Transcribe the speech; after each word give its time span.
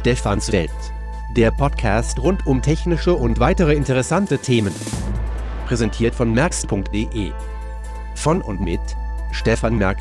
Stefans 0.00 0.50
Welt. 0.50 0.70
Der 1.36 1.50
Podcast 1.50 2.18
rund 2.20 2.46
um 2.46 2.62
technische 2.62 3.12
und 3.12 3.38
weitere 3.38 3.74
interessante 3.74 4.38
Themen. 4.38 4.74
Präsentiert 5.66 6.14
von 6.14 6.32
merx.de. 6.32 7.32
Von 8.14 8.40
und 8.40 8.62
mit 8.62 8.80
Stefan 9.30 9.76
Merk. 9.76 9.98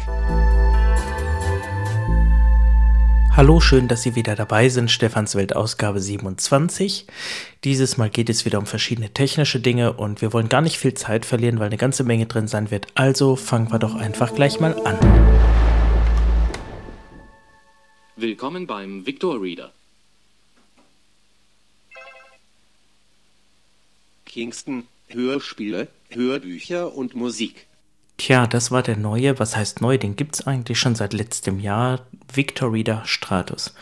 Hallo, 3.36 3.60
schön, 3.60 3.90
dass 3.90 4.02
Sie 4.02 4.16
wieder 4.16 4.38
dabei 4.38 4.70
sind. 4.70 4.90
Stefans 4.90 5.36
Welt 5.36 5.54
Ausgabe 5.54 6.00
27. 6.00 7.06
Dieses 7.66 7.98
Mal 7.98 8.10
geht 8.10 8.30
es 8.30 8.46
wieder 8.46 8.60
um 8.60 8.66
verschiedene 8.66 9.10
technische 9.10 9.60
Dinge 9.60 9.92
und 9.92 10.22
wir 10.22 10.32
wollen 10.32 10.48
gar 10.48 10.62
nicht 10.62 10.78
viel 10.78 10.94
Zeit 10.94 11.26
verlieren, 11.26 11.60
weil 11.60 11.68
eine 11.68 11.78
ganze 11.78 12.06
Menge 12.06 12.26
drin 12.26 12.48
sein 12.48 12.72
wird. 12.72 12.88
Also 12.96 13.36
fangen 13.36 13.70
wir 13.70 13.80
doch 13.80 13.96
einfach 13.96 14.34
gleich 14.34 14.62
mal 14.62 14.80
an. 14.86 14.98
Willkommen 18.16 18.66
beim 18.66 19.06
Victor 19.06 19.42
Reader. 19.42 19.74
Kingston 24.40 24.86
Hörspiele, 25.10 25.90
Hörbücher 26.12 26.96
und 26.96 27.14
Musik. 27.14 27.68
Tja, 28.16 28.48
das 28.48 28.72
war 28.72 28.82
der 28.82 28.96
neue, 28.96 29.38
was 29.38 29.58
heißt 29.58 29.82
neu, 29.82 29.98
den 29.98 30.16
gibt 30.16 30.36
es 30.36 30.48
eigentlich 30.48 30.80
schon 30.80 30.96
seit 30.96 31.12
letztem 31.12 31.60
Jahr, 31.60 32.06
Victor 32.34 32.72
Reader 32.72 33.02
Stratus. 33.04 33.74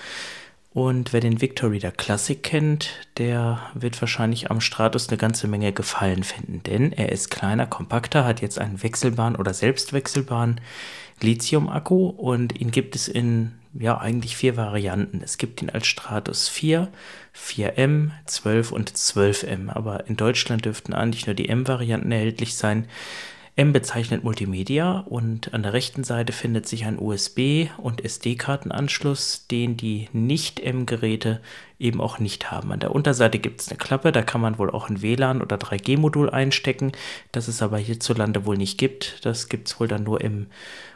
Und 0.73 1.13
wer 1.13 1.20
den 1.20 1.41
Victor 1.41 1.70
Reader 1.70 1.91
Classic 1.91 2.41
kennt, 2.41 2.89
der 3.20 3.70
wird 3.75 4.01
wahrscheinlich 4.01 4.49
am 4.49 4.59
Stratus 4.59 5.09
eine 5.09 5.20
ganze 5.20 5.48
Menge 5.48 5.73
Gefallen 5.73 6.23
finden, 6.23 6.63
denn 6.63 6.91
er 6.91 7.12
ist 7.12 7.29
kleiner, 7.29 7.67
kompakter, 7.67 8.26
hat 8.26 8.41
jetzt 8.41 8.57
einen 8.57 8.81
wechselbaren 8.81 9.35
oder 9.35 9.53
selbstwechselbaren 9.53 10.59
Lithium-Akku 11.21 12.07
und 12.07 12.59
ihn 12.59 12.71
gibt 12.71 12.95
es 12.95 13.07
in 13.07 13.53
ja 13.80 13.98
eigentlich 13.98 14.35
vier 14.35 14.57
Varianten. 14.57 15.21
Es 15.23 15.38
gibt 15.38 15.62
ihn 15.62 15.70
als 15.70 15.87
Stratus 15.87 16.49
4, 16.49 16.87
4M, 17.35 18.12
12 18.26 18.71
und 18.71 18.91
12M, 18.91 19.70
aber 19.70 20.07
in 20.07 20.18
Deutschland 20.18 20.65
dürften 20.65 20.93
eigentlich 20.93 21.27
nur 21.27 21.35
die 21.35 21.49
M-Varianten 21.49 22.12
erhältlich 22.12 22.55
sein. 22.55 22.88
M 23.55 23.73
bezeichnet 23.73 24.23
Multimedia 24.23 24.99
und 24.99 25.54
an 25.54 25.63
der 25.63 25.73
rechten 25.73 26.04
Seite 26.04 26.32
findet 26.32 26.68
sich 26.68 26.85
ein 26.85 26.99
USB- 26.99 27.70
und 27.77 28.05
SD-Kartenanschluss, 28.05 29.48
den 29.48 29.76
die 29.76 30.10
Nicht-M-Geräte 30.13 31.41
eben 31.79 32.01
auch 32.01 32.20
nicht 32.20 32.51
haben. 32.51 32.71
An 32.71 32.79
der 32.79 32.93
Unterseite 32.93 33.39
gibt 33.39 33.61
es 33.61 33.70
eine 33.70 33.77
Klappe, 33.77 34.11
da 34.11 34.21
kann 34.21 34.41
man 34.41 34.57
wohl 34.57 34.71
auch 34.71 34.89
ein 34.89 35.01
WLAN 35.01 35.41
oder 35.41 35.57
3G-Modul 35.57 36.29
einstecken, 36.29 36.91
das 37.31 37.47
es 37.47 37.61
aber 37.61 37.77
hierzulande 37.77 38.45
wohl 38.45 38.57
nicht 38.57 38.77
gibt. 38.77 39.25
Das 39.25 39.49
gibt 39.49 39.67
es 39.67 39.79
wohl 39.79 39.87
dann 39.87 40.03
nur 40.03 40.21
im 40.21 40.48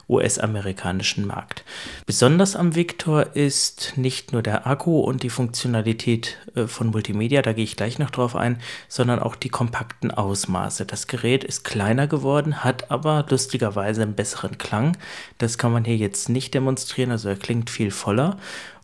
US-amerikanischen 0.09 1.25
Markt. 1.25 1.63
Besonders 2.05 2.55
am 2.55 2.75
Victor 2.75 3.35
ist 3.35 3.93
nicht 3.95 4.33
nur 4.33 4.41
der 4.41 4.67
Akku 4.67 4.99
und 4.99 5.23
die 5.23 5.29
Funktionalität 5.29 6.37
äh, 6.55 6.67
von 6.67 6.87
Multimedia, 6.87 7.41
da 7.41 7.53
gehe 7.53 7.63
ich 7.63 7.77
gleich 7.77 7.97
noch 7.97 8.09
drauf 8.09 8.35
ein, 8.35 8.59
sondern 8.89 9.19
auch 9.19 9.35
die 9.35 9.49
kompakten 9.49 10.11
Ausmaße. 10.11 10.85
Das 10.85 11.07
Gerät 11.07 11.43
ist 11.43 11.63
kleiner 11.63 12.07
geworden, 12.07 12.63
hat 12.63 12.91
aber 12.91 13.25
lustigerweise 13.29 14.01
einen 14.01 14.15
besseren 14.15 14.57
Klang. 14.57 14.97
Das 15.37 15.57
kann 15.57 15.71
man 15.71 15.85
hier 15.85 15.97
jetzt 15.97 16.27
nicht 16.27 16.53
demonstrieren, 16.53 17.11
also 17.11 17.29
er 17.29 17.37
klingt 17.37 17.69
viel 17.69 17.91
voller 17.91 18.37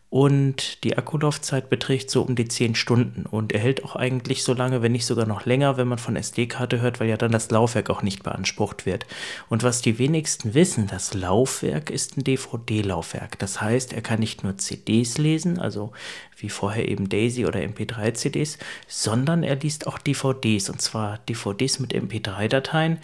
und 0.09 0.85
die 0.85 0.97
Akkulaufzeit 0.97 1.69
beträgt 1.69 2.09
so 2.09 2.21
um 2.21 2.35
die 2.35 2.47
10 2.47 2.75
Stunden 2.75 3.25
und 3.25 3.51
er 3.51 3.59
hält 3.59 3.83
auch 3.83 3.97
eigentlich 3.97 4.45
so 4.45 4.53
lange, 4.53 4.81
wenn 4.81 4.93
nicht 4.93 5.05
sogar 5.05 5.25
noch 5.25 5.45
länger, 5.45 5.75
wenn 5.75 5.89
man 5.89 5.97
von 5.97 6.15
SD-Karte 6.15 6.79
hört, 6.79 7.01
weil 7.01 7.09
ja 7.09 7.17
dann 7.17 7.33
das 7.33 7.51
Laufwerk 7.51 7.89
auch 7.89 8.01
nicht 8.03 8.23
beansprucht 8.23 8.85
wird. 8.85 9.05
Und 9.49 9.63
was 9.63 9.81
die 9.81 9.99
wenigsten 9.99 10.53
wissen, 10.53 10.87
das 10.87 11.13
Laufwerk 11.13 11.89
ist 11.89 12.15
ein 12.15 12.23
DVD-Laufwerk. 12.23 13.37
Das 13.39 13.59
heißt, 13.59 13.91
er 13.91 14.01
kann 14.01 14.19
nicht 14.19 14.45
nur 14.45 14.57
CDs 14.57 15.17
lesen, 15.17 15.59
also 15.59 15.91
wie 16.37 16.49
vorher 16.49 16.87
eben 16.87 17.09
Daisy 17.09 17.45
oder 17.45 17.59
MP3-CDs, 17.59 18.59
sondern 18.87 19.43
er 19.43 19.57
liest 19.57 19.87
auch 19.87 19.97
DVDs 19.97 20.69
und 20.69 20.81
zwar 20.81 21.17
DVDs 21.29 21.79
mit 21.79 21.93
MP3-Dateien. 21.93 22.99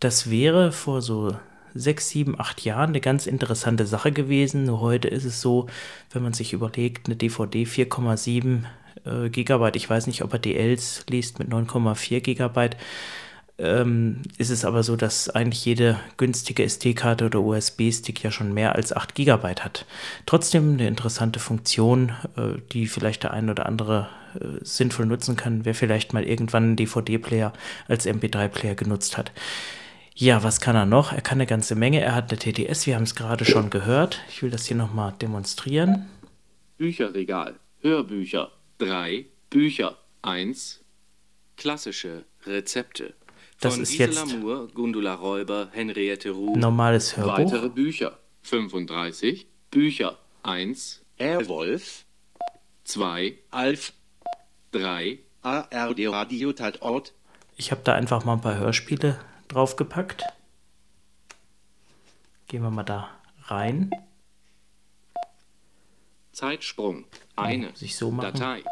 Das 0.00 0.28
wäre 0.28 0.72
vor 0.72 1.02
so 1.02 1.36
sechs, 1.74 2.08
sieben, 2.08 2.38
acht 2.38 2.64
Jahren 2.64 2.90
eine 2.90 3.00
ganz 3.00 3.26
interessante 3.26 3.86
Sache 3.86 4.12
gewesen. 4.12 4.64
Nur 4.64 4.80
heute 4.80 5.08
ist 5.08 5.24
es 5.24 5.40
so, 5.40 5.66
wenn 6.12 6.22
man 6.22 6.32
sich 6.32 6.52
überlegt, 6.52 7.06
eine 7.06 7.16
DVD 7.16 7.64
4,7 7.64 8.64
äh, 9.04 9.28
Gigabyte, 9.30 9.76
ich 9.76 9.88
weiß 9.88 10.06
nicht, 10.06 10.22
ob 10.22 10.32
er 10.32 10.38
DLs 10.38 11.04
liest 11.08 11.38
mit 11.38 11.48
9,4 11.48 12.20
Gigabyte, 12.20 12.76
ähm, 13.58 14.22
ist 14.38 14.50
es 14.50 14.64
aber 14.64 14.84
so, 14.84 14.94
dass 14.94 15.30
eigentlich 15.30 15.64
jede 15.64 15.98
günstige 16.16 16.62
SD-Karte 16.62 17.26
oder 17.26 17.40
USB-Stick 17.40 18.22
ja 18.22 18.30
schon 18.30 18.54
mehr 18.54 18.76
als 18.76 18.92
8 18.92 19.14
Gigabyte 19.14 19.64
hat. 19.64 19.84
Trotzdem 20.26 20.74
eine 20.74 20.86
interessante 20.86 21.40
Funktion, 21.40 22.10
äh, 22.36 22.60
die 22.72 22.86
vielleicht 22.86 23.24
der 23.24 23.32
ein 23.32 23.50
oder 23.50 23.66
andere 23.66 24.08
äh, 24.36 24.64
sinnvoll 24.64 25.06
nutzen 25.06 25.36
kann, 25.36 25.64
wer 25.64 25.74
vielleicht 25.74 26.12
mal 26.12 26.22
irgendwann 26.22 26.64
einen 26.64 26.76
DVD-Player 26.76 27.52
als 27.88 28.06
MP3-Player 28.06 28.76
genutzt 28.76 29.16
hat. 29.18 29.32
Ja, 30.20 30.42
was 30.42 30.60
kann 30.60 30.74
er 30.74 30.84
noch? 30.84 31.12
Er 31.12 31.20
kann 31.20 31.38
eine 31.38 31.46
ganze 31.46 31.76
Menge. 31.76 32.00
Er 32.00 32.12
hat 32.12 32.32
eine 32.32 32.40
TTS, 32.40 32.86
wir 32.86 32.96
haben 32.96 33.04
es 33.04 33.14
gerade 33.14 33.44
schon 33.44 33.70
gehört. 33.70 34.20
Ich 34.28 34.42
will 34.42 34.50
das 34.50 34.66
hier 34.66 34.76
nochmal 34.76 35.12
demonstrieren. 35.12 36.08
Bücherregal. 36.76 37.54
Hörbücher. 37.82 38.50
3. 38.78 39.26
Bücher. 39.48 39.96
1. 40.22 40.80
Klassische 41.56 42.24
Rezepte. 42.44 43.14
Das 43.60 43.74
Von 43.74 43.84
ist 43.84 43.92
Gisela 43.92 44.24
jetzt 44.24 44.40
Moore, 44.40 44.66
Gundula 44.74 45.14
Räuber, 45.14 45.68
Henriette 45.70 46.30
Ruh. 46.30 46.56
normales 46.56 47.16
Hörbuch. 47.16 47.38
Weitere 47.38 47.68
Bücher. 47.68 48.18
35. 48.42 49.46
Bücher. 49.70 50.18
1. 50.42 51.00
Airwolf, 51.18 52.06
2. 52.82 53.34
Alf, 53.52 53.92
3. 54.72 55.20
ARD 55.42 56.08
Radio 56.08 56.52
Tatort, 56.52 57.12
Ich 57.56 57.70
habe 57.70 57.82
da 57.84 57.94
einfach 57.94 58.24
mal 58.24 58.32
ein 58.32 58.40
paar 58.40 58.56
Hörspiele 58.58 59.16
draufgepackt. 59.48 60.24
Gehen 62.46 62.62
wir 62.62 62.70
mal 62.70 62.84
da 62.84 63.10
rein. 63.44 63.90
Zeitsprung. 66.32 67.04
Eine. 67.36 67.74
sich 67.74 67.96
so 67.96 68.10
machen. 68.10 68.32
Datei. 68.32 68.62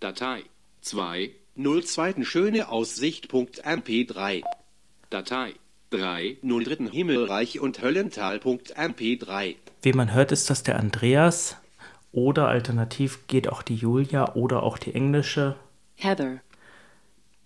Datei. 0.00 0.42
2. 0.82 1.30
02. 1.56 2.24
Schöne 2.24 2.68
Aussicht.mp3, 2.68 4.42
Datei. 5.10 5.54
3. 5.90 6.38
03. 6.42 6.90
Himmelreich 6.90 7.60
und 7.60 7.80
Höllental.mp3, 7.80 9.54
Wie 9.82 9.92
man 9.92 10.12
hört, 10.12 10.32
ist 10.32 10.50
das 10.50 10.62
der 10.62 10.78
Andreas. 10.78 11.56
Oder 12.12 12.48
alternativ 12.48 13.26
geht 13.26 13.48
auch 13.48 13.62
die 13.62 13.76
Julia 13.76 14.34
oder 14.34 14.62
auch 14.62 14.78
die 14.78 14.94
englische. 14.94 15.56
Heather. 15.94 16.40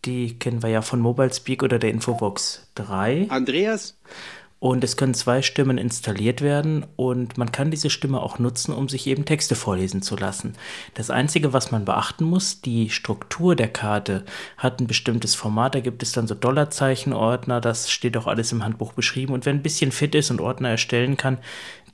Die 0.04 0.38
kennen 0.38 0.62
wir 0.62 0.70
ja 0.70 0.82
von 0.82 1.00
Mobile 1.00 1.32
Speak 1.32 1.62
oder 1.62 1.78
der 1.78 1.90
Infobox 1.90 2.68
3. 2.74 3.26
Andreas, 3.28 3.98
Und 4.62 4.84
es 4.84 4.98
können 4.98 5.14
zwei 5.14 5.40
Stimmen 5.40 5.78
installiert 5.78 6.42
werden 6.42 6.84
und 6.96 7.38
man 7.38 7.50
kann 7.50 7.70
diese 7.70 7.88
Stimme 7.88 8.20
auch 8.20 8.38
nutzen, 8.38 8.74
um 8.74 8.90
sich 8.90 9.06
eben 9.06 9.24
Texte 9.24 9.54
vorlesen 9.54 10.02
zu 10.02 10.16
lassen. 10.16 10.52
Das 10.92 11.08
Einzige, 11.08 11.54
was 11.54 11.70
man 11.70 11.86
beachten 11.86 12.24
muss, 12.24 12.60
die 12.60 12.90
Struktur 12.90 13.56
der 13.56 13.68
Karte 13.68 14.26
hat 14.58 14.78
ein 14.78 14.86
bestimmtes 14.86 15.34
Format. 15.34 15.74
Da 15.74 15.80
gibt 15.80 16.02
es 16.02 16.12
dann 16.12 16.26
so 16.26 16.34
Dollarzeichen-Ordner, 16.34 17.62
das 17.62 17.90
steht 17.90 18.18
auch 18.18 18.26
alles 18.26 18.52
im 18.52 18.62
Handbuch 18.62 18.92
beschrieben. 18.92 19.32
Und 19.32 19.46
wer 19.46 19.54
ein 19.54 19.62
bisschen 19.62 19.92
fit 19.92 20.14
ist 20.14 20.30
und 20.30 20.42
Ordner 20.42 20.68
erstellen 20.68 21.16
kann, 21.16 21.38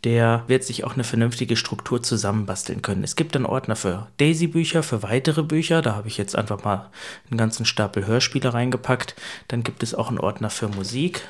der 0.06 0.44
wird 0.46 0.62
sich 0.62 0.84
auch 0.84 0.94
eine 0.94 1.02
vernünftige 1.02 1.56
Struktur 1.56 2.00
zusammenbasteln 2.00 2.80
können. 2.80 3.02
Es 3.02 3.16
gibt 3.16 3.34
dann 3.34 3.44
Ordner 3.44 3.74
für 3.74 4.06
Daisy-Bücher, 4.18 4.84
für 4.84 5.02
weitere 5.02 5.42
Bücher. 5.42 5.82
Da 5.82 5.96
habe 5.96 6.06
ich 6.06 6.16
jetzt 6.16 6.36
einfach 6.36 6.62
mal 6.62 6.92
einen 7.28 7.36
ganzen 7.36 7.66
Stapel 7.66 8.06
Hörspiele 8.06 8.54
reingepackt. 8.54 9.16
Dann 9.48 9.64
gibt 9.64 9.82
es 9.82 9.96
auch 9.96 10.08
einen 10.08 10.20
Ordner 10.20 10.48
für 10.48 10.68
Musik. 10.68 11.22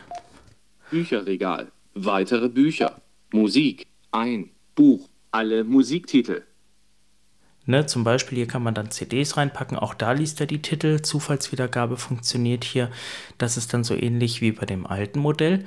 Bücherregal. 0.90 1.72
Weitere 1.94 2.50
Bücher. 2.50 3.00
Musik. 3.32 3.86
Ein. 4.10 4.50
Buch. 4.74 5.08
Alle 5.30 5.64
Musiktitel. 5.64 6.42
Ne, 7.64 7.86
zum 7.86 8.04
Beispiel 8.04 8.36
hier 8.36 8.46
kann 8.46 8.62
man 8.62 8.74
dann 8.74 8.90
CDs 8.90 9.38
reinpacken, 9.38 9.76
auch 9.76 9.94
da 9.94 10.12
liest 10.12 10.38
er 10.40 10.46
die 10.46 10.60
Titel. 10.60 11.00
Zufallswiedergabe 11.00 11.96
funktioniert 11.96 12.62
hier. 12.62 12.90
Das 13.38 13.56
ist 13.56 13.72
dann 13.72 13.84
so 13.84 13.94
ähnlich 13.94 14.42
wie 14.42 14.52
bei 14.52 14.66
dem 14.66 14.86
alten 14.86 15.18
Modell. 15.18 15.64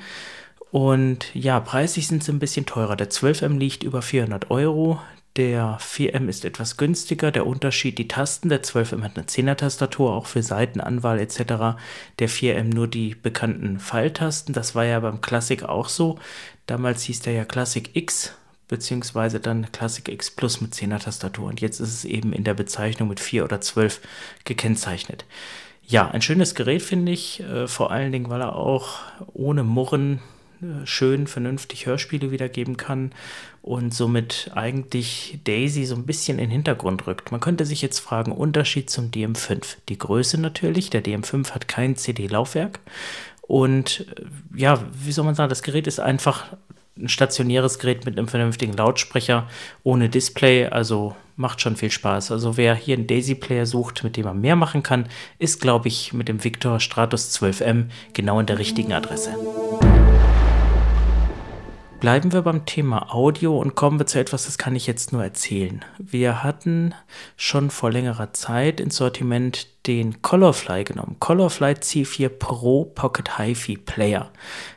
Und 0.71 1.33
ja, 1.33 1.59
preislich 1.59 2.07
sind 2.07 2.23
sie 2.23 2.31
ein 2.31 2.39
bisschen 2.39 2.65
teurer. 2.65 2.95
Der 2.95 3.09
12M 3.09 3.57
liegt 3.57 3.83
über 3.83 4.01
400 4.01 4.51
Euro. 4.51 4.99
Der 5.35 5.77
4M 5.79 6.27
ist 6.27 6.45
etwas 6.45 6.77
günstiger. 6.77 7.31
Der 7.31 7.47
Unterschied, 7.47 7.97
die 7.97 8.07
Tasten. 8.07 8.49
Der 8.49 8.61
12M 8.61 9.01
hat 9.01 9.17
eine 9.17 9.25
10er-Tastatur, 9.25 10.13
auch 10.13 10.27
für 10.27 10.43
Seitenanwahl 10.43 11.19
etc. 11.19 11.79
Der 12.19 12.29
4M 12.29 12.73
nur 12.73 12.87
die 12.87 13.15
bekannten 13.15 13.79
Pfeiltasten. 13.79 14.53
Das 14.53 14.75
war 14.75 14.85
ja 14.85 14.99
beim 14.99 15.21
Classic 15.21 15.63
auch 15.63 15.89
so. 15.89 16.19
Damals 16.67 17.03
hieß 17.03 17.21
der 17.21 17.33
ja 17.33 17.45
Classic 17.45 17.89
X, 17.95 18.33
beziehungsweise 18.67 19.39
dann 19.39 19.71
Classic 19.71 20.07
X 20.07 20.29
Plus 20.29 20.61
mit 20.61 20.73
10er 20.73 20.99
Tastatur. 20.99 21.47
Und 21.47 21.61
jetzt 21.61 21.79
ist 21.79 21.93
es 21.93 22.05
eben 22.05 22.31
in 22.31 22.43
der 22.43 22.53
Bezeichnung 22.53 23.09
mit 23.09 23.19
4 23.19 23.43
oder 23.43 23.59
12 23.59 24.01
gekennzeichnet. 24.43 25.25
Ja, 25.87 26.07
ein 26.11 26.21
schönes 26.21 26.53
Gerät 26.53 26.83
finde 26.83 27.11
ich, 27.11 27.39
äh, 27.39 27.67
vor 27.67 27.91
allen 27.91 28.11
Dingen, 28.11 28.29
weil 28.29 28.41
er 28.41 28.55
auch 28.55 28.99
ohne 29.33 29.63
Murren 29.63 30.19
schön, 30.85 31.27
vernünftig 31.27 31.85
Hörspiele 31.85 32.31
wiedergeben 32.31 32.77
kann 32.77 33.11
und 33.61 33.93
somit 33.93 34.51
eigentlich 34.53 35.39
Daisy 35.43 35.85
so 35.85 35.95
ein 35.95 36.05
bisschen 36.05 36.39
in 36.39 36.45
den 36.45 36.51
Hintergrund 36.51 37.07
rückt. 37.07 37.31
Man 37.31 37.39
könnte 37.39 37.65
sich 37.65 37.81
jetzt 37.81 37.99
fragen, 37.99 38.31
Unterschied 38.31 38.89
zum 38.89 39.11
DM5. 39.11 39.77
Die 39.89 39.97
Größe 39.97 40.39
natürlich, 40.39 40.89
der 40.89 41.03
DM5 41.03 41.51
hat 41.51 41.67
kein 41.67 41.95
CD-Laufwerk 41.95 42.79
und 43.41 44.05
äh, 44.15 44.59
ja, 44.59 44.83
wie 44.93 45.11
soll 45.11 45.25
man 45.25 45.35
sagen, 45.35 45.49
das 45.49 45.63
Gerät 45.63 45.87
ist 45.87 45.99
einfach 45.99 46.45
ein 46.97 47.09
stationäres 47.09 47.79
Gerät 47.79 48.05
mit 48.05 48.17
einem 48.17 48.27
vernünftigen 48.27 48.73
Lautsprecher 48.73 49.47
ohne 49.83 50.09
Display, 50.09 50.67
also 50.67 51.15
macht 51.35 51.61
schon 51.61 51.77
viel 51.77 51.89
Spaß. 51.89 52.31
Also 52.31 52.57
wer 52.57 52.75
hier 52.75 52.97
einen 52.97 53.07
Daisy-Player 53.07 53.65
sucht, 53.65 54.03
mit 54.03 54.17
dem 54.17 54.25
man 54.25 54.41
mehr 54.41 54.57
machen 54.57 54.83
kann, 54.83 55.07
ist, 55.39 55.61
glaube 55.61 55.87
ich, 55.87 56.13
mit 56.13 56.27
dem 56.27 56.43
Victor 56.43 56.79
Stratus 56.79 57.33
12M 57.39 57.85
genau 58.13 58.39
in 58.39 58.45
der 58.45 58.59
richtigen 58.59 58.91
Adresse. 58.91 59.33
Bleiben 61.99 62.31
wir 62.31 62.43
beim 62.43 62.65
Thema 62.65 63.13
Audio 63.13 63.59
und 63.59 63.75
kommen 63.75 63.99
wir 63.99 64.05
zu 64.05 64.19
etwas, 64.19 64.45
das 64.45 64.57
kann 64.57 64.73
ich 64.73 64.87
jetzt 64.87 65.11
nur 65.11 65.21
erzählen. 65.21 65.83
Wir 65.97 66.43
hatten 66.43 66.95
schon 67.35 67.69
vor 67.69 67.91
längerer 67.91 68.31
Zeit 68.31 68.79
ins 68.79 68.95
Sortiment 68.95 69.67
den 69.85 70.21
Colorfly 70.21 70.85
genommen. 70.85 71.17
Colorfly 71.19 71.73
C4 71.73 72.29
Pro 72.29 72.85
Pocket 72.85 73.37
HiFi 73.37 73.75
Player. 73.75 74.31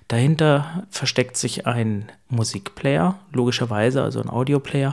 Dahinter 0.08 0.82
versteckt 0.90 1.36
sich 1.36 1.64
ein 1.64 2.10
Musikplayer, 2.28 3.20
logischerweise, 3.30 4.02
also 4.02 4.20
ein 4.20 4.28
Audioplayer, 4.28 4.92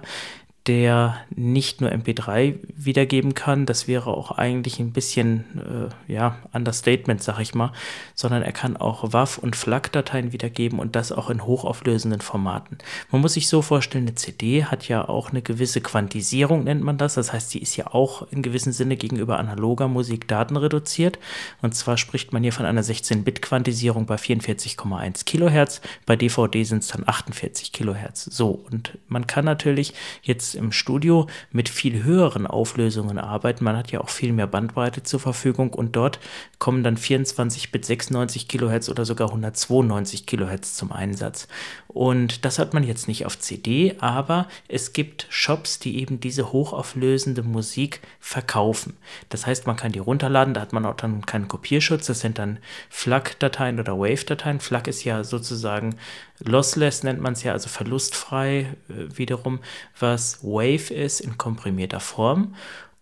der 0.68 1.18
nicht 1.36 1.82
nur 1.82 1.90
MP3 1.90 2.56
wiedergeben 2.76 3.34
kann, 3.34 3.66
das 3.66 3.88
wäre 3.88 4.12
auch 4.12 4.32
eigentlich 4.32 4.80
ein 4.80 4.92
bisschen, 4.92 5.90
äh, 6.08 6.12
ja, 6.12 6.38
Understatement, 6.54 7.24
sag 7.24 7.40
ich 7.40 7.56
mal, 7.56 7.72
sondern 8.14 8.44
er 8.44 8.52
kann 8.52 8.78
auch 8.78 9.14
WAV- 9.14 9.40
und 9.40 9.56
FLAC-Dateien 9.56 10.34
wiedergeben 10.34 10.80
und 10.80 10.96
das 10.96 11.12
auch 11.12 11.30
in 11.30 11.46
hochauflösenden 11.46 12.22
Formaten. 12.22 12.78
Man 13.10 13.22
muss 13.22 13.34
sich 13.34 13.48
so 13.48 13.62
vorstellen, 13.62 14.06
eine 14.06 14.16
CD 14.16 14.66
hat 14.66 14.88
ja 14.88 15.08
auch 15.08 15.32
eine 15.32 15.42
gewisse 15.42 15.82
Quantisierung, 15.82 16.66
nennt 16.66 16.84
man 16.84 16.98
das, 16.98 17.16
das 17.16 17.32
heißt, 17.34 17.50
sie 17.50 17.60
ist 17.60 17.76
ja 17.78 17.88
auch 17.88 18.28
in 18.32 18.42
gewissem 18.42 18.74
Sinne 18.74 18.98
gegenüber 18.98 19.40
analoger 19.40 19.88
Musik 19.88 20.28
datenreduziert 20.28 21.20
und 21.62 21.74
zwar 21.74 21.98
spricht 21.98 22.34
man 22.34 22.44
hier 22.44 22.54
von 22.54 22.66
einer 22.66 22.84
16-Bit-Quantisierung 22.84 24.06
bei 24.06 24.16
44,1 24.16 25.26
Kilohertz, 25.26 25.82
bei 26.06 26.16
DVD 26.16 26.64
sind 26.64 26.84
es 26.84 26.90
dann 26.90 27.08
48 27.08 27.72
Kilohertz. 27.72 28.26
So, 28.26 28.66
und 28.70 28.98
man 29.08 29.26
kann 29.26 29.46
natürlich 29.46 29.94
jetzt 30.22 30.59
im 30.60 30.72
Studio 30.72 31.28
mit 31.52 31.70
viel 31.70 32.04
höheren 32.04 32.46
Auflösungen 32.46 33.18
arbeiten. 33.18 33.64
Man 33.64 33.76
hat 33.76 33.92
ja 33.92 34.02
auch 34.02 34.10
viel 34.10 34.34
mehr 34.34 34.48
Bandbreite 34.48 35.02
zur 35.02 35.20
Verfügung 35.20 35.74
und 35.74 35.96
dort 35.96 36.20
kommen 36.60 36.84
dann 36.84 36.98
24 36.98 37.72
bis 37.72 37.88
96 37.88 38.48
Kilohertz 38.48 38.90
oder 38.90 39.06
sogar 39.06 39.30
192 39.30 40.26
Kilohertz 40.28 40.76
zum 40.76 40.92
Einsatz. 40.92 41.48
Und 41.92 42.46
das 42.46 42.60
hat 42.60 42.76
man 42.76 42.84
jetzt 42.84 43.08
nicht 43.08 43.26
auf 43.26 43.40
CD, 43.40 43.96
aber 44.00 44.48
es 44.68 44.94
gibt 44.94 45.26
Shops, 45.30 45.80
die 45.80 46.00
eben 46.00 46.20
diese 46.20 46.52
hochauflösende 46.52 47.42
Musik 47.42 48.02
verkaufen. 48.20 48.96
Das 49.30 49.48
heißt, 49.48 49.66
man 49.66 49.76
kann 49.76 49.92
die 49.92 49.98
runterladen, 49.98 50.54
da 50.54 50.62
hat 50.62 50.72
man 50.72 50.86
auch 50.86 50.94
dann 50.94 51.26
keinen 51.26 51.48
Kopierschutz, 51.48 52.06
das 52.06 52.20
sind 52.20 52.38
dann 52.38 52.60
FLAC-Dateien 52.92 53.80
oder 53.80 53.98
Wave-Dateien. 53.98 54.60
FLAC 54.60 54.88
ist 54.88 55.04
ja 55.04 55.24
sozusagen 55.24 55.96
lossless, 56.38 57.02
nennt 57.02 57.22
man 57.22 57.34
es 57.34 57.42
ja, 57.42 57.54
also 57.54 57.70
verlustfrei 57.70 58.68
äh, 58.90 59.18
wiederum, 59.18 59.60
was 60.00 60.44
Wave 60.44 60.94
ist 60.94 61.22
in 61.22 61.40
komprimierter 61.40 62.00
Form. 62.00 62.54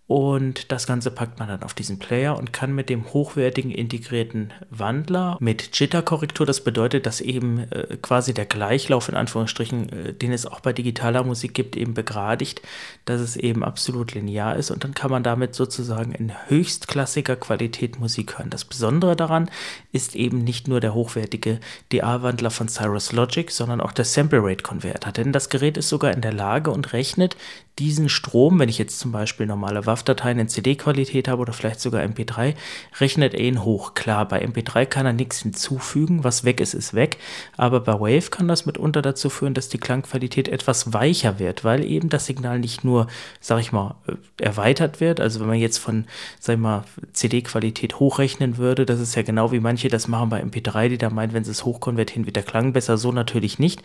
Und 0.07 0.71
das 0.71 0.87
Ganze 0.87 1.11
packt 1.11 1.37
man 1.37 1.49
dann 1.49 1.63
auf 1.63 1.73
diesen 1.73 1.99
Player 1.99 2.37
und 2.37 2.53
kann 2.53 2.73
mit 2.73 2.89
dem 2.89 3.11
hochwertigen 3.11 3.71
integrierten 3.71 4.53
Wandler 4.69 5.35
mit 5.41 5.77
Jitter-Korrektur, 5.77 6.45
das 6.45 6.63
bedeutet, 6.63 7.05
dass 7.05 7.19
eben 7.19 7.69
äh, 7.71 7.97
quasi 8.01 8.33
der 8.33 8.45
Gleichlauf 8.45 9.09
in 9.09 9.15
Anführungsstrichen, 9.15 9.89
äh, 9.89 10.13
den 10.13 10.31
es 10.31 10.45
auch 10.45 10.61
bei 10.61 10.71
digitaler 10.71 11.25
Musik 11.25 11.53
gibt, 11.53 11.75
eben 11.75 11.93
begradigt, 11.93 12.61
dass 13.03 13.19
es 13.19 13.35
eben 13.35 13.65
absolut 13.65 14.13
linear 14.13 14.55
ist 14.55 14.71
und 14.71 14.85
dann 14.85 14.93
kann 14.93 15.11
man 15.11 15.23
damit 15.23 15.55
sozusagen 15.55 16.13
in 16.13 16.31
höchstklassiger 16.47 17.35
Qualität 17.35 17.99
Musik 17.99 18.39
hören. 18.39 18.49
Das 18.49 18.63
Besondere 18.63 19.17
daran 19.17 19.51
ist 19.91 20.15
eben 20.15 20.41
nicht 20.41 20.69
nur 20.69 20.79
der 20.79 20.93
hochwertige 20.93 21.59
DA-Wandler 21.91 22.51
von 22.51 22.69
Cyrus 22.69 23.11
Logic, 23.11 23.51
sondern 23.51 23.81
auch 23.81 23.91
der 23.91 24.05
Sample 24.05 24.39
Rate 24.41 24.63
Converter, 24.63 25.11
denn 25.11 25.33
das 25.33 25.49
Gerät 25.49 25.75
ist 25.75 25.89
sogar 25.89 26.13
in 26.13 26.21
der 26.21 26.33
Lage 26.33 26.71
und 26.71 26.93
rechnet 26.93 27.35
diesen 27.79 28.09
Strom, 28.09 28.59
wenn 28.59 28.69
ich 28.69 28.77
jetzt 28.77 28.99
zum 28.99 29.11
Beispiel 29.11 29.45
normale 29.45 29.85
WAV-Dateien 29.85 30.39
in 30.39 30.47
CD-Qualität 30.47 31.27
habe 31.27 31.41
oder 31.41 31.53
vielleicht 31.53 31.79
sogar 31.79 32.03
MP3, 32.03 32.55
rechnet 32.99 33.33
er 33.35 33.41
ihn 33.41 33.63
hoch. 33.63 33.93
Klar, 33.93 34.27
bei 34.27 34.43
MP3 34.43 34.85
kann 34.85 35.05
er 35.05 35.13
nichts 35.13 35.41
hinzufügen, 35.43 36.23
was 36.23 36.43
weg 36.43 36.59
ist, 36.59 36.73
ist 36.73 36.93
weg, 36.93 37.17
aber 37.55 37.79
bei 37.79 37.93
Wave 37.93 38.29
kann 38.31 38.47
das 38.47 38.65
mitunter 38.65 39.01
dazu 39.01 39.29
führen, 39.29 39.53
dass 39.53 39.69
die 39.69 39.77
Klangqualität 39.77 40.47
etwas 40.47 40.93
weicher 40.93 41.39
wird, 41.39 41.63
weil 41.63 41.83
eben 41.85 42.09
das 42.09 42.25
Signal 42.25 42.59
nicht 42.59 42.83
nur, 42.83 43.07
sag 43.39 43.59
ich 43.59 43.71
mal, 43.71 43.95
äh, 44.07 44.43
erweitert 44.43 44.99
wird, 44.99 45.19
also 45.19 45.39
wenn 45.39 45.47
man 45.47 45.59
jetzt 45.59 45.77
von, 45.77 46.05
sag 46.39 46.55
ich 46.55 46.61
mal, 46.61 46.83
CD-Qualität 47.13 47.99
hochrechnen 47.99 48.57
würde, 48.57 48.85
das 48.85 48.99
ist 48.99 49.15
ja 49.15 49.21
genau 49.21 49.51
wie 49.51 49.59
manche 49.59 49.87
das 49.87 50.07
machen 50.07 50.29
bei 50.29 50.43
MP3, 50.43 50.89
die 50.89 50.97
da 50.97 51.09
meinen, 51.09 51.33
wenn 51.33 51.43
sie 51.43 51.51
es 51.51 51.63
hochkonvertieren, 51.63 52.25
wird 52.25 52.35
der 52.35 52.43
Klang 52.43 52.73
besser, 52.73 52.97
so 52.97 53.11
natürlich 53.11 53.59
nicht, 53.59 53.83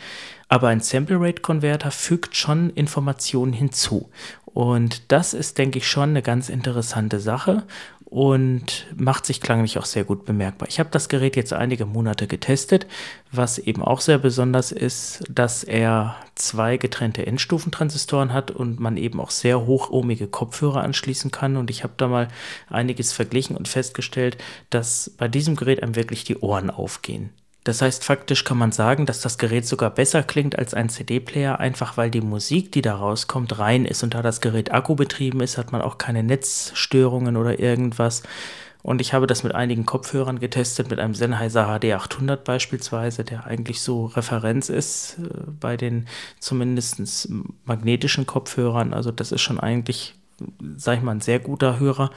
aber 0.52 0.68
ein 0.68 0.80
Sample 0.80 1.18
Rate 1.18 1.40
Converter 1.40 1.90
fügt 1.90 2.36
schon 2.36 2.68
Informationen 2.68 3.54
hinzu. 3.54 4.10
Und 4.44 5.10
das 5.10 5.32
ist, 5.32 5.56
denke 5.56 5.78
ich, 5.78 5.88
schon 5.88 6.10
eine 6.10 6.20
ganz 6.20 6.50
interessante 6.50 7.20
Sache 7.20 7.62
und 8.04 8.86
macht 8.94 9.24
sich 9.24 9.40
klanglich 9.40 9.78
auch 9.78 9.86
sehr 9.86 10.04
gut 10.04 10.26
bemerkbar. 10.26 10.68
Ich 10.68 10.78
habe 10.78 10.90
das 10.92 11.08
Gerät 11.08 11.36
jetzt 11.36 11.54
einige 11.54 11.86
Monate 11.86 12.26
getestet, 12.26 12.86
was 13.30 13.56
eben 13.56 13.82
auch 13.82 14.02
sehr 14.02 14.18
besonders 14.18 14.72
ist, 14.72 15.24
dass 15.30 15.64
er 15.64 16.16
zwei 16.34 16.76
getrennte 16.76 17.26
Endstufentransistoren 17.26 18.34
hat 18.34 18.50
und 18.50 18.78
man 18.78 18.98
eben 18.98 19.20
auch 19.20 19.30
sehr 19.30 19.64
hochohmige 19.64 20.26
Kopfhörer 20.26 20.82
anschließen 20.82 21.30
kann. 21.30 21.56
Und 21.56 21.70
ich 21.70 21.82
habe 21.82 21.94
da 21.96 22.08
mal 22.08 22.28
einiges 22.68 23.14
verglichen 23.14 23.56
und 23.56 23.68
festgestellt, 23.68 24.36
dass 24.68 25.14
bei 25.16 25.28
diesem 25.28 25.56
Gerät 25.56 25.82
einem 25.82 25.96
wirklich 25.96 26.24
die 26.24 26.36
Ohren 26.36 26.68
aufgehen. 26.68 27.30
Das 27.64 27.80
heißt, 27.80 28.04
faktisch 28.04 28.42
kann 28.42 28.58
man 28.58 28.72
sagen, 28.72 29.06
dass 29.06 29.20
das 29.20 29.38
Gerät 29.38 29.66
sogar 29.66 29.90
besser 29.90 30.24
klingt 30.24 30.58
als 30.58 30.74
ein 30.74 30.88
CD-Player, 30.88 31.60
einfach 31.60 31.96
weil 31.96 32.10
die 32.10 32.20
Musik, 32.20 32.72
die 32.72 32.82
da 32.82 32.96
rauskommt, 32.96 33.58
rein 33.58 33.84
ist. 33.84 34.02
Und 34.02 34.14
da 34.14 34.22
das 34.22 34.40
Gerät 34.40 34.72
akkubetrieben 34.72 35.40
ist, 35.40 35.58
hat 35.58 35.70
man 35.70 35.80
auch 35.80 35.96
keine 35.96 36.24
Netzstörungen 36.24 37.36
oder 37.36 37.60
irgendwas. 37.60 38.24
Und 38.82 39.00
ich 39.00 39.14
habe 39.14 39.28
das 39.28 39.44
mit 39.44 39.54
einigen 39.54 39.86
Kopfhörern 39.86 40.40
getestet, 40.40 40.90
mit 40.90 40.98
einem 40.98 41.14
Sennheiser 41.14 41.68
HD800 41.68 42.36
beispielsweise, 42.36 43.22
der 43.22 43.46
eigentlich 43.46 43.80
so 43.80 44.06
Referenz 44.06 44.68
ist 44.68 45.18
äh, 45.20 45.28
bei 45.60 45.76
den 45.76 46.08
zumindest 46.40 47.28
magnetischen 47.64 48.26
Kopfhörern. 48.26 48.92
Also 48.92 49.12
das 49.12 49.30
ist 49.30 49.40
schon 49.40 49.60
eigentlich 49.60 50.14
sag 50.76 50.98
ich 50.98 51.02
mal, 51.02 51.12
ein 51.12 51.20
sehr 51.20 51.38
guter 51.38 51.78
Hörer 51.78 52.10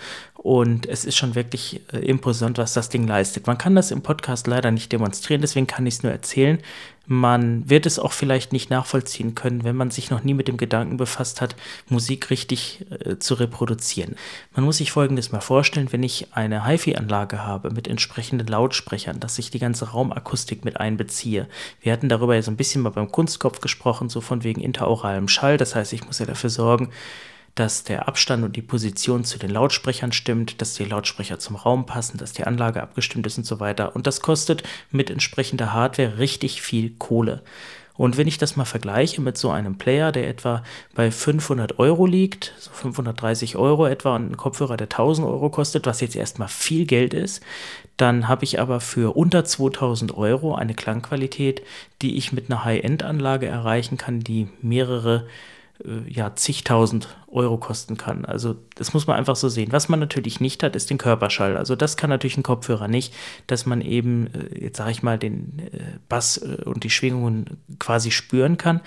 und 0.45 0.85
es 0.85 1.05
ist 1.05 1.17
schon 1.17 1.33
wirklich 1.33 1.81
äh, 1.91 1.97
imposant, 1.97 2.59
was 2.59 2.73
das 2.73 2.89
Ding 2.89 3.07
leistet. 3.07 3.47
Man 3.47 3.57
kann 3.57 3.73
das 3.73 3.89
im 3.89 4.03
Podcast 4.03 4.45
leider 4.45 4.69
nicht 4.69 4.91
demonstrieren, 4.91 5.41
deswegen 5.41 5.65
kann 5.65 5.87
ich 5.87 5.95
es 5.95 6.03
nur 6.03 6.11
erzählen. 6.11 6.59
Man 7.07 7.67
wird 7.69 7.87
es 7.87 7.97
auch 7.97 8.11
vielleicht 8.11 8.53
nicht 8.53 8.69
nachvollziehen 8.69 9.33
können, 9.33 9.63
wenn 9.63 9.75
man 9.75 9.89
sich 9.89 10.11
noch 10.11 10.23
nie 10.23 10.35
mit 10.35 10.47
dem 10.47 10.57
Gedanken 10.57 10.97
befasst 10.97 11.41
hat, 11.41 11.55
Musik 11.89 12.29
richtig 12.29 12.85
äh, 12.91 13.17
zu 13.17 13.35
reproduzieren. 13.35 14.15
Man 14.55 14.65
muss 14.65 14.77
sich 14.77 14.91
Folgendes 14.91 15.31
mal 15.31 15.41
vorstellen, 15.41 15.91
wenn 15.91 16.03
ich 16.03 16.27
eine 16.33 16.67
HiFi-Anlage 16.67 17.43
habe 17.43 17.71
mit 17.71 17.87
entsprechenden 17.87 18.45
Lautsprechern, 18.45 19.19
dass 19.19 19.39
ich 19.39 19.49
die 19.49 19.59
ganze 19.59 19.89
Raumakustik 19.91 20.63
mit 20.63 20.79
einbeziehe. 20.79 21.47
Wir 21.81 21.91
hatten 21.91 22.07
darüber 22.09 22.35
ja 22.35 22.43
so 22.43 22.51
ein 22.51 22.57
bisschen 22.57 22.83
mal 22.83 22.89
beim 22.89 23.11
Kunstkopf 23.11 23.61
gesprochen, 23.61 24.09
so 24.09 24.21
von 24.21 24.43
wegen 24.43 24.61
interauralem 24.61 25.27
Schall. 25.27 25.57
Das 25.57 25.73
heißt, 25.73 25.91
ich 25.93 26.05
muss 26.05 26.19
ja 26.19 26.27
dafür 26.27 26.49
sorgen, 26.51 26.89
dass 27.55 27.85
der 27.85 28.07
Abstand 28.07 28.43
und 28.43 28.55
die 28.55 28.61
Position 28.61 29.23
zu 29.23 29.39
den 29.39 29.49
Lautsprechern 29.49 30.11
stimmt, 30.11 30.61
dass 30.61 30.73
die 30.73 30.85
Lautsprecher 30.85 31.39
zum 31.39 31.55
Raum 31.55 31.85
passen, 31.85 32.17
dass 32.17 32.33
die 32.33 32.43
Anlage 32.43 32.83
abgestimmt 32.83 33.25
ist 33.25 33.37
und 33.37 33.45
so 33.45 33.61
weiter. 33.61 33.95
Und 33.95 34.07
das 34.07 34.19
kostet 34.19 34.63
mit 34.91 35.09
entsprechender 35.09 35.73
Hardware 35.73 36.17
richtig 36.19 36.61
viel 36.61 36.91
Kohle. 36.97 37.41
Und 37.97 38.17
wenn 38.17 38.27
ich 38.27 38.37
das 38.37 38.57
mal 38.57 38.65
vergleiche 38.65 39.21
mit 39.21 39.37
so 39.37 39.51
einem 39.51 39.77
Player, 39.77 40.11
der 40.11 40.27
etwa 40.27 40.63
bei 40.95 41.11
500 41.11 41.79
Euro 41.79 42.05
liegt, 42.05 42.53
so 42.59 42.71
530 42.71 43.55
Euro 43.55 43.85
etwa, 43.87 44.17
und 44.17 44.31
ein 44.31 44.37
Kopfhörer, 44.37 44.75
der 44.75 44.87
1000 44.87 45.25
Euro 45.25 45.49
kostet, 45.49 45.85
was 45.85 46.01
jetzt 46.01 46.17
erstmal 46.17 46.49
viel 46.49 46.85
Geld 46.85 47.13
ist, 47.13 47.41
dann 47.95 48.27
habe 48.27 48.43
ich 48.43 48.59
aber 48.59 48.81
für 48.81 49.15
unter 49.15 49.45
2000 49.45 50.17
Euro 50.17 50.55
eine 50.55 50.73
Klangqualität, 50.73 51.61
die 52.01 52.17
ich 52.17 52.33
mit 52.33 52.51
einer 52.51 52.65
High-End-Anlage 52.65 53.47
erreichen 53.47 53.97
kann, 53.97 54.19
die 54.19 54.49
mehrere 54.61 55.25
ja, 56.07 56.35
zigtausend 56.35 57.07
Euro 57.27 57.57
kosten 57.57 57.97
kann. 57.97 58.23
Also 58.25 58.55
das 58.75 58.93
muss 58.93 59.07
man 59.07 59.17
einfach 59.17 59.35
so 59.35 59.49
sehen. 59.49 59.71
Was 59.71 59.89
man 59.89 59.99
natürlich 59.99 60.39
nicht 60.39 60.63
hat, 60.63 60.75
ist 60.75 60.89
den 60.89 60.97
Körperschall. 60.97 61.57
Also 61.57 61.75
das 61.75 61.97
kann 61.97 62.09
natürlich 62.09 62.37
ein 62.37 62.43
Kopfhörer 62.43 62.87
nicht, 62.87 63.13
dass 63.47 63.65
man 63.65 63.81
eben, 63.81 64.27
äh, 64.33 64.63
jetzt 64.63 64.77
sage 64.77 64.91
ich 64.91 65.03
mal, 65.03 65.19
den 65.19 65.59
äh, 65.59 65.99
Bass 66.07 66.37
und 66.37 66.83
die 66.83 66.89
Schwingungen 66.89 67.57
quasi 67.77 68.11
spüren 68.11 68.57
kann. 68.57 68.81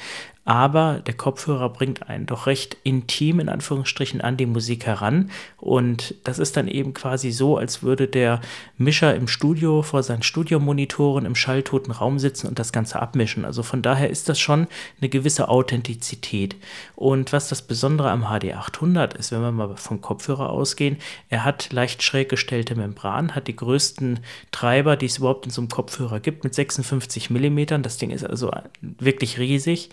Aber 0.48 1.02
der 1.06 1.12
Kopfhörer 1.12 1.68
bringt 1.68 2.08
einen 2.08 2.24
doch 2.24 2.46
recht 2.46 2.78
intim 2.82 3.38
in 3.38 3.50
Anführungsstrichen 3.50 4.22
an 4.22 4.38
die 4.38 4.46
Musik 4.46 4.86
heran 4.86 5.30
und 5.58 6.14
das 6.24 6.38
ist 6.38 6.56
dann 6.56 6.68
eben 6.68 6.94
quasi 6.94 7.32
so, 7.32 7.58
als 7.58 7.82
würde 7.82 8.08
der 8.08 8.40
Mischer 8.78 9.14
im 9.14 9.28
Studio 9.28 9.82
vor 9.82 10.02
seinen 10.02 10.22
Studiomonitoren 10.22 11.26
im 11.26 11.34
schalltoten 11.34 11.92
Raum 11.92 12.18
sitzen 12.18 12.46
und 12.46 12.58
das 12.58 12.72
Ganze 12.72 13.02
abmischen. 13.02 13.44
Also 13.44 13.62
von 13.62 13.82
daher 13.82 14.08
ist 14.08 14.30
das 14.30 14.40
schon 14.40 14.68
eine 15.02 15.10
gewisse 15.10 15.50
Authentizität. 15.50 16.56
Und 16.96 17.34
was 17.34 17.50
das 17.50 17.60
Besondere 17.60 18.10
am 18.10 18.22
HD 18.22 18.54
800 18.54 19.12
ist, 19.18 19.32
wenn 19.32 19.42
wir 19.42 19.52
mal 19.52 19.76
vom 19.76 20.00
Kopfhörer 20.00 20.48
ausgehen, 20.48 20.96
er 21.28 21.44
hat 21.44 21.74
leicht 21.74 22.02
schräg 22.02 22.30
gestellte 22.30 22.74
Membran, 22.74 23.34
hat 23.34 23.48
die 23.48 23.56
größten 23.56 24.20
Treiber, 24.50 24.96
die 24.96 25.06
es 25.06 25.18
überhaupt 25.18 25.44
in 25.44 25.52
so 25.52 25.60
einem 25.60 25.68
Kopfhörer 25.68 26.20
gibt, 26.20 26.42
mit 26.42 26.54
56 26.54 27.28
mm. 27.28 27.82
Das 27.82 27.98
Ding 27.98 28.08
ist 28.08 28.24
also 28.24 28.50
wirklich 28.80 29.38
riesig 29.38 29.90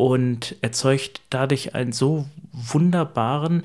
und 0.00 0.56
erzeugt 0.62 1.20
dadurch 1.28 1.74
einen 1.74 1.92
so 1.92 2.24
wunderbaren, 2.52 3.64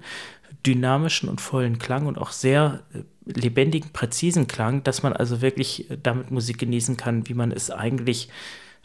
dynamischen 0.66 1.30
und 1.30 1.40
vollen 1.40 1.80
Klang 1.80 2.08
und 2.08 2.18
auch 2.18 2.32
sehr 2.32 2.82
äh, 2.94 3.04
lebendigen, 3.26 3.92
präzisen 3.94 4.46
Klang, 4.46 4.84
dass 4.84 5.02
man 5.02 5.14
also 5.14 5.42
wirklich 5.42 5.90
äh, 5.90 5.98
damit 6.02 6.32
Musik 6.32 6.58
genießen 6.58 6.98
kann, 6.98 7.30
wie 7.30 7.36
man 7.36 7.54
es 7.54 7.72
eigentlich 7.72 8.28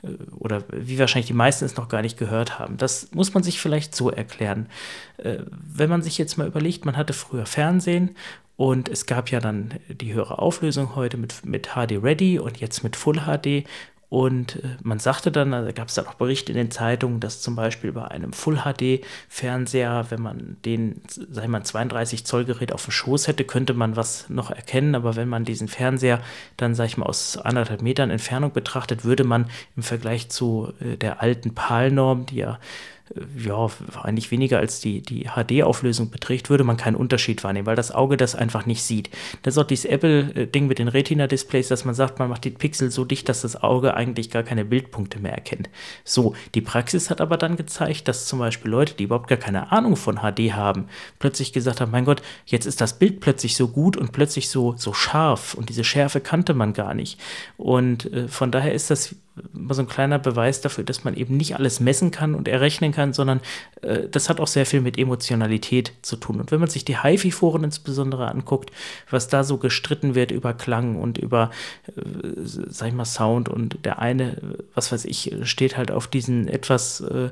äh, 0.05 0.11
oder 0.31 0.63
wie 0.71 1.01
wahrscheinlich 1.01 1.27
die 1.27 1.33
meisten 1.33 1.65
es 1.65 1.77
noch 1.77 1.89
gar 1.89 2.03
nicht 2.03 2.17
gehört 2.17 2.61
haben. 2.61 2.77
Das 2.77 3.11
muss 3.15 3.35
man 3.35 3.43
sich 3.43 3.61
vielleicht 3.61 3.97
so 3.97 4.11
erklären. 4.11 4.69
Wenn 5.19 5.91
man 5.91 6.03
sich 6.03 6.19
jetzt 6.19 6.39
mal 6.39 6.47
überlegt, 6.47 6.85
man 6.85 6.97
hatte 6.97 7.13
früher 7.13 7.47
Fernsehen 7.47 8.15
und 8.57 8.89
es 8.89 9.07
gab 9.07 9.31
ja 9.33 9.41
dann 9.41 9.75
die 9.89 10.15
höhere 10.15 10.39
Auflösung 10.39 10.95
heute 10.95 11.17
mit, 11.17 11.45
mit 11.45 11.71
HD 11.75 12.01
Ready 12.01 12.39
und 12.39 12.61
jetzt 12.61 12.85
mit 12.85 12.95
Full 12.95 13.23
HD. 13.27 13.67
Und 14.11 14.57
äh, 14.57 14.77
man 14.83 14.99
sagte 14.99 15.31
dann, 15.31 15.55
also 15.55 15.73
gab 15.73 15.87
es 15.87 15.95
dann 15.95 16.09
auch 16.09 16.15
Berichte 16.15 16.51
in 16.51 16.59
den 16.59 16.73
Zeitungen, 16.73 17.21
dass 17.21 17.41
zum 17.41 17.55
Beispiel 17.55 17.93
bei 17.93 18.07
einem 18.09 18.33
Full-HD-Fernseher, 18.33 20.07
wenn 20.11 20.21
man 20.21 20.57
den, 20.65 21.01
ich 21.17 21.49
mal, 21.49 21.63
32 21.63 22.27
Zoll 22.27 22.45
Gerät 22.45 22.73
auf 22.73 22.85
dem 22.85 22.91
Schoß 22.91 23.29
hätte, 23.29 23.45
könnte 23.45 23.73
man 23.73 23.95
was 23.95 24.29
noch 24.29 24.51
erkennen. 24.51 24.97
Aber 24.97 25.15
wenn 25.15 25.29
man 25.29 25.45
diesen 25.45 25.69
Fernseher 25.69 26.21
dann, 26.57 26.75
sag 26.75 26.87
ich 26.87 26.97
mal, 26.97 27.07
aus 27.07 27.39
anderthalb 27.39 27.83
Metern 27.83 28.11
Entfernung 28.11 28.53
betrachtet, 28.53 29.05
würde 29.05 29.23
man 29.23 29.49
im 29.77 29.85
Vergleich 29.85 30.29
zu 30.29 30.73
äh, 30.81 30.97
der 30.97 31.23
alten 31.23 31.55
PAL-Norm, 31.55 32.27
die 32.27 32.37
ja 32.37 32.59
ja, 33.37 33.69
eigentlich 34.03 34.31
weniger 34.31 34.59
als 34.59 34.81
die, 34.81 35.03
die 35.03 35.29
HD-Auflösung 35.35 36.11
beträgt, 36.11 36.49
würde 36.49 36.63
man 36.63 36.77
keinen 36.77 36.95
Unterschied 36.95 37.43
wahrnehmen, 37.43 37.67
weil 37.67 37.75
das 37.75 37.91
Auge 37.91 38.17
das 38.17 38.37
einfach 38.37 38.67
nicht 38.67 38.83
sieht. 38.83 39.11
Das 39.43 39.55
ist 39.55 39.59
auch 39.59 39.67
dieses 39.67 39.85
Apple-Ding 39.87 40.69
mit 40.69 40.79
den 40.79 40.87
Retina-Displays, 40.87 41.69
dass 41.69 41.85
man 41.85 41.95
sagt, 41.95 42.21
man 42.21 42.29
macht 42.29 42.45
die 42.45 42.51
Pixel 42.51 42.91
so 42.91 43.05
dicht, 43.05 43.29
dass 43.29 43.43
das 43.43 43.61
Auge 43.63 43.95
eigentlich 43.95 44.31
gar 44.31 44.45
keine 44.45 44.65
Bildpunkte 44.65 45.19
mehr 45.19 45.33
erkennt. 45.33 45.69
So, 46.05 46.35
die 46.55 46.61
Praxis 46.61 47.11
hat 47.11 47.21
aber 47.21 47.37
dann 47.37 47.57
gezeigt, 47.57 48.07
dass 48.07 48.27
zum 48.27 48.39
Beispiel 48.39 48.71
Leute, 48.71 48.95
die 48.95 49.05
überhaupt 49.05 49.29
gar 49.29 49.39
keine 49.39 49.73
Ahnung 49.73 49.97
von 49.97 50.19
HD 50.19 50.53
haben, 50.53 50.87
plötzlich 51.19 51.53
gesagt 51.53 51.81
haben, 51.81 51.91
mein 51.91 52.05
Gott, 52.05 52.23
jetzt 52.47 52.67
ist 52.67 52.81
das 52.81 52.99
Bild 52.99 53.21
plötzlich 53.21 53.57
so 53.57 53.69
gut 53.69 53.97
und 53.97 54.13
plötzlich 54.13 54.49
so, 54.49 54.75
so 54.77 54.93
scharf 54.93 55.55
und 55.55 55.69
diese 55.69 55.85
Schärfe 55.85 56.21
kannte 56.21 56.55
man 56.55 56.75
gar 56.75 56.95
nicht. 56.95 57.19
Und 57.57 58.13
äh, 58.13 58.29
von 58.29 58.53
daher 58.53 58.73
ist 58.73 58.91
das 58.91 59.17
immer 59.55 59.75
so 59.75 59.83
ein 59.83 59.89
kleiner 59.89 60.19
Beweis 60.19 60.61
dafür, 60.61 60.85
dass 60.85 61.05
man 61.05 61.15
eben 61.15 61.37
nicht 61.37 61.57
alles 61.57 61.81
messen 61.81 62.11
kann 62.11 62.35
und 62.35 62.49
errechnen 62.49 62.93
kann, 62.93 63.00
sondern 63.13 63.41
äh, 63.83 64.09
das 64.09 64.29
hat 64.29 64.41
auch 64.41 64.47
sehr 64.47 64.67
viel 64.67 64.81
mit 64.81 64.99
Emotionalität 64.99 65.93
zu 66.03 66.17
tun. 66.17 66.41
Und 66.41 66.51
wenn 66.51 66.61
man 66.61 66.69
sich 66.69 66.85
die 66.85 67.03
HiFi-Foren 67.03 67.65
insbesondere 67.65 68.29
anguckt, 68.29 68.71
was 69.11 69.29
da 69.29 69.45
so 69.45 69.59
gestritten 69.59 70.15
wird 70.15 70.31
über 70.31 70.55
Klang 70.55 70.97
und 70.97 71.19
über, 71.19 71.51
äh, 71.89 71.93
sag 72.45 72.89
ich 72.89 72.95
mal, 72.95 73.05
Sound 73.05 73.49
und 73.49 73.85
der 73.85 73.99
eine, 73.99 74.37
was 74.75 74.93
weiß 74.93 75.05
ich, 75.07 75.35
steht 75.43 75.77
halt 75.77 75.91
auf 75.91 76.07
diesen 76.07 76.49
etwas 76.49 77.01
äh, 77.01 77.31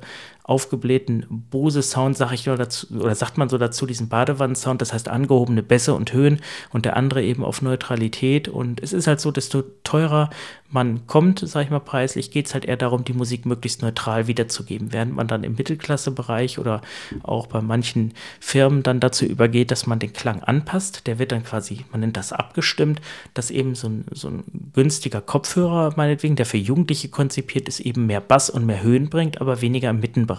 aufgeblähten 0.49 1.26
Bose-Sound, 1.50 2.17
sag 2.17 2.33
ich 2.33 2.45
dazu, 2.45 2.87
oder 2.99 3.14
sagt 3.14 3.37
man 3.37 3.50
so 3.50 3.59
dazu, 3.59 3.85
diesen 3.85 4.09
Badewannen-Sound, 4.09 4.81
das 4.81 4.95
heißt 4.95 5.09
angehobene 5.09 5.62
Bässe 5.62 5.93
und 5.93 6.14
Höhen 6.14 6.40
und 6.71 6.87
der 6.87 6.97
andere 6.97 7.23
eben 7.23 7.45
auf 7.45 7.61
Neutralität. 7.61 8.49
Und 8.49 8.83
es 8.83 8.95
ist 8.95 9.07
halt 9.07 9.21
so, 9.21 9.31
desto 9.31 9.62
teurer 9.85 10.31
man 10.71 11.07
kommt, 11.07 11.40
sag 11.47 11.64
ich 11.64 11.71
mal, 11.71 11.81
preislich, 11.81 12.31
geht 12.31 12.47
es 12.47 12.55
halt 12.55 12.67
eher 12.67 12.76
darum, 12.76 13.05
die 13.05 13.14
Musik 13.14 13.47
möglichst 13.47 13.81
neutral 13.81 14.26
wiederzugeben, 14.26 14.93
während 14.93 15.14
man 15.14 15.26
dann 15.26 15.45
im 15.45 15.55
Mittelklassebereich 15.55 16.59
oder 16.59 16.83
auch 17.23 17.47
bei 17.47 17.62
manchen 17.62 18.12
Firmen 18.38 18.83
dann 18.83 19.00
dazu 19.00 19.25
übergeht, 19.25 19.71
dass 19.71 19.87
man 19.87 19.99
den 19.99 20.12
Klang 20.12 20.43
anpasst. 20.43 21.07
Der 21.07 21.19
wird 21.19 21.33
dann 21.33 21.45
quasi, 21.45 21.87
man 21.90 22.00
nennt 22.00 22.19
das 22.19 22.35
abgestimmt, 22.35 23.00
dass 23.33 23.50
eben 23.50 23.75
so 23.75 23.88
ein, 23.88 24.05
so 24.12 24.28
ein 24.28 24.45
günstiger 24.75 25.23
Kopfhörer, 25.23 25.95
meinetwegen, 25.97 26.37
der 26.37 26.47
für 26.47 26.59
Jugendliche 26.59 27.09
konzipiert 27.09 27.67
ist, 27.67 27.81
eben 27.81 28.07
mehr 28.07 28.21
Bass 28.21 28.50
und 28.50 28.67
mehr 28.67 28.83
Höhen 28.83 29.09
bringt, 29.09 29.40
aber 29.40 29.62
weniger 29.62 29.88
im 29.88 30.00
Mittenbereich. 30.00 30.38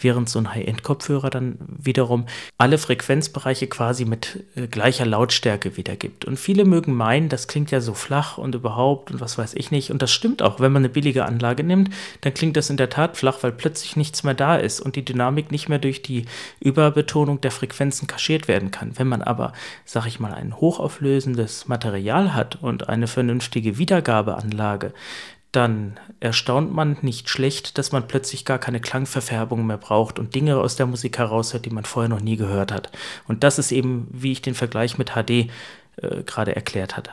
Während 0.00 0.28
so 0.28 0.38
ein 0.38 0.54
High-End-Kopfhörer 0.54 1.30
dann 1.30 1.58
wiederum 1.68 2.26
alle 2.56 2.78
Frequenzbereiche 2.78 3.66
quasi 3.66 4.04
mit 4.04 4.44
äh, 4.54 4.66
gleicher 4.66 5.06
Lautstärke 5.06 5.76
wiedergibt. 5.76 6.24
Und 6.24 6.38
viele 6.38 6.64
mögen 6.64 6.94
meinen, 6.94 7.28
das 7.28 7.48
klingt 7.48 7.70
ja 7.70 7.80
so 7.80 7.94
flach 7.94 8.38
und 8.38 8.54
überhaupt 8.54 9.10
und 9.10 9.20
was 9.20 9.38
weiß 9.38 9.54
ich 9.54 9.70
nicht. 9.70 9.90
Und 9.90 10.02
das 10.02 10.10
stimmt 10.10 10.42
auch. 10.42 10.60
Wenn 10.60 10.72
man 10.72 10.80
eine 10.80 10.88
billige 10.88 11.24
Anlage 11.24 11.64
nimmt, 11.64 11.90
dann 12.20 12.34
klingt 12.34 12.56
das 12.56 12.70
in 12.70 12.76
der 12.76 12.90
Tat 12.90 13.16
flach, 13.16 13.38
weil 13.42 13.52
plötzlich 13.52 13.96
nichts 13.96 14.22
mehr 14.22 14.34
da 14.34 14.56
ist 14.56 14.80
und 14.80 14.96
die 14.96 15.04
Dynamik 15.04 15.50
nicht 15.50 15.68
mehr 15.68 15.78
durch 15.78 16.02
die 16.02 16.24
Überbetonung 16.60 17.40
der 17.40 17.50
Frequenzen 17.50 18.06
kaschiert 18.06 18.48
werden 18.48 18.70
kann. 18.70 18.98
Wenn 18.98 19.08
man 19.08 19.22
aber, 19.22 19.52
sag 19.84 20.06
ich 20.06 20.20
mal, 20.20 20.34
ein 20.34 20.56
hochauflösendes 20.56 21.68
Material 21.68 22.34
hat 22.34 22.56
und 22.62 22.88
eine 22.88 23.06
vernünftige 23.06 23.78
Wiedergabeanlage, 23.78 24.92
dann 25.52 25.98
erstaunt 26.20 26.74
man 26.74 26.98
nicht 27.00 27.30
schlecht, 27.30 27.78
dass 27.78 27.92
man 27.92 28.06
plötzlich 28.06 28.44
gar 28.44 28.58
keine 28.58 28.80
Klangverfärbung 28.80 29.66
mehr 29.66 29.78
braucht 29.78 30.18
und 30.18 30.34
Dinge 30.34 30.58
aus 30.58 30.76
der 30.76 30.86
Musik 30.86 31.18
heraushört, 31.18 31.64
die 31.64 31.70
man 31.70 31.84
vorher 31.84 32.08
noch 32.10 32.20
nie 32.20 32.36
gehört 32.36 32.70
hat. 32.70 32.90
Und 33.26 33.44
das 33.44 33.58
ist 33.58 33.72
eben, 33.72 34.08
wie 34.10 34.32
ich 34.32 34.42
den 34.42 34.54
Vergleich 34.54 34.98
mit 34.98 35.12
HD 35.12 35.30
äh, 35.30 36.22
gerade 36.26 36.54
erklärt 36.54 36.96
hatte. 36.96 37.12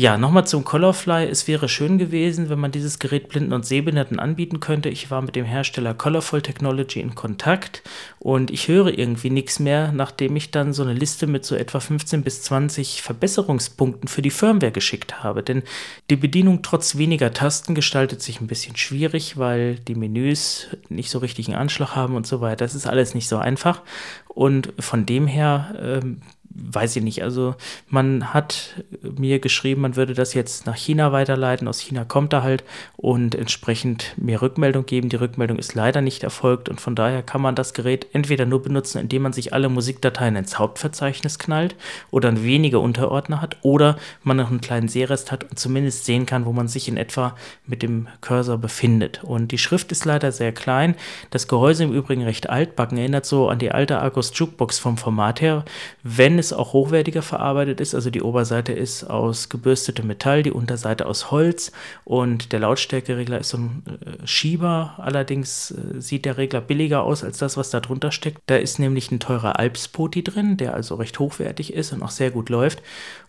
Ja, 0.00 0.16
nochmal 0.16 0.46
zum 0.46 0.62
Colorfly. 0.62 1.26
Es 1.26 1.48
wäre 1.48 1.68
schön 1.68 1.98
gewesen, 1.98 2.50
wenn 2.50 2.60
man 2.60 2.70
dieses 2.70 3.00
Gerät 3.00 3.28
Blinden 3.28 3.52
und 3.52 3.66
Sehbehinderten 3.66 4.20
anbieten 4.20 4.60
könnte. 4.60 4.88
Ich 4.90 5.10
war 5.10 5.22
mit 5.22 5.34
dem 5.34 5.44
Hersteller 5.44 5.92
Colorful 5.92 6.40
Technology 6.40 7.00
in 7.00 7.16
Kontakt 7.16 7.82
und 8.20 8.52
ich 8.52 8.68
höre 8.68 8.96
irgendwie 8.96 9.30
nichts 9.30 9.58
mehr, 9.58 9.90
nachdem 9.90 10.36
ich 10.36 10.52
dann 10.52 10.72
so 10.72 10.84
eine 10.84 10.92
Liste 10.92 11.26
mit 11.26 11.44
so 11.44 11.56
etwa 11.56 11.80
15 11.80 12.22
bis 12.22 12.42
20 12.42 13.02
Verbesserungspunkten 13.02 14.06
für 14.06 14.22
die 14.22 14.30
Firmware 14.30 14.70
geschickt 14.70 15.24
habe. 15.24 15.42
Denn 15.42 15.64
die 16.10 16.16
Bedienung 16.16 16.62
trotz 16.62 16.96
weniger 16.96 17.32
Tasten 17.32 17.74
gestaltet 17.74 18.22
sich 18.22 18.40
ein 18.40 18.46
bisschen 18.46 18.76
schwierig, 18.76 19.36
weil 19.36 19.80
die 19.80 19.96
Menüs 19.96 20.68
nicht 20.88 21.10
so 21.10 21.18
richtigen 21.18 21.56
Anschlag 21.56 21.96
haben 21.96 22.14
und 22.14 22.24
so 22.24 22.40
weiter. 22.40 22.64
Das 22.64 22.76
ist 22.76 22.86
alles 22.86 23.16
nicht 23.16 23.26
so 23.26 23.38
einfach. 23.38 23.82
Und 24.28 24.72
von 24.78 25.06
dem 25.06 25.26
her 25.26 25.74
ähm, 25.82 26.20
weiß 26.60 26.96
ich 26.96 27.02
nicht. 27.02 27.22
Also 27.22 27.54
man 27.88 28.34
hat 28.34 28.82
mir 29.02 29.38
geschrieben, 29.38 29.82
man 29.82 29.96
würde 29.96 30.14
das 30.14 30.34
jetzt 30.34 30.66
nach 30.66 30.76
China 30.76 31.12
weiterleiten. 31.12 31.68
Aus 31.68 31.80
China 31.80 32.04
kommt 32.04 32.32
er 32.32 32.42
halt 32.42 32.64
und 32.96 33.34
entsprechend 33.34 34.14
mir 34.16 34.42
Rückmeldung 34.42 34.86
geben. 34.86 35.08
Die 35.08 35.16
Rückmeldung 35.16 35.58
ist 35.58 35.74
leider 35.74 36.00
nicht 36.00 36.22
erfolgt 36.24 36.68
und 36.68 36.80
von 36.80 36.94
daher 36.94 37.22
kann 37.22 37.40
man 37.40 37.54
das 37.54 37.74
Gerät 37.74 38.06
entweder 38.12 38.46
nur 38.46 38.62
benutzen, 38.62 39.00
indem 39.00 39.22
man 39.22 39.32
sich 39.32 39.52
alle 39.52 39.68
Musikdateien 39.68 40.36
ins 40.36 40.58
Hauptverzeichnis 40.58 41.38
knallt 41.38 41.76
oder 42.10 42.42
wenige 42.42 42.78
Unterordner 42.78 43.40
hat 43.40 43.56
oder 43.62 43.96
man 44.22 44.36
noch 44.36 44.50
einen 44.50 44.60
kleinen 44.60 44.88
Sehrest 44.88 45.32
hat 45.32 45.44
und 45.44 45.58
zumindest 45.58 46.04
sehen 46.04 46.26
kann, 46.26 46.44
wo 46.44 46.52
man 46.52 46.68
sich 46.68 46.88
in 46.88 46.96
etwa 46.96 47.34
mit 47.66 47.82
dem 47.82 48.08
Cursor 48.20 48.58
befindet. 48.58 49.22
Und 49.24 49.52
die 49.52 49.58
Schrift 49.58 49.92
ist 49.92 50.04
leider 50.04 50.32
sehr 50.32 50.52
klein. 50.52 50.94
Das 51.30 51.48
Gehäuse 51.48 51.84
im 51.84 51.92
Übrigen 51.92 52.24
recht 52.24 52.48
altbacken, 52.48 52.98
erinnert 52.98 53.26
so 53.26 53.48
an 53.48 53.58
die 53.58 53.72
alte 53.72 54.00
Argus 54.00 54.32
Jukebox 54.34 54.78
vom 54.78 54.96
Format 54.96 55.40
her. 55.40 55.64
Wenn 56.02 56.38
es 56.38 56.47
es 56.48 56.52
auch 56.52 56.72
hochwertiger 56.72 57.22
verarbeitet 57.22 57.80
ist. 57.80 57.94
Also 57.94 58.10
die 58.10 58.22
Oberseite 58.22 58.72
ist 58.72 59.04
aus 59.04 59.48
gebürstetem 59.48 60.06
Metall, 60.06 60.42
die 60.42 60.50
Unterseite 60.50 61.06
aus 61.06 61.30
Holz 61.30 61.72
und 62.04 62.52
der 62.52 62.60
Lautstärkeregler 62.60 63.38
ist 63.38 63.50
so 63.50 63.58
ein 63.58 63.82
äh, 63.86 64.26
Schieber. 64.26 64.94
Allerdings 64.98 65.70
äh, 65.70 66.00
sieht 66.00 66.24
der 66.24 66.36
Regler 66.36 66.60
billiger 66.60 67.02
aus 67.02 67.24
als 67.24 67.38
das, 67.38 67.56
was 67.56 67.70
da 67.70 67.80
drunter 67.80 68.10
steckt. 68.10 68.40
Da 68.46 68.56
ist 68.56 68.78
nämlich 68.78 69.10
ein 69.10 69.20
teurer 69.20 69.58
Alps-Poti 69.58 70.24
drin, 70.24 70.56
der 70.56 70.74
also 70.74 70.96
recht 70.96 71.18
hochwertig 71.18 71.72
ist 71.72 71.92
und 71.92 72.02
auch 72.02 72.10
sehr 72.10 72.30
gut 72.30 72.48
läuft. 72.48 72.82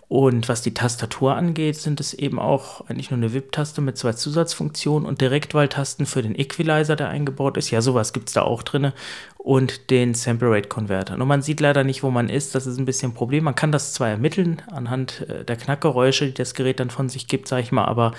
Und 0.10 0.50
was 0.50 0.64
die 0.64 0.74
Tastatur 0.74 1.36
angeht, 1.36 1.76
sind 1.76 2.00
es 2.00 2.16
eben 2.16 2.40
auch 2.40 2.82
eigentlich 2.90 3.12
nur 3.12 3.20
eine 3.20 3.32
VIP-Taste 3.32 3.80
mit 3.80 3.96
zwei 3.96 4.14
Zusatzfunktionen 4.14 5.08
und 5.08 5.22
Direktwahltasten 5.22 6.08
für 6.08 6.24
den 6.24 6.34
Equalizer, 6.34 6.96
der 6.96 7.10
eingebaut 7.10 7.58
ist. 7.58 7.70
Ja, 7.70 7.80
sowas 7.82 8.12
gibt 8.12 8.30
es 8.30 8.34
da 8.34 8.42
auch 8.42 8.64
drin. 8.64 8.92
Und 9.38 9.92
den 9.92 10.16
Sample 10.16 10.50
Rate 10.50 10.68
Converter. 10.68 11.14
Und 11.14 11.28
man 11.28 11.44
sieht 11.44 11.60
leider 11.60 11.84
nicht, 11.84 12.02
wo 12.02 12.10
man 12.10 12.28
ist. 12.28 12.56
Das 12.56 12.66
ist 12.66 12.80
ein 12.80 12.86
bisschen 12.86 13.12
ein 13.12 13.14
Problem. 13.14 13.44
Man 13.44 13.54
kann 13.54 13.72
das 13.72 13.94
zwar 13.94 14.10
ermitteln 14.10 14.64
anhand 14.72 15.30
äh, 15.30 15.46
der 15.46 15.58
Knackgeräusche, 15.58 16.26
die 16.26 16.34
das 16.34 16.56
Gerät 16.56 16.80
dann 16.80 16.90
von 16.90 17.08
sich 17.08 17.28
gibt, 17.28 17.48
sag 17.48 17.60
ich 17.60 17.72
mal, 17.72 17.86
aber 17.86 18.14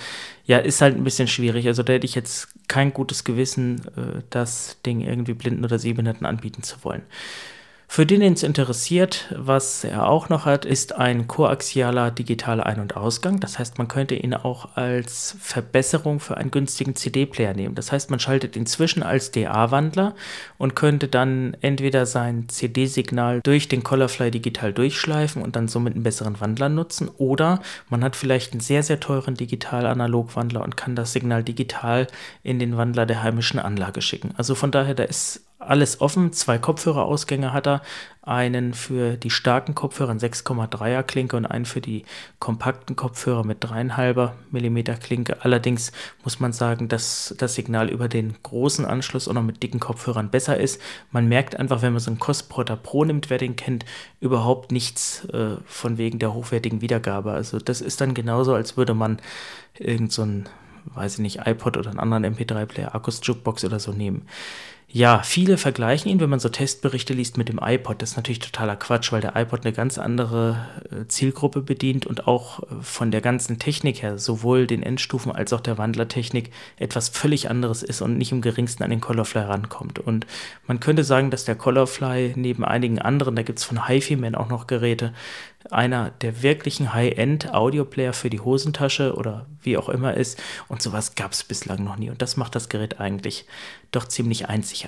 ja, 0.46 0.58
ist 0.58 0.80
halt 0.80 0.96
ein 0.96 1.04
bisschen 1.04 1.26
schwierig. 1.26 1.66
Also 1.66 1.82
da 1.82 1.92
hätte 1.92 2.06
ich 2.06 2.14
jetzt 2.14 2.48
kein 2.68 2.94
gutes 2.94 3.24
Gewissen, 3.24 3.80
äh, 3.96 4.22
das 4.30 4.76
Ding 4.86 5.00
irgendwie 5.00 5.34
Blinden 5.34 5.64
oder 5.64 5.80
Sehbehinderten 5.80 6.24
anbieten 6.24 6.62
zu 6.62 6.76
wollen. 6.84 7.02
Für 7.92 8.06
den, 8.06 8.20
den 8.20 8.34
es 8.34 8.44
interessiert, 8.44 9.34
was 9.36 9.82
er 9.82 10.08
auch 10.08 10.28
noch 10.28 10.44
hat, 10.44 10.64
ist 10.64 10.94
ein 10.94 11.26
koaxialer 11.26 12.12
digitaler 12.12 12.64
Ein- 12.64 12.78
und 12.78 12.96
Ausgang. 12.96 13.40
Das 13.40 13.58
heißt, 13.58 13.78
man 13.78 13.88
könnte 13.88 14.14
ihn 14.14 14.32
auch 14.32 14.76
als 14.76 15.36
Verbesserung 15.40 16.20
für 16.20 16.36
einen 16.36 16.52
günstigen 16.52 16.94
CD-Player 16.94 17.52
nehmen. 17.52 17.74
Das 17.74 17.90
heißt, 17.90 18.08
man 18.08 18.20
schaltet 18.20 18.56
inzwischen 18.56 19.02
als 19.02 19.32
DA-Wandler 19.32 20.14
und 20.56 20.76
könnte 20.76 21.08
dann 21.08 21.56
entweder 21.62 22.06
sein 22.06 22.48
CD-Signal 22.48 23.40
durch 23.42 23.66
den 23.66 23.82
Colorfly 23.82 24.30
digital 24.30 24.72
durchschleifen 24.72 25.42
und 25.42 25.56
dann 25.56 25.66
somit 25.66 25.94
einen 25.94 26.04
besseren 26.04 26.40
Wandler 26.40 26.68
nutzen 26.68 27.10
oder 27.18 27.60
man 27.88 28.04
hat 28.04 28.14
vielleicht 28.14 28.52
einen 28.52 28.60
sehr, 28.60 28.84
sehr 28.84 29.00
teuren 29.00 29.34
Digital-Analog-Wandler 29.34 30.62
und 30.62 30.76
kann 30.76 30.94
das 30.94 31.12
Signal 31.12 31.42
digital 31.42 32.06
in 32.44 32.60
den 32.60 32.76
Wandler 32.76 33.04
der 33.04 33.24
heimischen 33.24 33.58
Anlage 33.58 34.00
schicken. 34.00 34.32
Also 34.36 34.54
von 34.54 34.70
daher, 34.70 34.94
da 34.94 35.02
ist 35.02 35.49
alles 35.60 36.00
offen. 36.00 36.32
Zwei 36.32 36.58
Kopfhörerausgänge 36.58 37.52
hat 37.52 37.66
er. 37.66 37.82
Einen 38.22 38.74
für 38.74 39.16
die 39.16 39.30
starken 39.30 39.74
Kopfhörer, 39.74 40.12
6,3er 40.12 41.02
Klinke 41.02 41.36
und 41.36 41.46
einen 41.46 41.64
für 41.64 41.80
die 41.80 42.04
kompakten 42.38 42.94
Kopfhörer 42.94 43.44
mit 43.44 43.64
3,5er 43.64 44.32
Millimeter 44.50 44.94
Klinke. 44.94 45.38
Allerdings 45.42 45.92
muss 46.22 46.38
man 46.38 46.52
sagen, 46.52 46.88
dass 46.88 47.34
das 47.38 47.54
Signal 47.54 47.88
über 47.88 48.08
den 48.08 48.34
großen 48.42 48.84
Anschluss 48.84 49.26
auch 49.26 49.32
noch 49.32 49.42
mit 49.42 49.62
dicken 49.62 49.80
Kopfhörern 49.80 50.30
besser 50.30 50.58
ist. 50.58 50.80
Man 51.10 51.28
merkt 51.28 51.56
einfach, 51.56 51.82
wenn 51.82 51.92
man 51.92 52.00
so 52.00 52.10
einen 52.10 52.18
Cosprotter 52.20 52.76
Pro 52.76 53.04
nimmt, 53.04 53.30
wer 53.30 53.38
den 53.38 53.56
kennt, 53.56 53.84
überhaupt 54.20 54.70
nichts 54.70 55.24
äh, 55.26 55.56
von 55.64 55.98
wegen 55.98 56.18
der 56.18 56.34
hochwertigen 56.34 56.82
Wiedergabe. 56.82 57.32
Also 57.32 57.58
das 57.58 57.80
ist 57.80 58.00
dann 58.00 58.14
genauso, 58.14 58.54
als 58.54 58.76
würde 58.76 58.94
man 58.94 59.20
irgend 59.78 60.12
so 60.12 60.26
weiß 60.94 61.14
ich 61.14 61.20
nicht, 61.20 61.46
iPod 61.46 61.76
oder 61.76 61.90
einen 61.90 62.00
anderen 62.00 62.34
MP3-Player, 62.34 62.94
Akkus 62.94 63.20
Jukebox 63.22 63.64
oder 63.64 63.78
so 63.78 63.92
nehmen. 63.92 64.26
Ja, 64.92 65.22
viele 65.22 65.56
vergleichen 65.56 66.10
ihn, 66.10 66.18
wenn 66.18 66.30
man 66.30 66.40
so 66.40 66.48
Testberichte 66.48 67.14
liest, 67.14 67.38
mit 67.38 67.48
dem 67.48 67.60
iPod. 67.62 68.02
Das 68.02 68.10
ist 68.10 68.16
natürlich 68.16 68.40
totaler 68.40 68.74
Quatsch, 68.74 69.12
weil 69.12 69.20
der 69.20 69.36
iPod 69.36 69.64
eine 69.64 69.72
ganz 69.72 69.98
andere 69.98 70.66
äh, 70.90 71.06
Zielgruppe 71.06 71.60
bedient 71.62 72.06
und 72.06 72.26
auch 72.26 72.60
äh, 72.64 72.66
von 72.80 73.12
der 73.12 73.20
ganzen 73.20 73.60
Technik 73.60 74.02
her, 74.02 74.18
sowohl 74.18 74.66
den 74.66 74.82
Endstufen 74.82 75.30
als 75.30 75.52
auch 75.52 75.60
der 75.60 75.78
Wandlertechnik, 75.78 76.50
etwas 76.76 77.08
völlig 77.08 77.48
anderes 77.48 77.84
ist 77.84 78.00
und 78.02 78.18
nicht 78.18 78.32
im 78.32 78.40
geringsten 78.40 78.82
an 78.82 78.90
den 78.90 79.00
Colorfly 79.00 79.42
rankommt. 79.42 80.00
Und 80.00 80.26
man 80.66 80.80
könnte 80.80 81.04
sagen, 81.04 81.30
dass 81.30 81.44
der 81.44 81.54
Colorfly 81.54 82.32
neben 82.34 82.64
einigen 82.64 82.98
anderen, 82.98 83.36
da 83.36 83.42
gibt 83.42 83.60
es 83.60 83.64
von 83.64 83.86
HiFi-Man 83.86 84.34
auch 84.34 84.48
noch 84.48 84.66
Geräte, 84.66 85.12
einer 85.70 86.10
der 86.10 86.42
wirklichen 86.42 86.94
High-End-Audio-Player 86.94 88.12
für 88.12 88.30
die 88.30 88.40
Hosentasche 88.40 89.14
oder 89.14 89.46
wie 89.62 89.76
auch 89.76 89.88
immer 89.88 90.14
ist. 90.14 90.42
Und 90.68 90.82
sowas 90.82 91.14
gab 91.14 91.32
es 91.32 91.44
bislang 91.44 91.84
noch 91.84 91.96
nie. 91.96 92.10
Und 92.10 92.22
das 92.22 92.36
macht 92.36 92.54
das 92.54 92.68
Gerät 92.68 92.98
eigentlich 92.98 93.44
doch 93.92 94.06
ziemlich 94.06 94.48
einzigartig. 94.48 94.79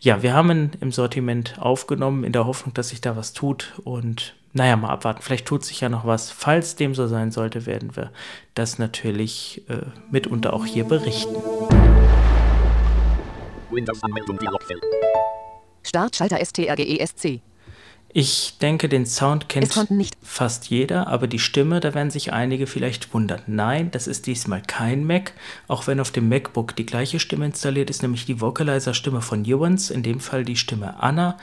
Ja, 0.00 0.22
wir 0.22 0.34
haben 0.34 0.50
ihn 0.50 0.70
im 0.80 0.92
Sortiment 0.92 1.58
aufgenommen, 1.58 2.24
in 2.24 2.32
der 2.32 2.46
Hoffnung, 2.46 2.74
dass 2.74 2.90
sich 2.90 3.00
da 3.00 3.16
was 3.16 3.32
tut. 3.32 3.80
Und 3.84 4.34
naja, 4.52 4.76
mal 4.76 4.90
abwarten. 4.90 5.22
Vielleicht 5.22 5.46
tut 5.46 5.64
sich 5.64 5.80
ja 5.80 5.88
noch 5.88 6.06
was. 6.06 6.30
Falls 6.30 6.76
dem 6.76 6.94
so 6.94 7.06
sein 7.06 7.30
sollte, 7.30 7.66
werden 7.66 7.96
wir 7.96 8.10
das 8.54 8.78
natürlich 8.78 9.62
äh, 9.68 9.82
mitunter 10.10 10.52
auch 10.52 10.66
hier 10.66 10.84
berichten. 10.84 11.34
Windows-Anmeldung 13.70 14.38
Dialogfeld. 14.38 14.82
Startschalter 15.82 16.44
STRGESC. 16.44 17.40
Ich 18.10 18.56
denke, 18.62 18.88
den 18.88 19.04
Sound 19.04 19.50
kennt 19.50 19.78
fast 20.22 20.70
jeder, 20.70 21.08
aber 21.08 21.26
die 21.26 21.38
Stimme, 21.38 21.80
da 21.80 21.92
werden 21.92 22.10
sich 22.10 22.32
einige 22.32 22.66
vielleicht 22.66 23.12
wundern. 23.12 23.42
Nein, 23.46 23.90
das 23.90 24.06
ist 24.06 24.26
diesmal 24.26 24.62
kein 24.62 25.04
Mac, 25.04 25.34
auch 25.66 25.86
wenn 25.86 26.00
auf 26.00 26.10
dem 26.10 26.28
MacBook 26.28 26.74
die 26.74 26.86
gleiche 26.86 27.20
Stimme 27.20 27.44
installiert 27.44 27.90
ist, 27.90 28.02
nämlich 28.02 28.24
die 28.24 28.40
Vocalizer-Stimme 28.40 29.20
von 29.20 29.42
Nuance, 29.42 29.92
in 29.92 30.02
dem 30.02 30.20
Fall 30.20 30.44
die 30.44 30.56
Stimme 30.56 31.02
Anna, 31.02 31.36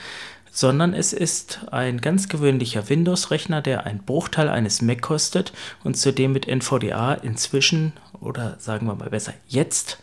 sondern 0.52 0.96
es 0.96 1.14
ist 1.14 1.60
ein 1.72 2.02
ganz 2.02 2.30
gewöhnlicher 2.30 2.90
Windows-Rechner, 2.90 3.62
der 3.62 3.86
einen 3.86 4.00
Bruchteil 4.00 4.50
eines 4.50 4.82
Mac 4.82 5.04
kostet 5.04 5.54
und 5.84 5.98
zudem 5.98 6.32
mit 6.32 6.48
NVDA 6.48 7.14
inzwischen, 7.14 7.94
oder 8.22 8.56
sagen 8.60 8.88
wir 8.88 8.96
mal 8.96 9.12
besser 9.12 9.34
jetzt, 9.48 10.00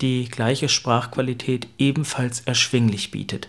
die 0.00 0.26
gleiche 0.26 0.68
Sprachqualität 0.68 1.66
ebenfalls 1.78 2.40
erschwinglich 2.40 3.10
bietet. 3.10 3.48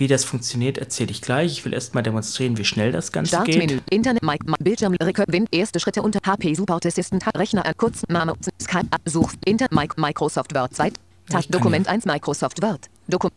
Wie 0.00 0.06
das 0.08 0.24
funktioniert, 0.24 0.78
erzähle 0.78 1.10
ich 1.10 1.20
gleich. 1.20 1.52
Ich 1.52 1.64
will 1.66 1.74
erst 1.74 1.94
mal 1.94 2.00
demonstrieren, 2.00 2.56
wie 2.56 2.64
schnell 2.64 2.90
das 2.90 3.12
Ganze 3.12 3.36
Startmenü. 3.36 3.66
geht. 3.66 3.82
Internet, 3.90 4.22
Mic, 4.22 4.38
Bildschirm, 4.58 4.94
Recur, 4.94 5.26
Wind, 5.28 5.48
erste 5.52 5.78
Schritte 5.78 6.00
unter 6.00 6.20
HP 6.26 6.54
Support 6.54 6.86
Assistant, 6.86 7.22
Rechner, 7.36 7.66
äh, 7.66 7.74
kurz, 7.76 8.04
Name, 8.08 8.32
Skype, 8.62 8.86
Such, 9.04 9.32
Inter, 9.44 9.66
Mic, 9.70 9.98
Microsoft 9.98 10.54
Word, 10.54 10.74
Zeit, 10.74 10.94
kann 11.30 11.44
Dokument 11.50 11.86
hier- 11.86 11.92
1, 11.92 12.06
Microsoft 12.06 12.62
Word, 12.62 12.88
Dokument. 13.08 13.34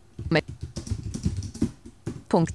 Punkt. 2.30 2.54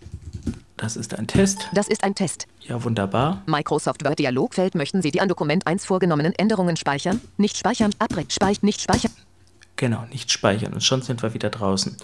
Das 0.77 0.95
ist 0.95 1.13
ein 1.13 1.27
Test. 1.27 1.69
Das 1.73 1.87
ist 1.87 2.03
ein 2.03 2.15
Test. 2.15 2.47
Ja, 2.61 2.83
wunderbar. 2.83 3.43
Microsoft 3.45 4.03
Word 4.05 4.17
Dialogfeld 4.17 4.73
möchten 4.73 5.03
Sie 5.03 5.11
die 5.11 5.21
an 5.21 5.29
Dokument 5.29 5.67
1 5.67 5.85
vorgenommenen 5.85 6.33
Änderungen 6.33 6.77
speichern? 6.77 7.21
Nicht 7.37 7.57
speichern, 7.57 7.91
abbrechen, 7.99 8.31
speichern, 8.31 8.65
nicht 8.65 8.81
speichern. 8.81 9.11
Genau, 9.75 10.03
nicht 10.11 10.31
speichern. 10.31 10.73
Und 10.73 10.83
schon 10.83 11.03
sind 11.03 11.21
wir 11.21 11.35
wieder 11.35 11.51
draußen. 11.51 11.95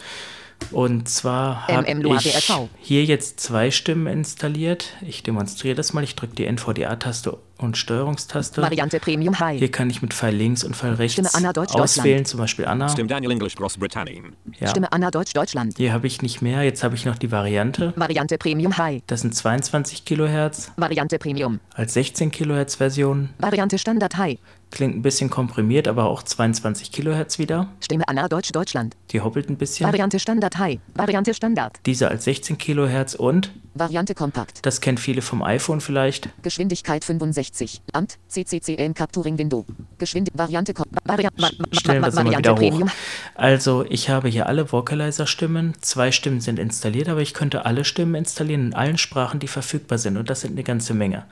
Und 0.71 1.07
zwar 1.07 1.67
habe 1.67 1.85
ich 2.17 2.43
hier 2.79 3.03
jetzt 3.05 3.39
zwei 3.39 3.71
Stimmen 3.71 4.07
installiert. 4.07 4.93
Ich 5.01 5.23
demonstriere 5.23 5.75
das 5.75 5.93
mal. 5.93 6.03
Ich 6.03 6.15
drücke 6.15 6.35
die 6.35 6.45
NVDA-Taste 6.45 7.37
und 7.57 7.77
Steuerungstaste. 7.77 8.61
Variante 8.61 8.99
Premium 8.99 9.39
High. 9.39 9.59
Hier 9.59 9.71
kann 9.71 9.89
ich 9.89 10.01
mit 10.01 10.13
Pfeil 10.13 10.35
links 10.35 10.63
und 10.63 10.75
Pfeil 10.75 10.93
rechts 10.95 11.13
Stimme 11.13 11.33
Anna, 11.33 11.53
Deutsch, 11.53 11.73
auswählen, 11.73 12.25
zum 12.25 12.39
Beispiel 12.39 12.65
Anna. 12.65 12.89
Stim 12.89 13.07
Daniel 13.07 13.31
English 13.31 13.55
Gross 13.55 13.77
Britannia. 13.77 14.23
Ja. 14.59 14.67
Stimme 14.67 14.91
Anna 14.91 15.11
Deutsch 15.11 15.33
Deutschland. 15.33 15.75
Hier 15.77 15.93
habe 15.93 16.07
ich 16.07 16.21
nicht 16.21 16.41
mehr. 16.41 16.63
Jetzt 16.63 16.83
habe 16.83 16.95
ich 16.95 17.05
noch 17.05 17.17
die 17.17 17.31
Variante. 17.31 17.93
Variante 17.95 18.37
Premium 18.37 18.77
High. 18.77 19.01
Das 19.07 19.21
sind 19.21 19.33
22 19.33 20.05
Kilohertz 20.05 20.71
Variante 20.75 21.17
Premium. 21.17 21.59
als 21.73 21.93
16 21.93 22.31
Kilohertz 22.31 22.75
Version. 22.75 23.29
Variante 23.39 23.77
Standard 23.77 24.17
High. 24.17 24.37
Klingt 24.71 24.95
ein 24.95 25.01
bisschen 25.01 25.30
komprimiert, 25.30 25.88
aber 25.88 26.06
auch 26.06 26.23
22 26.23 26.91
Kilohertz 26.91 27.39
wieder. 27.39 27.69
Stimme 27.80 28.08
Anna 28.08 28.28
Deutsch 28.28 28.51
Deutschland. 28.51 28.95
Die 29.12 29.21
hoppelt 29.21 29.49
ein 29.49 29.58
bisschen. 29.58 29.86
Variante 29.86 30.19
Standard 30.19 30.58
High. 30.58 30.80
Variante 30.95 31.34
Standard. 31.34 31.80
Diese 31.86 32.10
als 32.10 32.25
16 32.25 32.58
Kilohertz 32.58 33.15
und, 33.15 33.51
Variante 33.77 34.15
Kompakt. 34.15 34.65
das 34.65 34.79
kennt 34.81 34.99
viele 35.01 35.21
vom 35.21 35.43
iPhone 35.43 35.81
vielleicht, 35.81 36.29
Geschwindigkeit 36.41 37.03
65. 37.03 37.81
Amt. 37.93 38.17
CCCM 38.29 38.93
Capturing 38.93 39.38
Window. 39.38 39.65
Geschwind 39.97 40.29
Variante 40.33 40.73
Kom 40.73 40.85
Vari 41.03 41.23
Va- 41.25 41.29
Va- 41.38 41.49
stellen 41.73 42.01
wir 42.01 42.07
es 42.07 42.15
mal 42.15 42.25
Variante 42.25 42.57
wieder 42.61 42.85
hoch. 42.85 42.89
Also 43.35 43.85
ich 43.89 44.09
habe 44.09 44.29
hier 44.29 44.47
alle 44.47 44.71
Vocalizer-Stimmen, 44.71 45.73
zwei 45.81 46.11
Stimmen 46.11 46.39
sind 46.41 46.57
installiert, 46.57 47.09
aber 47.09 47.21
ich 47.21 47.33
könnte 47.33 47.65
alle 47.65 47.83
Stimmen 47.85 48.15
installieren 48.15 48.67
in 48.67 48.73
allen 48.73 48.97
Sprachen, 48.97 49.39
die 49.39 49.47
verfügbar 49.47 49.97
sind 49.97 50.17
und 50.17 50.29
das 50.29 50.41
sind 50.41 50.51
eine 50.53 50.63
ganze 50.63 50.93
Menge. 50.93 51.25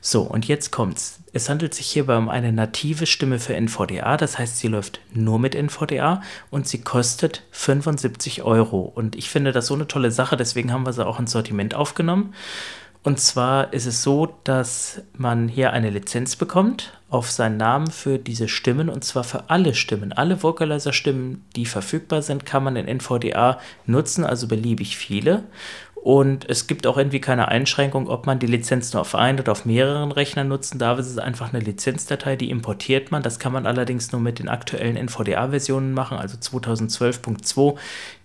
So, 0.00 0.22
und 0.22 0.46
jetzt 0.48 0.70
kommt's. 0.72 1.18
Es 1.32 1.48
handelt 1.48 1.74
sich 1.74 1.86
hierbei 1.86 2.16
um 2.16 2.28
eine 2.28 2.50
native 2.52 3.06
Stimme 3.06 3.38
für 3.38 3.54
NVDA, 3.54 4.16
das 4.16 4.38
heißt, 4.38 4.58
sie 4.58 4.66
läuft 4.66 5.00
nur 5.12 5.38
mit 5.38 5.54
NVDA 5.54 6.22
und 6.50 6.66
sie 6.66 6.80
kostet 6.80 7.42
75 7.52 8.42
Euro. 8.42 8.80
Und 8.80 9.14
ich 9.14 9.30
finde 9.30 9.52
das 9.52 9.68
so 9.68 9.74
eine 9.74 9.86
tolle 9.86 10.10
Sache, 10.10 10.36
deswegen 10.36 10.72
haben 10.72 10.84
wir 10.86 10.92
sie 10.92 11.06
auch 11.06 11.20
ins 11.20 11.30
Sortiment 11.30 11.74
aufgenommen. 11.74 11.89
Und 13.02 13.18
zwar 13.18 13.72
ist 13.72 13.86
es 13.86 14.02
so, 14.02 14.36
dass 14.44 15.02
man 15.16 15.48
hier 15.48 15.72
eine 15.72 15.88
Lizenz 15.88 16.36
bekommt 16.36 16.98
auf 17.08 17.30
seinen 17.30 17.56
Namen 17.56 17.90
für 17.90 18.18
diese 18.18 18.46
Stimmen 18.46 18.90
und 18.90 19.04
zwar 19.04 19.24
für 19.24 19.48
alle 19.48 19.74
Stimmen. 19.74 20.12
Alle 20.12 20.42
Vocalizer-Stimmen, 20.42 21.44
die 21.56 21.64
verfügbar 21.64 22.20
sind, 22.20 22.44
kann 22.44 22.62
man 22.62 22.76
in 22.76 22.86
NVDA 22.86 23.58
nutzen, 23.86 24.24
also 24.24 24.48
beliebig 24.48 24.98
viele. 24.98 25.44
Und 26.02 26.48
es 26.48 26.66
gibt 26.66 26.86
auch 26.86 26.96
irgendwie 26.96 27.20
keine 27.20 27.48
Einschränkung, 27.48 28.08
ob 28.08 28.24
man 28.24 28.38
die 28.38 28.46
Lizenz 28.46 28.92
nur 28.94 29.02
auf 29.02 29.14
einen 29.14 29.38
oder 29.38 29.52
auf 29.52 29.66
mehreren 29.66 30.12
Rechnern 30.12 30.48
nutzen 30.48 30.78
darf. 30.78 30.98
Es 30.98 31.08
ist 31.08 31.20
einfach 31.20 31.52
eine 31.52 31.62
Lizenzdatei, 31.62 32.36
die 32.36 32.48
importiert 32.48 33.10
man. 33.10 33.22
Das 33.22 33.38
kann 33.38 33.52
man 33.52 33.66
allerdings 33.66 34.10
nur 34.10 34.20
mit 34.20 34.38
den 34.38 34.48
aktuellen 34.48 34.96
NVDA-Versionen 34.96 35.92
machen, 35.92 36.16
also 36.16 36.38
2012.2, 36.38 37.76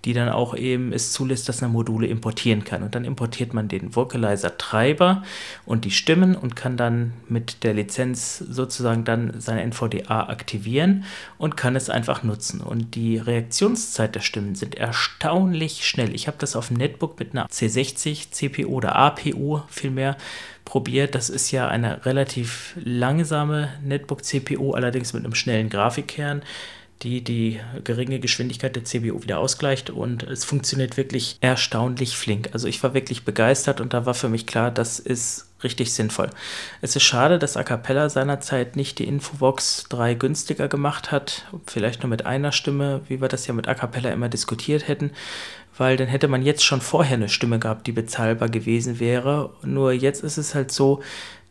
die 0.05 0.13
dann 0.13 0.29
auch 0.29 0.55
eben 0.55 0.93
es 0.93 1.11
zulässt, 1.11 1.49
dass 1.49 1.61
man 1.61 1.71
Module 1.71 2.07
importieren 2.07 2.63
kann. 2.63 2.83
Und 2.83 2.93
dann 2.93 3.05
importiert 3.05 3.53
man 3.53 3.67
den 3.67 3.95
Vocalizer-Treiber 3.95 5.23
und 5.65 5.83
die 5.83 5.91
Stimmen 5.91 6.35
und 6.35 6.55
kann 6.55 6.77
dann 6.77 7.13
mit 7.27 7.63
der 7.63 7.73
Lizenz 7.73 8.37
sozusagen 8.37 9.03
dann 9.03 9.41
seine 9.41 9.63
NVDA 9.63 10.29
aktivieren 10.29 11.05
und 11.39 11.57
kann 11.57 11.75
es 11.75 11.89
einfach 11.89 12.23
nutzen. 12.23 12.61
Und 12.61 12.93
die 12.93 13.17
Reaktionszeit 13.17 14.13
der 14.13 14.21
Stimmen 14.21 14.53
sind 14.53 14.75
erstaunlich 14.75 15.87
schnell. 15.87 16.13
Ich 16.13 16.27
habe 16.27 16.37
das 16.39 16.55
auf 16.55 16.67
dem 16.67 16.77
Netbook 16.77 17.19
mit 17.19 17.31
einer 17.31 17.47
C60 17.47 18.31
CPU 18.31 18.69
oder 18.69 18.95
APU 18.95 19.61
vielmehr 19.67 20.17
probiert. 20.65 21.15
Das 21.15 21.29
ist 21.29 21.51
ja 21.51 21.67
eine 21.67 22.05
relativ 22.05 22.75
langsame 22.83 23.69
Netbook-CPU, 23.83 24.73
allerdings 24.73 25.13
mit 25.13 25.23
einem 25.23 25.35
schnellen 25.35 25.69
Grafikkern 25.69 26.43
die 27.01 27.23
die 27.23 27.59
geringe 27.83 28.19
Geschwindigkeit 28.19 28.75
der 28.75 28.85
CPU 28.85 29.21
wieder 29.21 29.39
ausgleicht 29.39 29.89
und 29.89 30.23
es 30.23 30.45
funktioniert 30.45 30.97
wirklich 30.97 31.37
erstaunlich 31.41 32.15
flink. 32.15 32.49
Also 32.53 32.67
ich 32.67 32.81
war 32.83 32.93
wirklich 32.93 33.25
begeistert 33.25 33.81
und 33.81 33.93
da 33.93 34.05
war 34.05 34.13
für 34.13 34.29
mich 34.29 34.45
klar, 34.47 34.71
das 34.71 34.99
ist 34.99 35.47
richtig 35.63 35.93
sinnvoll. 35.93 36.29
Es 36.81 36.95
ist 36.95 37.03
schade, 37.03 37.39
dass 37.39 37.57
A 37.57 37.63
Cappella 37.63 38.09
seinerzeit 38.09 38.75
nicht 38.75 38.99
die 38.99 39.07
Infobox 39.07 39.85
3 39.89 40.13
günstiger 40.13 40.67
gemacht 40.67 41.11
hat, 41.11 41.45
vielleicht 41.65 42.03
nur 42.03 42.09
mit 42.09 42.25
einer 42.25 42.51
Stimme, 42.51 43.01
wie 43.07 43.21
wir 43.21 43.27
das 43.27 43.47
ja 43.47 43.53
mit 43.53 43.67
A 43.67 43.73
Cappella 43.73 44.11
immer 44.11 44.29
diskutiert 44.29 44.87
hätten, 44.87 45.11
weil 45.77 45.97
dann 45.97 46.07
hätte 46.07 46.27
man 46.27 46.43
jetzt 46.43 46.63
schon 46.63 46.81
vorher 46.81 47.17
eine 47.17 47.29
Stimme 47.29 47.59
gehabt, 47.59 47.87
die 47.87 47.91
bezahlbar 47.91 48.49
gewesen 48.49 48.99
wäre. 48.99 49.53
Nur 49.63 49.91
jetzt 49.91 50.23
ist 50.23 50.37
es 50.37 50.55
halt 50.55 50.71
so, 50.71 51.01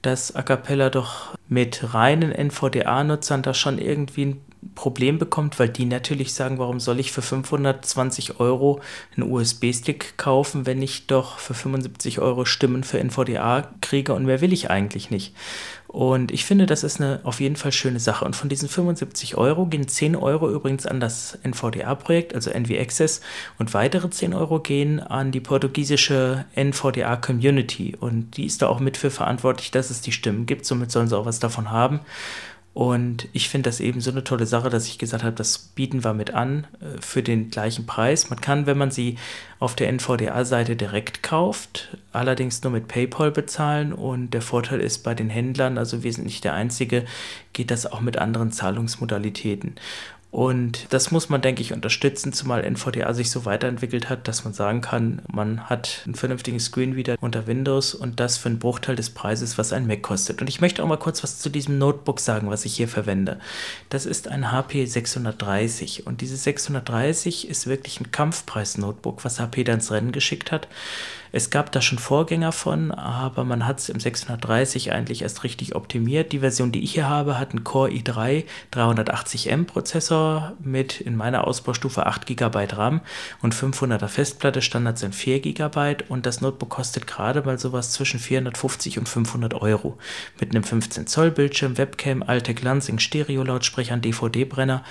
dass 0.01 0.35
A 0.35 0.43
Cappella 0.43 0.91
doch 0.91 1.35
mit 1.49 1.95
reinen 1.95 2.31
NVDA-Nutzern 2.33 3.43
da 3.43 3.55
schon 3.55 3.79
irgendwie 3.79 4.27
ein 4.27 4.44
Problem 4.75 5.19
bekommt, 5.19 5.59
weil 5.59 5.69
die 5.69 5.85
natürlich 5.85 6.35
sagen, 6.35 6.59
warum 6.59 6.81
soll 6.81 7.01
ich 7.01 7.13
für 7.13 7.23
520 7.23 8.41
Euro 8.41 8.81
einen 9.17 9.31
USB-Stick 9.31 10.17
kaufen, 10.17 10.67
wenn 10.67 10.83
ich 10.83 11.07
doch 11.07 11.39
für 11.39 11.55
75 11.55 12.21
Euro 12.21 12.45
Stimmen 12.45 12.85
für 12.85 12.99
NVDA 12.99 13.69
kriege 13.81 14.15
und 14.15 14.25
mehr 14.25 14.41
will 14.41 14.53
ich 14.53 14.71
eigentlich 14.71 15.11
nicht. 15.11 15.35
Und 15.95 16.33
ich 16.33 16.45
finde, 16.45 16.67
das 16.67 16.83
ist 16.83 17.01
eine 17.01 17.21
auf 17.23 17.39
jeden 17.39 17.55
Fall 17.55 17.71
schöne 17.71 18.01
Sache. 18.01 18.25
Und 18.25 18.35
von 18.35 18.49
diesen 18.49 18.69
75 18.69 19.37
Euro 19.37 19.67
gehen 19.67 19.87
10 19.87 20.17
Euro 20.17 20.51
übrigens 20.51 20.87
an 20.87 20.99
das 20.99 21.39
NVDA-Projekt, 21.45 22.35
also 22.35 22.51
NV 22.51 22.81
Access, 22.81 23.21
und 23.61 23.75
weitere 23.75 24.11
10 24.11 24.35
Euro 24.35 24.59
gehen 24.59 24.99
an 24.99 25.31
die 25.31 25.39
portugiesische 25.39 26.47
NVDA-Community. 26.57 27.97
Und 28.01 28.37
die 28.37 28.47
ist 28.47 28.61
da 28.61 28.67
auch 28.67 28.81
mit 28.81 28.97
für 28.97 29.13
verantwortlich, 29.13 29.71
dass 29.71 29.91
es 29.91 30.01
die 30.01 30.11
Stimmen 30.11 30.47
gibt. 30.47 30.67
Somit 30.67 30.91
sollen 30.91 31.07
sie 31.07 31.17
auch 31.17 31.27
was 31.27 31.39
davon 31.39 31.71
haben. 31.71 32.01
Und 32.75 33.29
ich 33.33 33.49
finde 33.49 33.71
das 33.71 33.79
eben 33.79 34.01
so 34.01 34.11
eine 34.11 34.25
tolle 34.25 34.47
Sache, 34.47 34.69
dass 34.69 34.89
ich 34.89 34.99
gesagt 34.99 35.23
habe, 35.23 35.37
das 35.37 35.59
bieten 35.59 36.03
wir 36.03 36.13
mit 36.13 36.35
an 36.35 36.67
äh, 36.81 37.01
für 37.01 37.23
den 37.23 37.51
gleichen 37.51 37.87
Preis. 37.87 38.31
Man 38.31 38.41
kann, 38.41 38.67
wenn 38.67 38.77
man 38.77 38.91
sie 38.91 39.17
auf 39.61 39.77
der 39.77 39.89
NVDA-Seite 39.89 40.75
direkt 40.75 41.23
kauft, 41.23 41.97
allerdings 42.13 42.65
nur 42.65 42.73
mit 42.73 42.89
PayPal 42.89 43.31
bezahlen. 43.31 43.93
Und 43.93 44.33
der 44.35 44.43
Vorteil 44.43 44.81
ist 44.81 45.05
bei 45.05 45.15
den 45.15 45.31
Händlern, 45.31 45.79
also 45.79 46.03
wir 46.03 46.13
sind 46.13 46.25
nicht 46.25 46.43
der 46.43 46.55
Einzige, 46.55 47.05
geht 47.53 47.71
das 47.71 47.87
auch 47.87 48.01
mit 48.01 48.19
anderen 48.19 48.51
Zahlungsmodalitäten. 48.51 49.77
Und 50.35 50.93
das 50.93 51.13
muss 51.13 51.29
man, 51.29 51.43
denke 51.43 51.63
ich, 51.63 51.73
unterstützen, 51.73 52.33
zumal 52.33 52.65
NVDA 52.65 53.15
sich 53.15 53.31
so 53.31 53.45
weiterentwickelt 53.45 54.11
hat, 54.11 54.27
dass 54.27 54.43
man 54.43 54.53
sagen 54.53 54.81
kann, 54.81 55.23
man 55.33 55.71
hat 55.71 56.03
einen 56.07 56.17
vernünftigen 56.17 56.59
Screenreader 56.59 57.15
unter 57.21 57.47
Windows 57.47 57.95
und 57.95 58.19
das 58.19 58.37
für 58.37 58.49
einen 58.49 58.59
Bruchteil 58.59 58.97
des 58.97 59.11
Preises, 59.11 59.59
was 59.59 59.73
ein 59.73 59.87
Mac 59.87 60.03
kostet. 60.03 60.41
Und 60.41 60.49
ich 60.49 60.61
möchte 60.61 60.83
auch 60.83 60.89
mal 60.89 60.97
kurz 60.97 61.23
was 61.23 61.39
zu 61.39 61.51
diesem 61.51 61.79
Notebook 61.79 62.19
sagen, 62.19 62.51
was 62.51 62.65
ich 62.65 62.75
hier 62.75 62.89
verwende. 62.89 63.39
Das 63.91 64.07
ist 64.07 64.27
ein 64.27 64.51
HP 64.51 64.87
630 64.87 66.05
und 66.05 66.21
dieses 66.21 66.43
630 66.43 67.49
ist 67.49 67.69
wirklich 67.69 68.01
ein 68.01 68.11
Kampfpreis-Notebook, 68.11 69.25
was 69.25 69.39
HP 69.39 69.63
dann 69.63 69.77
ins 69.77 69.93
Rennen 69.93 70.11
geschickt 70.11 70.51
hat. 70.51 70.67
Es 71.37 71.51
gab 71.51 71.73
da 71.73 71.83
schon 71.83 71.99
Vorgänger 71.99 72.53
von, 72.53 72.93
aber 72.93 73.43
man 73.43 73.67
hat 73.67 73.81
es 73.81 73.89
im 73.89 73.99
630 73.99 74.93
eigentlich 74.93 75.23
erst 75.23 75.43
richtig 75.43 75.75
optimiert. 75.75 76.31
Die 76.31 76.39
Version, 76.39 76.71
die 76.71 76.85
ich 76.85 76.93
hier 76.93 77.09
habe, 77.09 77.41
hat 77.41 77.51
einen 77.51 77.65
Core 77.65 77.91
i3 77.91 78.45
380M 78.73 79.65
Prozessor 79.65 80.53
mit 80.63 81.01
in 81.01 81.17
meiner 81.17 81.45
Ausbaustufe 81.45 82.07
8 82.07 82.25
GB 82.29 82.67
RAM 82.75 83.01
und 83.43 83.53
500er 83.53 84.07
Festplatte. 84.07 84.63
Standard 84.63 84.97
sind 84.97 85.13
4 85.13 85.41
GB 85.41 86.05
und 86.09 86.25
das 86.25 86.41
Notebook 86.41 86.69
kostet 86.69 87.09
gerade 87.09 87.43
mal 87.43 87.59
sowas 87.59 87.91
zwischen 87.91 88.21
450 88.21 89.01
und 89.01 89.09
500 89.09 89.55
Euro. 89.55 89.99
Mit 90.39 90.53
einem 90.55 90.63
15 90.63 91.09
Zoll 91.09 91.33
Bildschirm, 91.33 91.79
Webcam, 91.79 92.23
Altec 92.23 92.63
Lansing 92.63 93.01
Stereo-Lautsprechern, 93.01 94.01
DVD-Brenner 94.03 94.85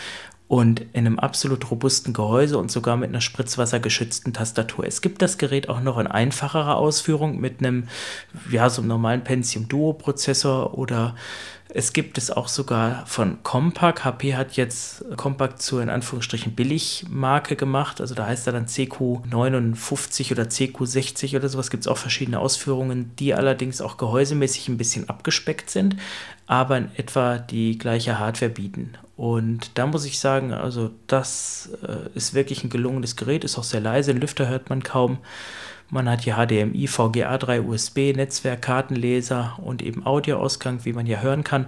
und 0.53 0.81
in 0.93 1.07
einem 1.07 1.17
absolut 1.17 1.71
robusten 1.71 2.13
Gehäuse 2.13 2.59
und 2.59 2.69
sogar 2.69 2.95
mit 2.95 3.09
einer 3.09 3.21
spritzwassergeschützten 3.21 4.33
Tastatur. 4.33 4.85
Es 4.85 5.01
gibt 5.01 5.23
das 5.23 5.39
Gerät 5.39 5.67
auch 5.67 5.81
noch 5.81 5.97
in 5.97 6.05
einfacherer 6.05 6.77
Ausführung 6.77 7.39
mit 7.39 7.57
einem, 7.57 7.87
ja, 8.51 8.69
so 8.69 8.81
einem 8.81 8.89
normalen 8.89 9.23
Pentium 9.23 9.67
Duo 9.67 9.93
Prozessor 9.93 10.77
oder 10.77 11.15
es 11.69 11.91
gibt 11.91 12.19
es 12.19 12.29
auch 12.29 12.47
sogar 12.47 13.03
von 13.07 13.41
Compaq. 13.41 14.05
HP 14.05 14.35
hat 14.35 14.55
jetzt 14.55 15.03
Compaq 15.17 15.59
zur 15.59 15.81
in 15.81 15.89
Anführungsstrichen 15.89 16.53
Billigmarke 16.53 17.55
gemacht. 17.55 17.99
Also 17.99 18.13
da 18.13 18.27
heißt 18.27 18.45
er 18.45 18.53
dann 18.53 18.67
CQ59 18.67 20.33
oder 20.33 20.43
CQ60 20.43 21.35
oder 21.35 21.49
sowas. 21.49 21.71
Gibt 21.71 21.81
es 21.81 21.87
auch 21.87 21.97
verschiedene 21.97 22.37
Ausführungen, 22.37 23.09
die 23.17 23.33
allerdings 23.33 23.81
auch 23.81 23.97
gehäusemäßig 23.97 24.67
ein 24.67 24.77
bisschen 24.77 25.09
abgespeckt 25.09 25.71
sind, 25.71 25.95
aber 26.45 26.77
in 26.77 26.91
etwa 26.95 27.39
die 27.39 27.79
gleiche 27.79 28.19
Hardware 28.19 28.51
bieten. 28.51 28.93
Und 29.15 29.77
da 29.77 29.85
muss 29.85 30.05
ich 30.05 30.19
sagen, 30.19 30.53
also 30.53 30.91
das 31.07 31.69
äh, 31.87 32.09
ist 32.15 32.33
wirklich 32.33 32.63
ein 32.63 32.69
gelungenes 32.69 33.15
Gerät, 33.15 33.43
ist 33.43 33.57
auch 33.59 33.63
sehr 33.63 33.81
leise, 33.81 34.13
den 34.13 34.21
Lüfter 34.21 34.47
hört 34.47 34.69
man 34.69 34.81
kaum. 34.81 35.19
Man 35.89 36.09
hat 36.09 36.21
hier 36.21 36.37
HDMI, 36.37 36.87
VGA 36.87 37.37
3, 37.37 37.61
USB, 37.61 38.15
Netzwerk, 38.15 38.63
Kartenleser 38.63 39.59
und 39.61 39.83
eben 39.83 40.03
Audioausgang, 40.03 40.85
wie 40.85 40.93
man 40.93 41.05
ja 41.05 41.19
hören 41.19 41.43
kann. 41.43 41.67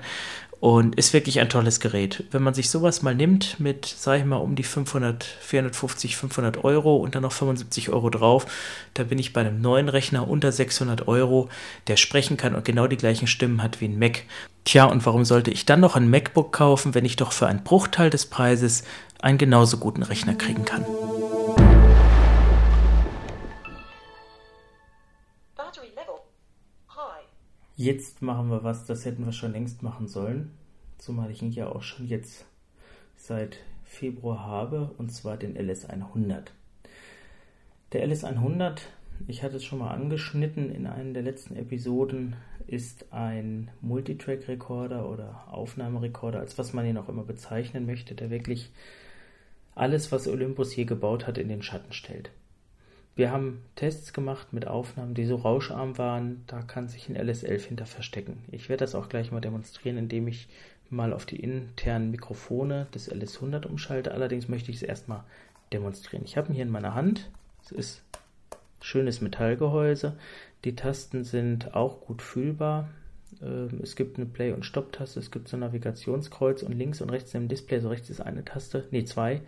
Und 0.65 0.95
ist 0.95 1.13
wirklich 1.13 1.39
ein 1.39 1.47
tolles 1.47 1.79
Gerät. 1.79 2.23
Wenn 2.31 2.41
man 2.41 2.55
sich 2.55 2.71
sowas 2.71 3.03
mal 3.03 3.13
nimmt 3.13 3.59
mit, 3.59 3.85
sag 3.85 4.17
ich 4.17 4.25
mal, 4.25 4.37
um 4.37 4.55
die 4.55 4.63
500, 4.63 5.23
450, 5.23 6.17
500 6.17 6.63
Euro 6.63 6.95
und 6.95 7.13
dann 7.13 7.21
noch 7.21 7.33
75 7.33 7.89
Euro 7.89 8.09
drauf, 8.09 8.47
da 8.95 9.03
bin 9.03 9.19
ich 9.19 9.31
bei 9.31 9.41
einem 9.41 9.61
neuen 9.61 9.89
Rechner 9.89 10.27
unter 10.27 10.51
600 10.51 11.07
Euro, 11.07 11.49
der 11.85 11.97
sprechen 11.97 12.35
kann 12.35 12.55
und 12.55 12.65
genau 12.65 12.87
die 12.87 12.97
gleichen 12.97 13.27
Stimmen 13.27 13.61
hat 13.61 13.79
wie 13.79 13.85
ein 13.85 13.99
Mac. 13.99 14.23
Tja, 14.63 14.85
und 14.85 15.05
warum 15.05 15.23
sollte 15.23 15.51
ich 15.51 15.67
dann 15.67 15.81
noch 15.81 15.95
ein 15.95 16.09
MacBook 16.09 16.51
kaufen, 16.51 16.95
wenn 16.95 17.05
ich 17.05 17.15
doch 17.15 17.31
für 17.31 17.45
einen 17.45 17.63
Bruchteil 17.63 18.09
des 18.09 18.25
Preises 18.25 18.85
einen 19.21 19.37
genauso 19.37 19.77
guten 19.77 20.01
Rechner 20.01 20.33
kriegen 20.33 20.65
kann? 20.65 20.83
Jetzt 27.77 28.21
machen 28.21 28.49
wir 28.49 28.63
was, 28.63 28.85
das 28.85 29.03
hätten 29.03 29.25
wir 29.25 29.33
schon 29.33 29.51
längst 29.51 29.83
machen 29.83 30.07
sollen, 30.07 30.51
zumal 30.97 31.29
ich 31.29 31.41
ihn 31.41 31.51
ja 31.51 31.67
auch 31.67 31.81
schon 31.81 32.07
jetzt 32.07 32.45
seit 33.17 33.57
Februar 33.83 34.45
habe, 34.45 34.91
und 34.97 35.11
zwar 35.11 35.35
den 35.35 35.57
LS100. 35.57 36.45
Der 37.91 38.07
LS100, 38.07 38.79
ich 39.27 39.43
hatte 39.43 39.57
es 39.57 39.65
schon 39.65 39.79
mal 39.79 39.91
angeschnitten 39.91 40.71
in 40.71 40.87
einer 40.87 41.11
der 41.11 41.23
letzten 41.23 41.57
Episoden, 41.57 42.37
ist 42.65 43.11
ein 43.11 43.69
Multitrack-Recorder 43.81 45.09
oder 45.09 45.43
Aufnahmerekorder, 45.51 46.39
als 46.39 46.57
was 46.57 46.71
man 46.71 46.85
ihn 46.85 46.97
auch 46.97 47.09
immer 47.09 47.23
bezeichnen 47.23 47.85
möchte, 47.85 48.15
der 48.15 48.29
wirklich 48.29 48.71
alles, 49.75 50.13
was 50.13 50.29
Olympus 50.29 50.73
je 50.77 50.85
gebaut 50.85 51.27
hat, 51.27 51.37
in 51.37 51.49
den 51.49 51.61
Schatten 51.61 51.91
stellt. 51.91 52.31
Wir 53.15 53.31
haben 53.31 53.63
Tests 53.75 54.11
gemacht 54.11 54.51
mit 54.51 54.67
Aufnahmen, 54.67 55.13
die 55.13 55.25
so 55.25 55.37
rauscharm 55.37 55.97
waren, 55.97 56.43
da 56.47 56.61
kann 56.61 56.89
sich 56.89 57.07
ein 57.07 57.17
LS11 57.17 57.61
hinter 57.61 57.85
verstecken. 57.85 58.43
Ich 58.51 58.67
werde 58.67 58.83
das 58.83 58.93
auch 58.93 59.07
gleich 59.07 59.31
mal 59.31 59.39
demonstrieren, 59.39 59.97
indem 59.97 60.27
ich 60.27 60.49
mal 60.89 61.13
auf 61.13 61.25
die 61.25 61.39
internen 61.39 62.11
Mikrofone 62.11 62.87
des 62.93 63.09
LS100 63.09 63.65
umschalte. 63.65 64.11
Allerdings 64.11 64.49
möchte 64.49 64.69
ich 64.69 64.77
es 64.77 64.83
erstmal 64.83 65.23
demonstrieren. 65.71 66.25
Ich 66.25 66.35
habe 66.35 66.49
ihn 66.49 66.55
hier 66.55 66.65
in 66.65 66.71
meiner 66.71 66.93
Hand. 66.93 67.29
Es 67.63 67.71
ist 67.71 68.01
schönes 68.81 69.21
Metallgehäuse. 69.21 70.17
Die 70.65 70.75
Tasten 70.75 71.23
sind 71.23 71.73
auch 71.73 72.01
gut 72.01 72.21
fühlbar. 72.21 72.89
Ähm, 73.41 73.79
es 73.81 73.95
gibt 73.95 74.17
eine 74.17 74.25
Play- 74.25 74.51
und 74.51 74.65
Stop-Taste, 74.65 75.19
es 75.19 75.31
gibt 75.31 75.47
so 75.47 75.57
ein 75.57 75.61
Navigationskreuz 75.61 76.63
und 76.63 76.73
links 76.73 77.01
und 77.01 77.09
rechts 77.09 77.33
im 77.33 77.47
Display, 77.47 77.79
so 77.79 77.89
rechts 77.89 78.09
ist 78.09 78.21
eine 78.21 78.45
Taste, 78.45 78.87
nee, 78.91 79.03
zwei. 79.05 79.41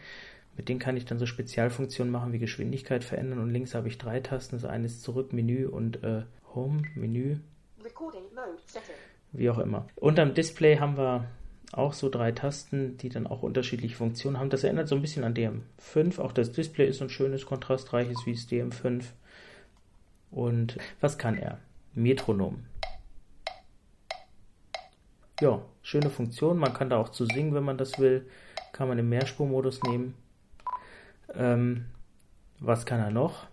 Mit 0.58 0.70
denen 0.70 0.80
kann 0.80 0.98
ich 0.98 1.06
dann 1.06 1.20
so 1.20 1.28
Spezialfunktionen 1.28 2.12
machen 2.12 2.34
wie 2.34 2.40
Geschwindigkeit 2.40 3.04
verändern 3.04 3.40
und 3.40 3.52
links 3.52 3.76
habe 3.76 3.88
ich 3.88 4.00
drei 4.00 4.20
Tasten, 4.20 4.56
also 4.56 4.68
eines 4.68 5.02
zurück, 5.02 5.32
Menü 5.32 5.68
und 5.68 6.04
äh, 6.04 6.24
Home, 6.56 6.82
Menü. 6.96 7.38
Wie 9.34 9.50
auch 9.52 9.60
immer. 9.60 9.88
Unterm 9.96 10.34
Display 10.34 10.80
haben 10.80 10.98
wir 10.98 11.26
auch 11.74 11.94
so 11.94 12.10
drei 12.10 12.32
Tasten, 12.32 12.98
die 12.98 13.10
dann 13.10 13.28
auch 13.28 13.44
unterschiedliche 13.44 13.96
Funktionen 13.96 14.40
haben. 14.40 14.50
Das 14.50 14.64
erinnert 14.64 14.88
so 14.88 14.96
ein 14.96 15.02
bisschen 15.02 15.24
an 15.24 15.36
DM5. 15.36 16.20
Auch 16.20 16.32
das 16.32 16.52
Display 16.52 16.88
ist 16.88 16.98
so 16.98 17.06
ein 17.06 17.10
schönes, 17.12 17.46
kontrastreiches 17.46 18.26
wie 18.26 18.34
das 18.34 18.50
DM5. 18.50 19.04
Und 20.32 20.78
was 21.02 21.20
kann 21.20 21.38
er? 21.38 21.60
Metronom. 21.94 22.64
Ja, 25.40 25.62
schöne 25.84 26.10
Funktion. 26.10 26.58
Man 26.58 26.74
kann 26.74 26.90
da 26.90 26.98
auch 26.98 27.10
zu 27.10 27.26
singen, 27.26 27.54
wenn 27.54 27.64
man 27.64 27.78
das 27.78 28.00
will. 28.00 28.28
Kann 28.72 28.88
man 28.88 28.98
im 28.98 29.10
Mehrspurmodus 29.10 29.84
nehmen. 29.84 30.16
Ähm, 31.34 31.86
was 32.60 32.86
kann 32.86 33.00
er 33.00 33.12
noch? 33.12 33.48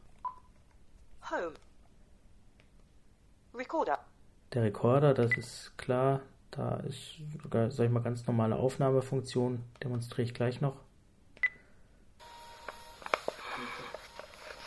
Home. 1.31 1.55
Recorder. 3.55 3.99
Der 4.53 4.63
Recorder, 4.63 5.15
das 5.15 5.33
ist 5.37 5.77
klar. 5.77 6.21
Da 6.51 6.77
ist 6.77 7.21
sogar, 7.43 7.71
sag 7.71 7.87
ich 7.87 7.91
mal, 7.91 8.03
ganz 8.03 8.27
normale 8.27 8.57
Aufnahmefunktion. 8.57 9.63
Demonstriere 9.83 10.23
ich 10.23 10.35
gleich 10.35 10.61
noch. 10.61 10.77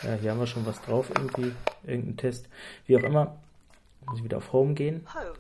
Ja, 0.04 0.14
hier 0.14 0.32
haben 0.32 0.40
wir 0.40 0.48
schon 0.48 0.66
was 0.66 0.82
drauf, 0.82 1.10
irgendwie, 1.10 1.54
irgendein 1.84 2.18
Test. 2.18 2.50
Wie 2.86 2.98
auch 2.98 3.04
immer, 3.04 3.38
muss 4.06 4.20
ich 4.20 4.24
wieder 4.24 4.38
auf 4.38 4.54
Home 4.54 4.74
gehen. 4.74 5.08
Home. 5.14 5.34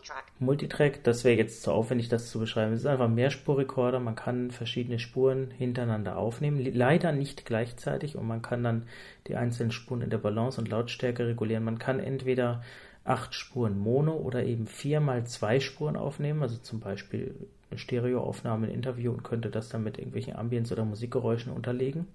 Multitrack. 0.00 0.24
Multitrack, 0.38 1.04
das 1.04 1.24
wäre 1.24 1.36
jetzt 1.36 1.62
zu 1.62 1.72
aufwendig, 1.72 2.08
das 2.08 2.30
zu 2.30 2.38
beschreiben. 2.38 2.72
Es 2.72 2.80
ist 2.80 2.86
einfach 2.86 3.04
ein 3.04 3.14
Mehrspurrekorder, 3.14 4.00
man 4.00 4.14
kann 4.14 4.50
verschiedene 4.50 4.98
Spuren 4.98 5.50
hintereinander 5.50 6.16
aufnehmen, 6.16 6.58
leider 6.72 7.12
nicht 7.12 7.44
gleichzeitig 7.44 8.16
und 8.16 8.26
man 8.26 8.40
kann 8.40 8.62
dann 8.62 8.86
die 9.26 9.36
einzelnen 9.36 9.72
Spuren 9.72 10.00
in 10.00 10.08
der 10.08 10.16
Balance 10.16 10.58
und 10.58 10.68
Lautstärke 10.68 11.26
regulieren. 11.26 11.64
Man 11.64 11.78
kann 11.78 12.00
entweder 12.00 12.62
acht 13.04 13.34
Spuren 13.34 13.78
Mono 13.78 14.14
oder 14.14 14.44
eben 14.44 14.66
vier 14.66 15.00
mal 15.00 15.26
zwei 15.26 15.60
Spuren 15.60 15.96
aufnehmen, 15.96 16.42
also 16.42 16.56
zum 16.56 16.80
Beispiel 16.80 17.34
eine 17.70 17.78
Stereoaufnahme, 17.78 18.68
ein 18.68 18.72
Interview 18.72 19.12
und 19.12 19.22
könnte 19.22 19.50
das 19.50 19.68
dann 19.68 19.84
mit 19.84 19.98
irgendwelchen 19.98 20.34
Ambience- 20.34 20.72
oder 20.72 20.86
Musikgeräuschen 20.86 21.52
unterlegen. 21.52 22.06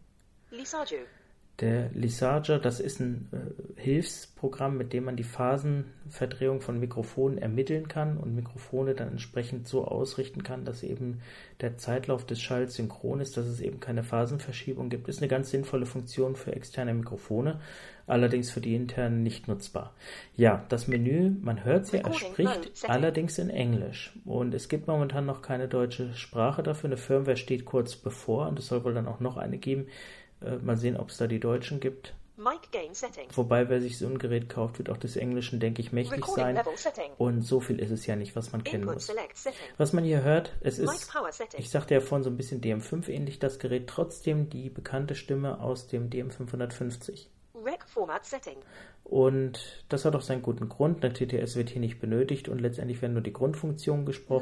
Lisarjo. 0.50 0.98
Der 1.62 1.90
Lisarger, 1.94 2.60
das 2.60 2.82
ist 2.82 3.00
ein 3.00 3.30
äh, 3.32 3.82
Hilfsprogramm, 3.82 4.78
mit 4.78 4.92
dem 4.92 5.06
man 5.06 5.16
die 5.16 5.24
Phasenverdrehung 5.24 6.60
von 6.60 6.82
Mikrofonen 6.82 7.38
ermitteln 7.38 7.88
kann 7.88 8.18
und 8.18 8.36
Mikrofone 8.36 8.94
dann 8.94 9.12
entsprechend 9.12 9.66
so 9.66 9.86
ausrichten 9.86 10.44
kann, 10.44 10.66
dass 10.66 10.84
eben 10.84 11.22
der 11.62 11.78
Zeitlauf 11.78 12.26
des 12.26 12.42
Schalls 12.42 12.76
synchron 12.76 13.22
ist, 13.22 13.38
dass 13.38 13.46
es 13.46 13.62
eben 13.62 13.80
keine 13.80 14.04
Phasenverschiebung 14.04 14.90
gibt. 14.90 15.08
Ist 15.08 15.20
eine 15.20 15.30
ganz 15.30 15.50
sinnvolle 15.50 15.86
Funktion 15.86 16.36
für 16.36 16.54
externe 16.54 16.94
Mikrofone, 16.94 17.62
allerdings 18.06 18.52
für 18.52 18.60
die 18.60 18.76
internen 18.76 19.24
nicht 19.24 19.48
nutzbar. 19.48 19.94
Ja, 20.36 20.66
das 20.68 20.90
Menü, 20.90 21.32
man 21.42 21.64
hört 21.64 21.86
sie, 21.86 22.00
er 22.00 22.14
spricht 22.14 22.84
allerdings 22.86 23.40
in 23.40 23.50
Englisch 23.50 24.12
und 24.26 24.54
es 24.54 24.68
gibt 24.68 24.88
momentan 24.88 25.26
noch 25.26 25.42
keine 25.42 25.70
deutsche 25.70 26.14
Sprache 26.16 26.64
dafür. 26.64 26.90
Eine 26.90 26.98
Firmware 26.98 27.38
steht 27.38 27.64
kurz 27.64 27.96
bevor 27.96 28.50
und 28.50 28.60
es 28.60 28.68
soll 28.68 28.84
wohl 28.84 28.94
dann 28.94 29.08
auch 29.08 29.22
noch 29.22 29.38
eine 29.38 29.58
geben 29.58 29.88
äh, 30.46 30.58
mal 30.58 30.78
sehen, 30.78 30.98
ob 30.98 31.10
es 31.10 31.18
da 31.18 31.28
die 31.28 31.40
Deutschen 31.40 31.80
gibt. 31.80 32.14
Wobei, 33.38 33.70
wer 33.70 33.80
sich 33.80 33.98
so 33.98 34.08
ein 34.08 34.20
Gerät 34.20 34.50
kauft, 34.50 34.78
wird 34.78 34.90
auch 34.90 34.98
des 34.98 35.16
Englischen, 35.16 35.60
denke 35.62 35.82
ich, 35.82 35.94
mächtig 35.94 36.26
sein. 36.26 36.60
Und 37.18 37.44
so 37.44 37.62
viel 37.62 37.80
ist 37.80 37.92
es 37.92 38.06
ja 38.06 38.18
nicht, 38.18 38.36
was 38.36 38.52
man 38.52 38.64
kennen 38.64 38.86
muss. 38.86 39.10
Was 39.78 39.94
man 39.94 40.04
hier 40.04 40.22
hört, 40.22 40.54
es 40.60 40.78
ist, 40.78 41.10
ich 41.58 41.70
sagte 41.70 41.94
ja 41.94 42.02
vorhin 42.02 42.24
so 42.24 42.30
ein 42.30 42.38
bisschen 42.38 42.60
DM5 42.60 43.08
ähnlich, 43.08 43.40
das 43.40 43.60
Gerät, 43.60 43.88
trotzdem 43.88 44.50
die 44.50 44.70
bekannte 44.70 45.16
Stimme 45.16 45.62
aus 45.62 45.88
dem 45.88 46.10
DM550. 46.10 47.28
Und 49.04 49.84
das 49.90 50.06
hat 50.06 50.16
auch 50.16 50.22
seinen 50.22 50.42
guten 50.42 50.70
Grund. 50.70 51.04
Eine 51.04 51.14
TTS 51.14 51.56
wird 51.56 51.70
hier 51.70 51.82
nicht 51.82 52.00
benötigt 52.00 52.50
und 52.50 52.60
letztendlich 52.60 53.02
werden 53.02 53.14
nur 53.14 53.22
die 53.22 53.34
Grundfunktionen 53.34 54.06
gesprochen. 54.06 54.42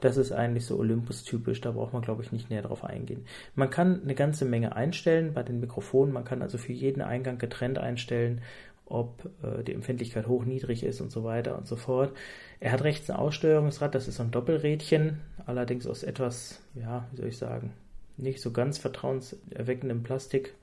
Das 0.00 0.16
ist 0.16 0.32
eigentlich 0.32 0.64
so 0.64 0.78
Olympus-typisch, 0.78 1.60
da 1.60 1.72
braucht 1.72 1.92
man, 1.92 2.02
glaube 2.02 2.22
ich, 2.22 2.32
nicht 2.32 2.50
näher 2.50 2.62
drauf 2.62 2.84
eingehen. 2.84 3.26
Man 3.54 3.70
kann 3.70 4.02
eine 4.02 4.14
ganze 4.14 4.44
Menge 4.44 4.74
einstellen 4.74 5.34
bei 5.34 5.42
den 5.42 5.60
Mikrofonen. 5.60 6.14
Man 6.14 6.24
kann 6.24 6.42
also 6.42 6.58
für 6.58 6.72
jeden 6.72 7.02
Eingang 7.02 7.38
getrennt 7.38 7.78
einstellen, 7.78 8.42
ob 8.86 9.28
äh, 9.42 9.62
die 9.64 9.74
Empfindlichkeit 9.74 10.26
hoch, 10.26 10.44
niedrig 10.44 10.84
ist 10.84 11.00
und 11.00 11.10
so 11.10 11.24
weiter 11.24 11.56
und 11.56 11.66
so 11.66 11.76
fort. 11.76 12.14
Er 12.60 12.72
hat 12.72 12.84
rechts 12.84 13.10
ein 13.10 13.16
Aussteuerungsrad, 13.16 13.94
das 13.94 14.08
ist 14.08 14.16
so 14.16 14.22
ein 14.22 14.30
Doppelrädchen, 14.30 15.20
allerdings 15.46 15.86
aus 15.86 16.02
etwas, 16.02 16.60
ja, 16.74 17.06
wie 17.10 17.16
soll 17.16 17.28
ich 17.28 17.38
sagen, 17.38 17.72
nicht 18.16 18.40
so 18.40 18.52
ganz 18.52 18.78
vertrauenserweckendem 18.78 20.02
Plastik 20.02 20.54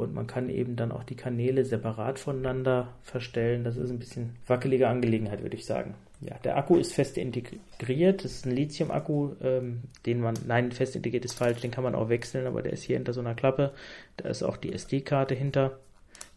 und 0.00 0.14
man 0.14 0.26
kann 0.26 0.48
eben 0.48 0.76
dann 0.76 0.92
auch 0.92 1.04
die 1.04 1.14
Kanäle 1.14 1.64
separat 1.64 2.18
voneinander 2.18 2.88
verstellen. 3.02 3.64
Das 3.64 3.76
ist 3.76 3.90
ein 3.90 3.98
bisschen 3.98 4.36
wackelige 4.46 4.88
Angelegenheit, 4.88 5.42
würde 5.42 5.56
ich 5.56 5.66
sagen. 5.66 5.94
Ja, 6.20 6.36
der 6.44 6.56
Akku 6.56 6.76
ist 6.76 6.92
fest 6.92 7.16
integriert. 7.16 8.24
Das 8.24 8.32
ist 8.32 8.46
ein 8.46 8.54
Lithium-Akku, 8.54 9.36
ähm, 9.42 9.82
den 10.06 10.20
man, 10.20 10.34
nein, 10.46 10.72
fest 10.72 10.96
integriert 10.96 11.24
ist 11.24 11.34
falsch, 11.34 11.60
den 11.60 11.70
kann 11.70 11.84
man 11.84 11.94
auch 11.94 12.08
wechseln, 12.08 12.46
aber 12.46 12.62
der 12.62 12.72
ist 12.72 12.82
hier 12.82 12.96
hinter 12.96 13.12
so 13.12 13.20
einer 13.20 13.34
Klappe. 13.34 13.72
Da 14.16 14.28
ist 14.28 14.42
auch 14.42 14.56
die 14.56 14.72
SD-Karte 14.72 15.34
hinter. 15.34 15.78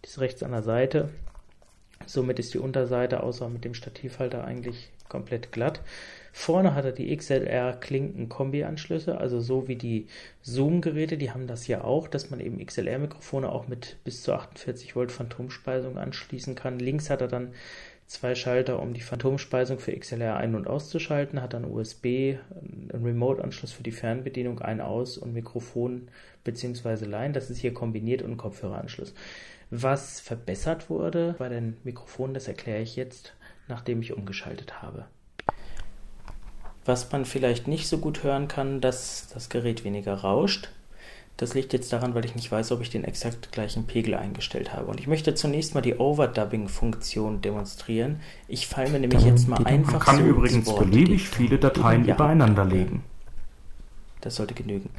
Die 0.03 0.07
ist 0.07 0.19
rechts 0.19 0.43
an 0.43 0.51
der 0.51 0.63
Seite. 0.63 1.09
Somit 2.05 2.39
ist 2.39 2.53
die 2.53 2.59
Unterseite 2.59 3.23
außer 3.23 3.49
mit 3.49 3.65
dem 3.65 3.73
Stativhalter 3.73 4.43
eigentlich 4.43 4.91
komplett 5.09 5.51
glatt. 5.51 5.81
Vorne 6.35 6.73
hat 6.73 6.83
er 6.83 6.93
die 6.93 7.15
XLR-Klinken-Kombi-Anschlüsse, 7.15 9.19
also 9.19 9.39
so 9.39 9.67
wie 9.67 9.75
die 9.75 10.07
Zoom-Geräte, 10.41 11.15
die 11.15 11.29
haben 11.29 11.45
das 11.45 11.67
ja 11.67 11.83
auch, 11.83 12.07
dass 12.07 12.31
man 12.31 12.39
eben 12.39 12.57
XLR-Mikrofone 12.57 13.49
auch 13.49 13.67
mit 13.67 13.97
bis 14.03 14.23
zu 14.23 14.33
48 14.33 14.95
Volt 14.95 15.11
Phantomspeisung 15.11 15.99
anschließen 15.99 16.55
kann. 16.55 16.79
Links 16.79 17.11
hat 17.11 17.21
er 17.21 17.27
dann 17.27 17.53
zwei 18.07 18.33
Schalter, 18.33 18.81
um 18.81 18.95
die 18.95 19.01
Phantomspeisung 19.01 19.77
für 19.77 19.95
XLR 19.95 20.35
ein- 20.35 20.55
und 20.55 20.65
auszuschalten, 20.67 21.39
hat 21.39 21.53
dann 21.53 21.65
USB, 21.65 22.39
einen 22.49 22.89
Remote-Anschluss 22.91 23.71
für 23.71 23.83
die 23.83 23.91
Fernbedienung, 23.91 24.59
ein 24.59 24.81
Aus- 24.81 25.19
und 25.19 25.33
Mikrofon 25.33 26.07
bzw. 26.43 27.05
Line. 27.05 27.33
Das 27.33 27.51
ist 27.51 27.59
hier 27.59 27.75
kombiniert 27.75 28.23
und 28.23 28.37
Kopfhöreranschluss. 28.37 29.13
Was 29.69 30.19
verbessert 30.19 30.89
wurde 30.89 31.35
bei 31.37 31.49
den 31.49 31.77
Mikrofonen, 31.83 32.33
das 32.33 32.47
erkläre 32.47 32.81
ich 32.81 32.95
jetzt, 32.95 33.35
nachdem 33.67 34.01
ich 34.01 34.13
umgeschaltet 34.13 34.81
habe. 34.81 35.05
Was 36.85 37.11
man 37.11 37.25
vielleicht 37.25 37.67
nicht 37.67 37.87
so 37.87 37.97
gut 37.97 38.23
hören 38.23 38.47
kann, 38.47 38.81
dass 38.81 39.27
das 39.33 39.49
Gerät 39.49 39.83
weniger 39.83 40.15
rauscht. 40.15 40.69
Das 41.37 41.55
liegt 41.55 41.73
jetzt 41.73 41.91
daran, 41.91 42.13
weil 42.13 42.25
ich 42.25 42.35
nicht 42.35 42.51
weiß, 42.51 42.71
ob 42.73 42.81
ich 42.81 42.91
den 42.91 43.03
exakt 43.03 43.51
gleichen 43.51 43.87
Pegel 43.87 44.13
eingestellt 44.13 44.71
habe. 44.71 44.85
Und 44.85 44.99
ich 44.99 45.07
möchte 45.07 45.33
zunächst 45.33 45.73
mal 45.73 45.81
die 45.81 45.95
Overdubbing-Funktion 45.95 47.41
demonstrieren. 47.41 48.19
Ich 48.47 48.67
falle 48.67 48.89
mir 48.91 48.99
nämlich 48.99 49.23
jetzt 49.25 49.47
mal 49.47 49.65
einfach. 49.65 49.93
Man 49.93 50.01
kann 50.01 50.17
so 50.17 50.23
übrigens 50.25 50.75
beliebig 50.75 51.27
viele 51.27 51.57
Dateien 51.57 52.05
ja. 52.05 52.13
übereinander 52.13 52.65
legen. 52.65 53.03
Das 54.21 54.35
sollte 54.35 54.53
genügen. 54.53 54.89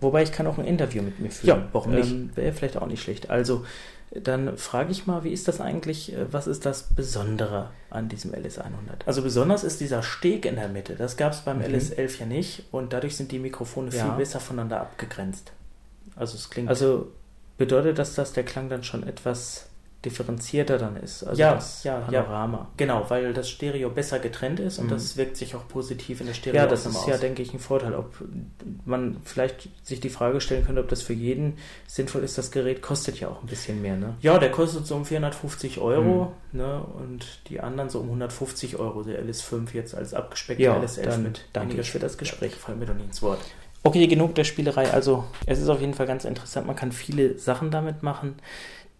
Wobei 0.00 0.22
ich 0.22 0.30
kann 0.30 0.46
auch 0.46 0.58
ein 0.58 0.66
Interview 0.66 1.02
mit 1.02 1.18
mir 1.18 1.30
führen. 1.30 1.60
Ja, 1.60 1.68
warum 1.72 1.92
nicht? 1.92 2.10
Ähm, 2.10 2.30
Wäre 2.34 2.52
vielleicht 2.52 2.76
auch 2.76 2.86
nicht 2.86 3.02
schlecht. 3.02 3.30
Also, 3.30 3.64
dann 4.10 4.56
frage 4.56 4.90
ich 4.90 5.06
mal, 5.06 5.24
wie 5.24 5.32
ist 5.32 5.48
das 5.48 5.60
eigentlich, 5.60 6.12
äh, 6.12 6.32
was 6.32 6.46
ist 6.46 6.64
das 6.64 6.82
Besondere 6.94 7.70
an 7.90 8.08
diesem 8.08 8.32
LS100? 8.32 9.04
Also 9.06 9.22
besonders 9.22 9.64
ist 9.64 9.80
dieser 9.80 10.02
Steg 10.02 10.46
in 10.46 10.56
der 10.56 10.68
Mitte. 10.68 10.94
Das 10.96 11.16
gab 11.16 11.32
es 11.32 11.40
beim 11.40 11.58
mhm. 11.58 11.64
LS11 11.64 12.20
ja 12.20 12.26
nicht 12.26 12.64
und 12.72 12.92
dadurch 12.92 13.16
sind 13.16 13.32
die 13.32 13.38
Mikrofone 13.38 13.90
ja. 13.90 14.04
viel 14.04 14.16
besser 14.16 14.40
voneinander 14.40 14.80
abgegrenzt. 14.80 15.52
Also 16.16 16.36
es 16.36 16.50
klingt. 16.50 16.68
Also 16.68 17.12
bedeutet 17.58 17.98
das, 17.98 18.14
dass 18.14 18.32
der 18.32 18.44
Klang 18.44 18.68
dann 18.68 18.82
schon 18.82 19.06
etwas 19.06 19.67
differenzierter 20.04 20.78
dann 20.78 20.96
ist. 20.96 21.24
Also 21.24 21.40
ja, 21.40 21.54
das 21.54 21.82
ja, 21.82 21.98
Panorama. 21.98 22.58
Ja. 22.58 22.68
Genau, 22.76 23.04
weil 23.08 23.32
das 23.32 23.50
Stereo 23.50 23.90
besser 23.90 24.20
getrennt 24.20 24.60
ist 24.60 24.78
und 24.78 24.86
mhm. 24.86 24.90
das 24.90 25.16
wirkt 25.16 25.36
sich 25.36 25.56
auch 25.56 25.66
positiv 25.66 26.20
in 26.20 26.28
der 26.28 26.34
Stereo 26.34 26.60
Ja, 26.60 26.66
das 26.68 26.86
ist 26.86 26.94
aus. 26.94 27.06
ja, 27.08 27.16
denke 27.16 27.42
ich, 27.42 27.52
ein 27.52 27.58
Vorteil. 27.58 27.94
Ob 27.94 28.14
man 28.84 29.16
vielleicht 29.24 29.68
sich 29.82 29.98
die 29.98 30.08
Frage 30.08 30.40
stellen 30.40 30.64
könnte, 30.64 30.80
ob 30.80 30.88
das 30.88 31.02
für 31.02 31.14
jeden 31.14 31.58
sinnvoll 31.88 32.22
ist. 32.22 32.38
Das 32.38 32.52
Gerät 32.52 32.80
kostet 32.80 33.18
ja 33.18 33.26
auch 33.28 33.42
ein 33.42 33.48
bisschen 33.48 33.82
mehr, 33.82 33.96
ne? 33.96 34.14
Ja, 34.20 34.38
der 34.38 34.52
kostet 34.52 34.86
so 34.86 34.94
um 34.94 35.04
450 35.04 35.78
Euro, 35.80 36.32
mhm. 36.52 36.58
ne? 36.58 36.80
Und 36.80 37.26
die 37.48 37.58
anderen 37.58 37.90
so 37.90 37.98
um 37.98 38.06
150 38.06 38.76
Euro. 38.76 39.02
Der 39.02 39.20
LS5 39.24 39.74
jetzt 39.74 39.96
als 39.96 40.14
abgespeckter 40.14 40.62
ja, 40.62 40.78
LS11 40.78 41.02
dann, 41.02 41.22
mit. 41.24 41.44
Danke 41.52 41.82
für 41.82 41.98
das 41.98 42.16
Gespräch. 42.18 42.52
Ja, 42.52 42.58
fallen 42.58 42.78
mir 42.78 42.86
doch 42.86 42.94
nicht 42.94 43.06
ins 43.06 43.22
Wort. 43.22 43.40
Okay, 43.82 44.06
genug 44.06 44.34
der 44.36 44.44
Spielerei. 44.44 44.92
Also, 44.92 45.24
es 45.46 45.58
ist 45.60 45.68
auf 45.68 45.80
jeden 45.80 45.94
Fall 45.94 46.06
ganz 46.06 46.24
interessant. 46.24 46.66
Man 46.66 46.76
kann 46.76 46.92
viele 46.92 47.38
Sachen 47.38 47.70
damit 47.70 48.02
machen. 48.02 48.36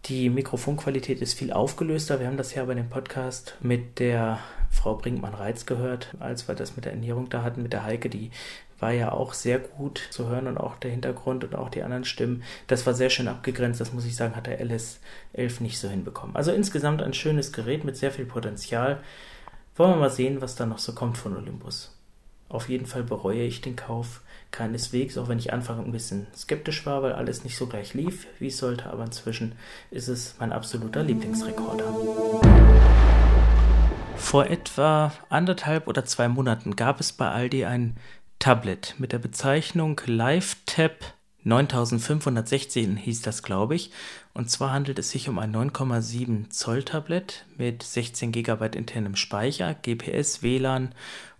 Die 0.06 0.30
Mikrofonqualität 0.30 1.20
ist 1.20 1.34
viel 1.34 1.52
aufgelöster. 1.52 2.18
Wir 2.18 2.28
haben 2.28 2.36
das 2.36 2.54
ja 2.54 2.64
bei 2.64 2.74
dem 2.74 2.88
Podcast 2.88 3.56
mit 3.60 3.98
der 3.98 4.38
Frau 4.70 4.94
Brinkmann-Reitz 4.94 5.66
gehört, 5.66 6.14
als 6.18 6.48
wir 6.48 6.54
das 6.54 6.76
mit 6.76 6.84
der 6.84 6.92
Ernährung 6.92 7.28
da 7.28 7.42
hatten, 7.42 7.62
mit 7.62 7.72
der 7.72 7.84
Heike, 7.84 8.08
die 8.08 8.30
war 8.78 8.92
ja 8.92 9.12
auch 9.12 9.34
sehr 9.34 9.58
gut 9.58 10.00
zu 10.10 10.28
hören 10.28 10.46
und 10.46 10.56
auch 10.56 10.76
der 10.76 10.92
Hintergrund 10.92 11.44
und 11.44 11.54
auch 11.56 11.68
die 11.68 11.82
anderen 11.82 12.04
Stimmen. 12.04 12.42
Das 12.68 12.86
war 12.86 12.94
sehr 12.94 13.10
schön 13.10 13.28
abgegrenzt, 13.28 13.80
das 13.80 13.92
muss 13.92 14.06
ich 14.06 14.14
sagen, 14.14 14.36
hat 14.36 14.46
der 14.46 14.64
LS11 14.64 15.62
nicht 15.62 15.78
so 15.78 15.88
hinbekommen. 15.88 16.36
Also 16.36 16.52
insgesamt 16.52 17.02
ein 17.02 17.12
schönes 17.12 17.52
Gerät 17.52 17.84
mit 17.84 17.96
sehr 17.96 18.12
viel 18.12 18.24
Potenzial. 18.24 19.00
Wollen 19.76 19.92
wir 19.92 19.96
mal 19.96 20.10
sehen, 20.10 20.40
was 20.40 20.54
da 20.54 20.64
noch 20.64 20.78
so 20.78 20.94
kommt 20.94 21.18
von 21.18 21.36
Olympus. 21.36 21.94
Auf 22.48 22.68
jeden 22.68 22.86
Fall 22.86 23.02
bereue 23.02 23.42
ich 23.42 23.60
den 23.60 23.76
Kauf 23.76 24.22
keineswegs, 24.50 25.18
auch 25.18 25.28
wenn 25.28 25.38
ich 25.38 25.52
anfangs 25.52 25.84
ein 25.84 25.92
bisschen 25.92 26.26
skeptisch 26.36 26.86
war, 26.86 27.02
weil 27.02 27.12
alles 27.12 27.44
nicht 27.44 27.56
so 27.56 27.66
gleich 27.66 27.94
lief, 27.94 28.26
wie 28.38 28.48
es 28.48 28.58
sollte, 28.58 28.90
aber 28.90 29.04
inzwischen 29.04 29.52
ist 29.90 30.08
es 30.08 30.34
mein 30.38 30.52
absoluter 30.52 31.02
Lieblingsrekorder. 31.02 31.84
Vor 34.16 34.46
etwa 34.46 35.12
anderthalb 35.28 35.86
oder 35.86 36.04
zwei 36.04 36.28
Monaten 36.28 36.76
gab 36.76 37.00
es 37.00 37.12
bei 37.12 37.30
Aldi 37.30 37.64
ein 37.64 37.96
Tablet 38.38 38.94
mit 38.98 39.12
der 39.12 39.18
Bezeichnung 39.18 40.00
LiveTab 40.04 41.14
9516 41.44 42.96
hieß 42.96 43.22
das, 43.22 43.42
glaube 43.42 43.74
ich. 43.74 43.90
Und 44.34 44.50
zwar 44.50 44.72
handelt 44.72 44.98
es 44.98 45.10
sich 45.10 45.28
um 45.28 45.38
ein 45.38 45.54
9,7 45.54 46.50
Zoll 46.50 46.82
Tablet 46.82 47.46
mit 47.56 47.82
16 47.82 48.32
GB 48.32 48.76
internem 48.76 49.16
Speicher, 49.16 49.74
GPS, 49.74 50.42
WLAN 50.42 50.94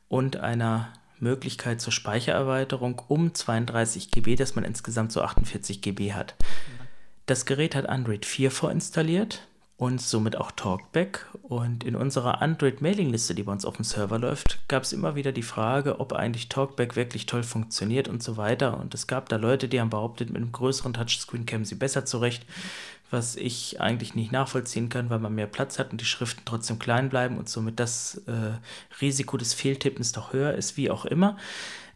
und 0.08 0.36
einer 0.36 0.92
Möglichkeit 1.20 1.80
zur 1.80 1.92
Speichererweiterung 1.92 3.02
um 3.08 3.34
32 3.34 4.10
GB, 4.10 4.36
dass 4.36 4.54
man 4.54 4.64
insgesamt 4.64 5.12
so 5.12 5.22
48 5.22 5.82
GB 5.82 6.12
hat. 6.12 6.34
Das 7.26 7.44
Gerät 7.44 7.74
hat 7.74 7.88
Android 7.88 8.24
4 8.24 8.50
vorinstalliert 8.50 9.48
und 9.78 10.00
somit 10.00 10.36
auch 10.36 10.50
Talkback. 10.50 11.26
Und 11.42 11.84
in 11.84 11.94
unserer 11.94 12.42
Android-Mailing-Liste, 12.42 13.34
die 13.34 13.44
bei 13.44 13.52
uns 13.52 13.64
auf 13.64 13.76
dem 13.76 13.84
Server 13.84 14.18
läuft, 14.18 14.58
gab 14.68 14.82
es 14.82 14.92
immer 14.92 15.14
wieder 15.14 15.30
die 15.30 15.42
Frage, 15.42 16.00
ob 16.00 16.12
eigentlich 16.12 16.48
Talkback 16.48 16.96
wirklich 16.96 17.26
toll 17.26 17.44
funktioniert 17.44 18.08
und 18.08 18.22
so 18.22 18.36
weiter. 18.36 18.78
Und 18.78 18.92
es 18.92 19.06
gab 19.06 19.28
da 19.28 19.36
Leute, 19.36 19.68
die 19.68 19.80
haben 19.80 19.88
behauptet, 19.88 20.30
mit 20.30 20.42
einem 20.42 20.52
größeren 20.52 20.94
Touchscreen 20.94 21.46
kämen 21.46 21.64
sie 21.64 21.76
besser 21.76 22.04
zurecht, 22.04 22.44
was 23.10 23.36
ich 23.36 23.80
eigentlich 23.80 24.14
nicht 24.14 24.32
nachvollziehen 24.32 24.88
kann, 24.88 25.10
weil 25.10 25.18
man 25.18 25.34
mehr 25.34 25.46
Platz 25.46 25.78
hat 25.78 25.92
und 25.92 26.00
die 26.00 26.06
Schriften 26.06 26.42
trotzdem 26.44 26.78
klein 26.78 27.08
bleiben 27.08 27.38
und 27.38 27.48
somit 27.48 27.80
das 27.80 28.22
äh, 28.26 28.58
Risiko 29.00 29.36
des 29.36 29.54
Fehltippens 29.54 30.12
doch 30.12 30.32
höher 30.32 30.52
ist, 30.54 30.76
wie 30.76 30.90
auch 30.90 31.04
immer. 31.04 31.36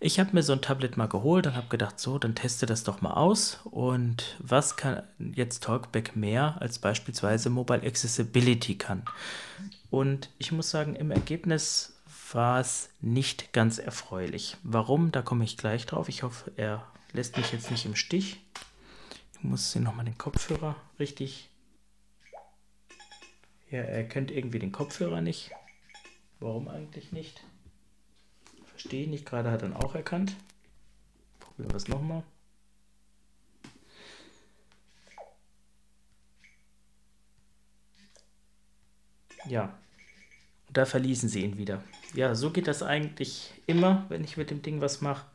Ich 0.05 0.19
habe 0.19 0.31
mir 0.33 0.43
so 0.43 0.53
ein 0.53 0.63
Tablet 0.63 0.97
mal 0.97 1.07
geholt 1.07 1.47
und 1.47 1.55
habe 1.55 1.69
gedacht, 1.69 2.01
so, 2.01 2.19
dann 2.19 2.35
teste 2.35 2.67
das 2.67 2.83
doch 2.83 3.03
mal 3.03 3.13
aus. 3.13 3.61
Und 3.65 4.37
was 4.41 4.77
kann 4.77 5.05
jetzt 5.19 5.63
Talkback 5.63 6.17
mehr 6.17 6.57
als 6.61 6.81
beispielsweise 6.81 7.51
Mobile 7.51 7.83
Accessibility 7.87 8.77
kann? 8.77 9.05
Und 9.91 10.31
ich 10.39 10.51
muss 10.51 10.71
sagen, 10.71 10.97
im 10.97 11.13
Ergebnis 11.13 11.93
war 12.33 12.59
es 12.59 12.89
nicht 13.01 13.53
ganz 13.53 13.79
erfreulich. 13.79 14.57
Warum? 14.65 15.13
Da 15.13 15.23
komme 15.23 15.45
ich 15.45 15.57
gleich 15.57 15.87
drauf. 15.87 16.09
Ich 16.09 16.25
hoffe, 16.25 16.51
er 16.57 16.85
lässt 17.13 17.37
mich 17.37 17.53
jetzt 17.53 17.71
nicht 17.71 17.87
im 17.87 17.95
Stich. 17.95 18.41
Ich 19.43 19.49
muss 19.49 19.73
hier 19.73 19.83
nochmal 19.83 20.05
den 20.05 20.17
Kopfhörer 20.17 20.77
richtig. 21.01 21.51
Ja, 23.73 23.81
er 23.81 23.89
erkennt 23.89 24.31
irgendwie 24.31 24.61
den 24.61 24.71
Kopfhörer 24.71 25.21
nicht. 25.21 25.51
Warum 26.39 26.69
eigentlich 26.69 27.11
nicht? 27.11 27.43
Verstehe 28.67 29.09
nicht, 29.09 29.27
gerade 29.27 29.51
hat 29.51 29.63
er 29.63 29.85
auch 29.85 29.97
erkannt. 29.97 30.37
Probieren 31.41 31.73
wir 31.73 31.77
es 31.77 31.89
nochmal. 31.89 32.23
Ja, 39.47 39.77
und 40.69 40.77
da 40.77 40.87
verließen 40.87 41.29
sie 41.29 41.43
ihn 41.43 41.59
wieder. 41.59 41.83
Ja, 42.15 42.37
so 42.37 42.53
geht 42.53 42.69
das 42.69 42.85
eigentlich 42.85 43.51
immer, 43.67 44.07
wenn 44.09 44.23
ich 44.23 44.37
mit 44.37 44.51
dem 44.51 44.63
Ding 44.63 44.81
was 44.81 45.01
mache. 45.01 45.27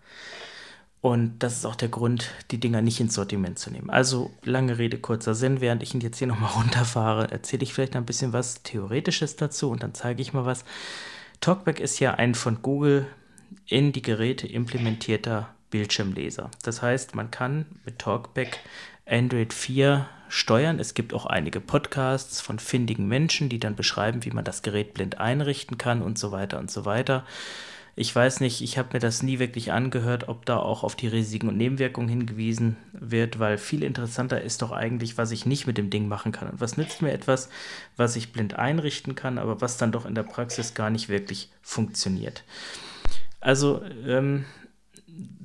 Und 1.08 1.40
das 1.40 1.56
ist 1.56 1.66
auch 1.66 1.76
der 1.76 1.88
Grund, 1.88 2.32
die 2.52 2.60
Dinger 2.60 2.82
nicht 2.82 3.00
ins 3.00 3.14
Sortiment 3.14 3.58
zu 3.58 3.72
nehmen. 3.72 3.90
Also 3.90 4.30
lange 4.44 4.78
Rede, 4.78 4.98
kurzer 4.98 5.36
Sinn. 5.36 5.62
Während 5.62 5.82
ich 5.82 5.94
ihn 5.94 6.02
jetzt 6.02 6.18
hier 6.18 6.28
nochmal 6.28 6.52
runterfahre, 6.58 7.32
erzähle 7.32 7.64
ich 7.64 7.74
vielleicht 7.74 7.96
ein 7.96 8.06
bisschen 8.06 8.34
was 8.34 8.62
Theoretisches 8.64 9.38
dazu 9.38 9.70
und 9.70 9.84
dann 9.84 9.94
zeige 9.94 10.22
ich 10.22 10.34
mal 10.34 10.46
was. 10.46 10.66
Talkback 11.40 11.80
ist 11.80 12.02
ja 12.02 12.16
ein 12.16 12.36
von 12.36 12.62
Google 12.62 13.08
in 13.68 13.94
die 13.94 14.02
Geräte 14.02 14.48
implementierter 14.48 15.48
Bildschirmleser. 15.70 16.52
Das 16.64 16.82
heißt, 16.82 17.16
man 17.16 17.32
kann 17.32 17.68
mit 17.86 18.00
Talkback 18.00 18.60
Android 19.06 19.54
4 19.54 20.10
steuern. 20.28 20.78
Es 20.78 20.94
gibt 20.94 21.14
auch 21.14 21.26
einige 21.26 21.62
Podcasts 21.62 22.42
von 22.42 22.60
findigen 22.60 23.08
Menschen, 23.08 23.48
die 23.48 23.60
dann 23.60 23.78
beschreiben, 23.78 24.26
wie 24.26 24.32
man 24.32 24.44
das 24.44 24.62
Gerät 24.62 24.94
blind 24.94 25.20
einrichten 25.20 25.78
kann 25.78 26.02
und 26.02 26.20
so 26.20 26.34
weiter 26.34 26.60
und 26.60 26.70
so 26.70 26.84
weiter. 26.84 27.24
Ich 28.00 28.16
weiß 28.16 28.42
nicht, 28.42 28.62
ich 28.62 28.78
habe 28.78 28.90
mir 28.94 29.00
das 29.00 29.24
nie 29.24 29.40
wirklich 29.40 29.72
angehört, 29.72 30.30
ob 30.30 30.46
da 30.46 30.58
auch 30.58 30.84
auf 30.84 30.96
die 30.96 31.08
Risiken 31.08 31.50
und 31.50 31.58
Nebenwirkungen 31.58 32.08
hingewiesen 32.08 32.78
wird, 32.94 33.40
weil 33.40 33.58
viel 33.58 33.82
interessanter 33.82 34.40
ist 34.40 34.62
doch 34.62 34.72
eigentlich, 34.72 35.18
was 35.18 35.32
ich 35.32 35.48
nicht 35.48 35.66
mit 35.66 35.80
dem 35.80 35.90
Ding 35.90 36.08
machen 36.08 36.32
kann. 36.32 36.48
Und 36.48 36.62
was 36.62 36.78
nützt 36.78 37.02
mir 37.02 37.12
etwas, 37.12 37.50
was 37.96 38.16
ich 38.16 38.32
blind 38.32 38.54
einrichten 38.54 39.16
kann, 39.16 39.40
aber 39.40 39.62
was 39.62 39.78
dann 39.78 39.92
doch 39.92 40.06
in 40.06 40.14
der 40.14 40.22
Praxis 40.22 40.76
gar 40.76 40.92
nicht 40.92 41.10
wirklich 41.10 41.50
funktioniert. 41.64 42.44
Also 43.42 43.82
ähm, 44.06 44.46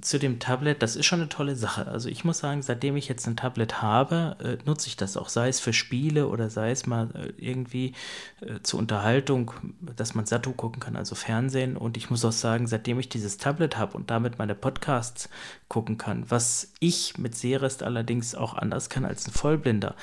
zu 0.00 0.18
dem 0.18 0.40
Tablet, 0.40 0.82
das 0.82 0.96
ist 0.96 1.06
schon 1.06 1.20
eine 1.20 1.28
tolle 1.28 1.54
Sache. 1.54 1.86
Also 1.86 2.08
ich 2.08 2.24
muss 2.24 2.38
sagen, 2.38 2.62
seitdem 2.62 2.96
ich 2.96 3.08
jetzt 3.08 3.26
ein 3.26 3.36
Tablet 3.36 3.80
habe, 3.80 4.36
äh, 4.42 4.58
nutze 4.66 4.88
ich 4.88 4.96
das 4.96 5.16
auch, 5.16 5.28
sei 5.28 5.48
es 5.48 5.60
für 5.60 5.72
Spiele 5.72 6.28
oder 6.28 6.50
sei 6.50 6.72
es 6.72 6.86
mal 6.86 7.08
äh, 7.14 7.32
irgendwie 7.36 7.94
äh, 8.40 8.60
zur 8.62 8.80
Unterhaltung, 8.80 9.52
dass 9.80 10.14
man 10.14 10.26
Satu 10.26 10.52
gucken 10.52 10.80
kann, 10.80 10.96
also 10.96 11.14
Fernsehen. 11.14 11.76
Und 11.76 11.96
ich 11.96 12.10
muss 12.10 12.24
auch 12.24 12.32
sagen, 12.32 12.66
seitdem 12.66 12.98
ich 12.98 13.08
dieses 13.08 13.38
Tablet 13.38 13.78
habe 13.78 13.96
und 13.96 14.10
damit 14.10 14.38
meine 14.38 14.56
Podcasts 14.56 15.28
gucken 15.68 15.96
kann, 15.96 16.28
was 16.28 16.72
ich 16.80 17.16
mit 17.18 17.36
Serest 17.36 17.82
allerdings 17.82 18.34
auch 18.34 18.54
anders 18.54 18.90
kann 18.90 19.04
als 19.04 19.26
ein 19.28 19.32
Vollblinder, 19.32 19.94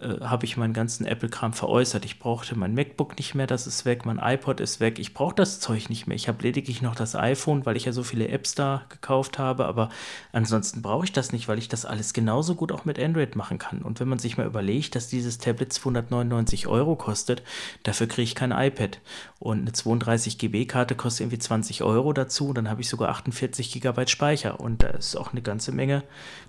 äh, 0.00 0.20
habe 0.20 0.44
ich 0.44 0.58
meinen 0.58 0.74
ganzen 0.74 1.06
Apple-Kram 1.06 1.54
veräußert. 1.54 2.04
Ich 2.04 2.18
brauchte 2.18 2.54
mein 2.58 2.74
MacBook 2.74 3.16
nicht 3.16 3.34
mehr, 3.34 3.46
das 3.46 3.66
ist 3.66 3.86
weg, 3.86 4.04
mein 4.04 4.18
iPod 4.18 4.60
ist 4.60 4.78
weg. 4.78 4.98
Ich 4.98 5.14
brauche 5.14 5.34
das 5.34 5.58
Zeug 5.58 5.88
nicht 5.88 6.06
mehr. 6.06 6.16
Ich 6.16 6.28
habe 6.28 6.42
lediglich 6.42 6.82
noch 6.82 6.94
das 6.94 7.16
iPhone, 7.16 7.64
weil 7.64 7.76
ich 7.76 7.86
ja 7.86 7.92
so 7.92 8.02
viele 8.02 8.28
Apps 8.28 8.54
da 8.54 8.84
gekauft 8.90 9.38
habe, 9.38 9.64
aber 9.64 9.88
ansonsten 10.32 10.82
brauche 10.82 11.06
ich 11.06 11.12
das 11.12 11.32
nicht, 11.32 11.48
weil 11.48 11.58
ich 11.58 11.68
das 11.68 11.86
alles 11.86 12.12
genauso 12.12 12.54
gut 12.54 12.72
auch 12.72 12.84
mit 12.84 12.98
Android 12.98 13.36
machen 13.36 13.58
kann. 13.58 13.80
Und 13.80 13.98
wenn 13.98 14.08
man 14.08 14.18
sich 14.18 14.36
mal 14.36 14.46
überlegt, 14.46 14.94
dass 14.94 15.08
dieses 15.08 15.38
Tablet 15.38 15.72
299 15.72 16.66
Euro 16.66 16.96
kostet, 16.96 17.42
dafür 17.82 18.06
kriege 18.06 18.24
ich 18.24 18.34
kein 18.34 18.52
iPad. 18.52 19.00
Und 19.38 19.60
eine 19.60 19.72
32 19.72 20.36
GB-Karte 20.36 20.94
kostet 20.94 21.22
irgendwie 21.22 21.38
20 21.38 21.82
Euro 21.82 22.12
dazu, 22.12 22.52
dann 22.52 22.68
habe 22.68 22.82
ich 22.82 22.88
sogar 22.90 23.08
48 23.08 23.72
GB 23.72 24.06
Speicher 24.08 24.60
und 24.60 24.82
da 24.82 24.88
ist 24.88 25.16
auch 25.16 25.32
eine 25.32 25.40
ganze 25.40 25.72
Menge 25.72 26.02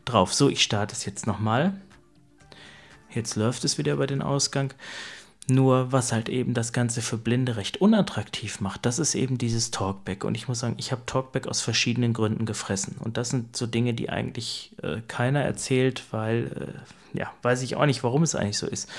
drauf. 0.03 0.33
So, 0.33 0.49
ich 0.49 0.61
starte 0.61 0.93
es 0.93 1.05
jetzt 1.05 1.27
nochmal. 1.27 1.73
Jetzt 3.17 3.35
läuft 3.35 3.65
es 3.65 3.77
wieder 3.77 3.93
über 3.93 4.07
den 4.07 4.21
Ausgang. 4.21 4.73
Nur 5.49 5.93
was 5.93 6.11
halt 6.11 6.27
eben 6.27 6.53
das 6.53 6.73
Ganze 6.73 7.01
für 7.01 7.17
Blinde 7.17 7.55
recht 7.55 7.79
unattraktiv 7.79 8.59
macht, 8.59 8.85
das 8.85 8.99
ist 8.99 9.15
eben 9.15 9.37
dieses 9.37 9.71
Talkback. 9.71 10.23
Und 10.25 10.35
ich 10.35 10.47
muss 10.47 10.59
sagen, 10.59 10.75
ich 10.77 10.91
habe 10.91 11.05
Talkback 11.05 11.47
aus 11.47 11.61
verschiedenen 11.61 12.13
Gründen 12.13 12.45
gefressen. 12.45 12.97
Und 12.99 13.17
das 13.17 13.29
sind 13.29 13.55
so 13.55 13.65
Dinge, 13.65 13.93
die 13.93 14.09
eigentlich 14.09 14.73
äh, 14.83 14.97
keiner 15.07 15.41
erzählt, 15.41 16.03
weil, 16.11 16.75
äh, 17.15 17.17
ja, 17.17 17.31
weiß 17.43 17.61
ich 17.61 17.75
auch 17.77 17.85
nicht, 17.85 18.03
warum 18.03 18.23
es 18.23 18.35
eigentlich 18.35 18.57
so 18.57 18.67
ist. 18.67 18.89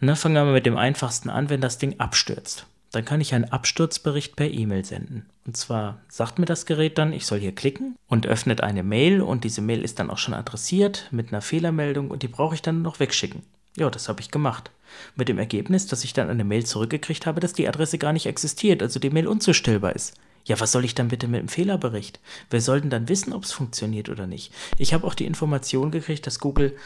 Na, 0.00 0.16
fangen 0.16 0.34
wir 0.34 0.44
mal 0.44 0.52
mit 0.52 0.66
dem 0.66 0.76
einfachsten 0.76 1.30
an, 1.30 1.48
wenn 1.48 1.60
das 1.60 1.78
Ding 1.78 2.00
abstürzt. 2.00 2.66
Dann 2.92 3.04
kann 3.04 3.20
ich 3.20 3.34
einen 3.34 3.46
Absturzbericht 3.46 4.36
per 4.36 4.50
E-Mail 4.50 4.84
senden. 4.84 5.26
Und 5.46 5.56
zwar 5.56 6.00
sagt 6.08 6.38
mir 6.38 6.44
das 6.44 6.66
Gerät 6.66 6.98
dann, 6.98 7.12
ich 7.12 7.26
soll 7.26 7.40
hier 7.40 7.54
klicken 7.54 7.96
und 8.06 8.26
öffnet 8.26 8.60
eine 8.60 8.82
Mail 8.82 9.22
und 9.22 9.44
diese 9.44 9.62
Mail 9.62 9.82
ist 9.82 9.98
dann 9.98 10.10
auch 10.10 10.18
schon 10.18 10.34
adressiert 10.34 11.08
mit 11.10 11.32
einer 11.32 11.40
Fehlermeldung 11.40 12.10
und 12.10 12.22
die 12.22 12.28
brauche 12.28 12.54
ich 12.54 12.62
dann 12.62 12.82
noch 12.82 13.00
wegschicken. 13.00 13.42
Ja, 13.76 13.88
das 13.88 14.08
habe 14.08 14.20
ich 14.20 14.30
gemacht. 14.30 14.70
Mit 15.16 15.28
dem 15.28 15.38
Ergebnis, 15.38 15.86
dass 15.86 16.04
ich 16.04 16.12
dann 16.12 16.28
eine 16.28 16.44
Mail 16.44 16.66
zurückgekriegt 16.66 17.24
habe, 17.24 17.40
dass 17.40 17.54
die 17.54 17.66
Adresse 17.66 17.96
gar 17.96 18.12
nicht 18.12 18.26
existiert, 18.26 18.82
also 18.82 19.00
die 19.00 19.10
Mail 19.10 19.26
unzustellbar 19.26 19.96
ist. 19.96 20.14
Ja, 20.44 20.60
was 20.60 20.72
soll 20.72 20.84
ich 20.84 20.94
dann 20.94 21.08
bitte 21.08 21.28
mit 21.28 21.40
dem 21.40 21.48
Fehlerbericht? 21.48 22.20
Wer 22.50 22.60
soll 22.60 22.80
denn 22.80 22.90
dann 22.90 23.08
wissen, 23.08 23.32
ob 23.32 23.44
es 23.44 23.52
funktioniert 23.52 24.08
oder 24.08 24.26
nicht? 24.26 24.52
Ich 24.76 24.92
habe 24.92 25.06
auch 25.06 25.14
die 25.14 25.26
Information 25.26 25.90
gekriegt, 25.90 26.26
dass 26.26 26.40
Google 26.40 26.76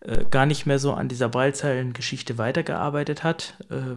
äh, 0.00 0.24
gar 0.30 0.46
nicht 0.46 0.66
mehr 0.66 0.78
so 0.78 0.92
an 0.92 1.08
dieser 1.08 1.28
Braillezeilen-Geschichte 1.28 2.38
weitergearbeitet 2.38 3.24
hat, 3.24 3.54
äh, 3.70 3.96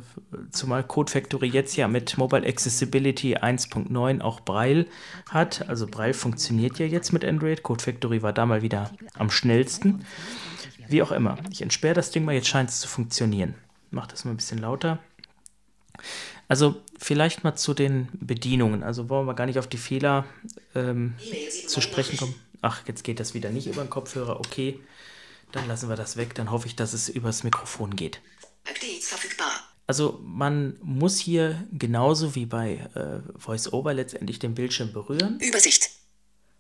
zumal 0.50 0.84
Code 0.84 1.12
Factory 1.12 1.48
jetzt 1.48 1.76
ja 1.76 1.88
mit 1.88 2.18
Mobile 2.18 2.48
Accessibility 2.48 3.36
1.9 3.36 4.22
auch 4.22 4.40
Braille 4.40 4.86
hat. 5.30 5.68
Also 5.68 5.88
Braille 5.88 6.14
funktioniert 6.14 6.80
ja 6.80 6.86
jetzt 6.86 7.12
mit 7.12 7.26
Android. 7.26 7.64
Code 7.64 7.84
Factory 7.84 8.24
war 8.24 8.34
da 8.34 8.46
mal 8.46 8.62
wieder 8.62 8.92
am 9.16 9.30
schnellsten. 9.30 10.06
Wie 10.88 11.04
auch 11.04 11.12
immer. 11.12 11.38
Ich 11.52 11.62
entsperre 11.62 11.94
das 11.94 12.12
Ding 12.12 12.26
mal, 12.26 12.34
jetzt 12.34 12.48
scheint 12.48 12.70
es 12.70 12.80
zu 12.80 12.88
funktionieren. 12.88 13.56
Mach 13.92 14.08
das 14.08 14.26
mal 14.26 14.32
ein 14.32 14.38
bisschen 14.38 14.60
lauter. 14.60 15.00
Also 16.48 16.78
vielleicht 16.98 17.44
mal 17.44 17.56
zu 17.56 17.74
den 17.74 18.08
Bedienungen. 18.14 18.84
Also 18.84 19.10
wollen 19.10 19.28
wir 19.28 19.36
gar 19.36 19.46
nicht 19.46 19.60
auf 19.60 19.68
die 19.68 19.78
Fehler 19.78 20.26
ähm, 20.74 21.14
zu 21.68 21.82
sprechen 21.82 22.18
kommen. 22.18 22.36
Ach, 22.62 22.82
jetzt 22.88 23.04
geht 23.04 23.20
das 23.20 23.34
wieder 23.34 23.52
nicht 23.52 23.68
über 23.68 23.84
den 23.84 23.90
Kopfhörer. 23.90 24.40
Okay. 24.40 24.80
Dann 25.52 25.68
lassen 25.68 25.90
wir 25.90 25.96
das 25.96 26.18
weg. 26.18 26.36
Dann 26.36 26.52
hoffe 26.52 26.68
ich, 26.68 26.76
dass 26.76 26.94
es 26.94 27.10
übers 27.10 27.44
Mikrofon 27.44 27.96
geht. 27.96 28.22
Also 29.88 30.20
man 30.22 30.78
muss 30.84 31.18
hier 31.18 31.68
genauso 31.72 32.36
wie 32.36 32.46
bei 32.46 32.88
äh, 32.94 33.22
VoiceOver 33.34 33.94
letztendlich 33.94 34.38
den 34.38 34.54
Bildschirm 34.54 34.94
berühren. 34.94 35.40
Übersicht. 35.40 35.90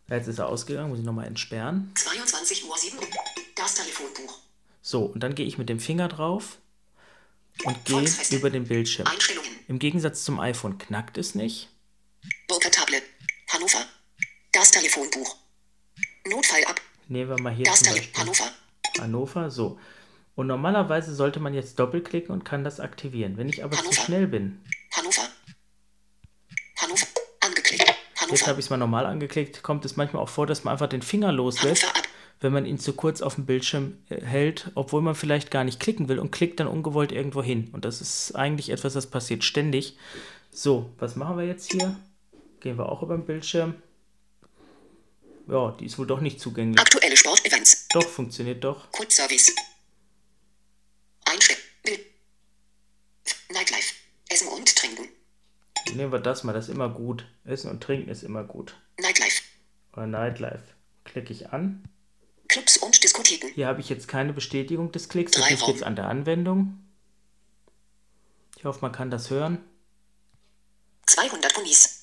Jetzt 0.10 0.28
ist 0.28 0.39
er 0.39 0.47
ausgegangen, 0.47 0.89
muss 0.89 0.99
ich 0.99 1.06
nochmal 1.06 1.28
entsperren. 1.28 1.91
22 1.95 2.65
Uhr 2.65 2.75
7. 2.75 2.97
Das 3.56 3.75
Telefonbuch. 3.75 4.39
So, 4.82 5.02
und 5.04 5.21
dann 5.21 5.36
gehe 5.36 5.45
ich 5.45 5.60
mit 5.60 5.69
dem 5.69 5.80
Finger 5.80 6.08
drauf 6.08 6.58
und 7.63 7.86
gehe 7.86 8.10
über 8.32 8.49
den 8.49 8.67
Bildschirm. 8.67 9.06
Einstellungen. 9.06 9.52
Im 9.67 9.78
Gegensatz 9.78 10.23
zum 10.23 10.39
iPhone 10.39 10.80
knackt 10.80 11.19
es 11.19 11.36
nicht. 11.36 11.69
Burger 12.47 12.71
Tablet. 12.71 13.04
Hannover. 13.49 13.86
Das 14.52 14.71
Telefonbuch. 14.71 15.36
Notfall 16.25 16.63
ab. 16.65 16.82
Nehmen 17.08 17.30
wir 17.30 17.41
mal 17.41 17.54
hier 17.54 17.65
Das 17.65 17.84
Hannover. 18.17 18.52
Hannover. 18.99 19.49
So. 19.49 19.80
Und 20.36 20.47
normalerweise 20.47 21.13
sollte 21.13 21.39
man 21.39 21.54
jetzt 21.54 21.80
doppelklicken 21.80 22.32
und 22.32 22.45
kann 22.45 22.63
das 22.63 22.80
aktivieren. 22.80 23.38
Wenn 23.38 23.49
ich 23.49 23.63
aber 23.63 23.73
zu 23.73 23.84
Hannover. 23.84 24.02
schnell 24.02 24.28
bin, 24.28 24.62
Hannover. 24.95 25.23
Hannover. 26.78 27.08
Angeklickt. 27.41 27.84
jetzt 27.88 28.21
Hannover. 28.21 28.47
habe 28.47 28.60
ich 28.60 28.65
es 28.65 28.69
mal 28.69 28.78
normal 28.78 29.06
angeklickt, 29.06 29.63
kommt 29.63 29.86
es 29.86 29.97
manchmal 29.97 30.23
auch 30.23 30.30
vor, 30.30 30.47
dass 30.47 30.63
man 30.63 30.71
einfach 30.71 30.88
den 30.88 31.02
Finger 31.02 31.32
loslässt. 31.32 31.86
Wenn 32.41 32.54
man 32.54 32.65
ihn 32.65 32.80
zu 32.80 32.93
kurz 32.93 33.21
auf 33.21 33.36
dem 33.36 33.45
Bildschirm 33.45 33.97
äh, 34.08 34.21
hält, 34.21 34.71
obwohl 34.75 35.02
man 35.02 35.13
vielleicht 35.13 35.52
gar 35.52 35.65
nicht 35.65 35.78
klicken 35.82 36.08
will 36.08 36.19
und 36.19 36.32
klickt 36.32 36.62
dann 36.62 36.67
ungewollt 36.67 37.12
irgendwo 37.12 37.43
hin. 37.43 37.69
Und 37.73 37.84
das 37.84 37.99
ist 37.99 38.34
eigentlich 38.34 38.69
etwas, 38.69 38.93
das 38.93 39.08
passiert 39.08 39.43
ständig. 39.43 39.97
So, 40.49 40.89
was 40.99 41.17
machen 41.17 41.38
wir 41.38 41.45
jetzt 41.45 41.69
hier? 41.69 41.97
Gehen 42.62 42.78
wir 42.78 42.88
auch 42.88 43.04
über 43.04 43.17
den 43.17 43.25
Bildschirm. 43.25 43.73
Ja, 45.47 45.75
die 45.78 45.86
ist 45.86 45.99
wohl 45.99 46.08
doch 46.08 46.21
nicht 46.21 46.39
zugänglich. 46.39 46.82
Aktuelle 47.19 47.38
Sportevents. 47.38 47.88
Doch, 47.89 48.08
funktioniert 48.08 48.63
doch. 48.63 48.91
Kurzservice. 48.91 49.53
Einstell. 51.25 51.58
Bild. 51.84 51.99
Nightlife. 53.51 53.93
Essen 54.29 54.47
und 54.47 54.75
trinken. 54.75 55.10
Nehmen 55.93 56.12
wir 56.12 56.19
das 56.19 56.43
mal, 56.43 56.53
das 56.53 56.69
ist 56.69 56.75
immer 56.75 56.89
gut. 56.89 57.25
Essen 57.45 57.69
und 57.71 57.82
Trinken 57.82 58.10
ist 58.10 58.23
immer 58.23 58.43
gut. 58.43 58.75
Nightlife. 58.99 59.41
Oder 59.93 60.08
Nightlife. 60.08 60.63
Klicke 61.03 61.34
ich 61.34 61.49
an. 61.49 61.84
Clubs 62.47 62.77
und 62.77 63.03
Diskotheken. 63.03 63.51
Hier 63.53 63.67
habe 63.67 63.82
ich 63.82 63.89
jetzt 63.89 64.08
keine 64.08 64.34
Bestätigung 64.34 64.91
des 64.91 65.10
Klicks. 65.10 65.34
Das 65.34 65.49
liegt 65.49 65.62
Raum. 65.63 65.71
jetzt 65.71 65.84
an 65.84 65.95
der 65.95 66.08
Anwendung. 66.08 66.79
Ich 68.58 68.65
hoffe, 68.65 68.79
man 68.82 68.91
kann 68.91 69.12
das 69.12 69.29
hören. 69.29 69.63
200 71.08 71.58
Unis. 71.58 71.98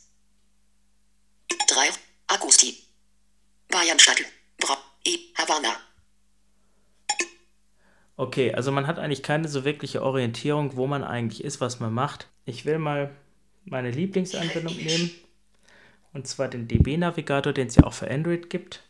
Havanna. 5.37 5.77
Okay, 8.17 8.55
also 8.55 8.73
man 8.73 8.87
hat 8.87 8.99
eigentlich 8.99 9.23
keine 9.23 9.49
so 9.49 9.65
wirkliche 9.65 10.03
Orientierung, 10.03 10.77
wo 10.77 10.87
man 10.87 11.05
eigentlich 11.05 11.45
ist, 11.45 11.61
was 11.61 11.81
man 11.81 11.93
macht. 11.93 12.29
Ich 12.47 12.65
will 12.65 12.79
mal 12.79 13.15
meine 13.65 13.91
Lieblingsanwendung 13.91 14.75
nehmen. 14.75 15.11
Und 16.15 16.27
zwar 16.27 16.49
den 16.49 16.67
DB-Navigator, 16.67 17.53
den 17.53 17.67
es 17.67 17.77
ja 17.77 17.85
auch 17.85 17.93
für 17.93 18.11
Android 18.11 18.49
gibt. 18.49 18.83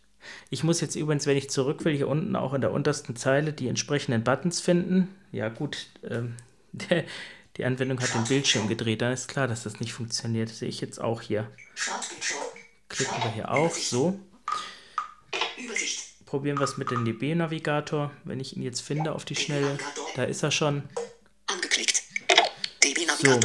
Ich 0.49 0.62
muss 0.62 0.80
jetzt 0.80 0.94
übrigens, 0.94 1.26
wenn 1.26 1.36
ich 1.36 1.51
zurück 1.51 1.84
will, 1.84 1.97
hier 1.97 2.09
unten 2.09 2.36
auch 2.36 2.55
in 2.55 2.61
der 2.61 2.72
untersten 2.72 3.16
Zeile 3.16 3.53
die 3.53 3.68
entsprechenden 3.68 4.22
Buttons 4.22 4.61
finden. 4.61 5.09
Ja 5.32 5.49
gut, 5.49 5.88
ähm, 6.09 6.36
der, 6.72 7.05
die 7.57 7.64
Anwendung 7.64 8.01
hat 8.01 8.14
den 8.14 8.24
Bildschirm 8.24 8.68
gedreht, 8.68 9.03
dann 9.03 9.12
ist 9.12 9.28
klar, 9.28 9.49
dass 9.49 9.64
das 9.64 9.80
nicht 9.80 9.92
funktioniert. 9.92 10.51
Das 10.51 10.59
sehe 10.61 10.68
ich 10.68 10.80
jetzt 10.80 11.01
auch 11.01 11.20
hier. 11.20 11.51
Klicken 12.88 13.22
wir 13.22 13.32
hier 13.32 13.51
auf, 13.51 13.76
so. 13.76 14.20
Übersicht. 15.66 16.26
Probieren 16.26 16.58
wir 16.58 16.64
es 16.64 16.76
mit 16.76 16.90
dem 16.90 17.04
DB-Navigator. 17.04 18.10
Wenn 18.24 18.40
ich 18.40 18.56
ihn 18.56 18.62
jetzt 18.62 18.80
finde 18.80 19.12
auf 19.12 19.24
die 19.24 19.36
Schnelle, 19.36 19.78
da 20.16 20.24
ist 20.24 20.42
er 20.42 20.50
schon. 20.50 20.82
Angeklickt. 21.46 22.02
So. 23.22 23.40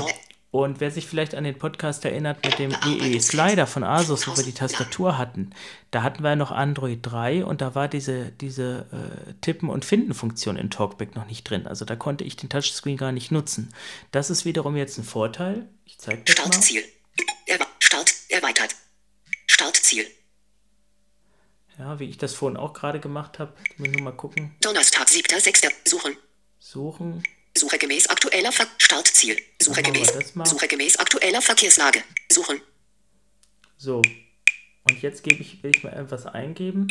Und 0.52 0.82
wer 0.82 0.92
sich 0.92 1.08
vielleicht 1.08 1.34
an 1.34 1.46
den 1.46 1.58
Podcast 1.58 2.04
erinnert 2.04 2.44
mit 2.44 2.60
dem 2.60 2.76
EE 2.86 3.20
Slider 3.22 3.66
von 3.68 3.86
Asus, 3.86 4.28
wo 4.28 4.36
wir 4.36 4.44
die 4.44 4.52
Tastatur 4.52 5.18
hatten, 5.18 5.52
da 5.92 6.04
hatten 6.04 6.24
wir 6.24 6.36
noch 6.36 6.52
Android 6.52 7.00
3 7.04 7.46
und 7.46 7.62
da 7.62 7.74
war 7.74 7.88
diese, 7.88 8.34
diese 8.34 8.86
äh, 8.92 9.34
Tippen- 9.40 9.70
und 9.70 9.86
Finden-Funktion 9.86 10.58
in 10.58 10.70
Talkback 10.70 11.16
noch 11.16 11.26
nicht 11.26 11.46
drin. 11.46 11.68
Also 11.68 11.86
da 11.86 11.96
konnte 11.96 12.26
ich 12.26 12.36
den 12.36 12.50
Touchscreen 12.50 12.98
gar 12.98 13.14
nicht 13.14 13.32
nutzen. 13.32 13.74
Das 14.12 14.30
ist 14.30 14.44
wiederum 14.44 14.76
jetzt 14.76 14.98
ein 14.98 15.06
Vorteil. 15.06 15.70
Ich 15.86 15.98
zeige 16.00 16.22
das 16.26 16.36
mal. 16.36 16.48
Startziel. 16.48 16.84
Erwe 17.46 17.66
Start 17.80 18.14
erweitert. 18.28 18.76
Startziel. 19.48 20.06
Ja, 21.78 22.00
wie 22.00 22.10
ich 22.10 22.18
das 22.18 22.34
vorhin 22.34 22.58
auch 22.58 22.74
gerade 22.74 23.00
gemacht 23.00 23.40
habe. 23.40 23.54
Nur 23.78 24.02
mal 24.02 24.12
gucken. 24.12 24.56
Donnerstag, 24.62 25.08
7.6. 25.08 25.72
Suchen. 25.88 26.18
Suchen. 26.60 27.24
Suche 27.58 27.78
gemäß 27.78 28.08
aktueller 28.08 28.52
Ver 28.52 28.68
Startziel. 28.78 29.38
Suche 29.62 29.82
gemäß. 29.82 30.14
Suche 30.46 30.68
gemäß 30.68 30.98
aktueller 30.98 31.42
Verkehrslage. 31.42 32.04
Suchen. 32.32 32.62
So. 33.78 34.02
Und 34.84 35.02
jetzt 35.02 35.24
gebe 35.24 35.42
ich, 35.42 35.62
will 35.64 35.72
ich 35.76 35.84
mal 35.84 35.94
etwas 35.94 36.26
eingeben, 36.26 36.88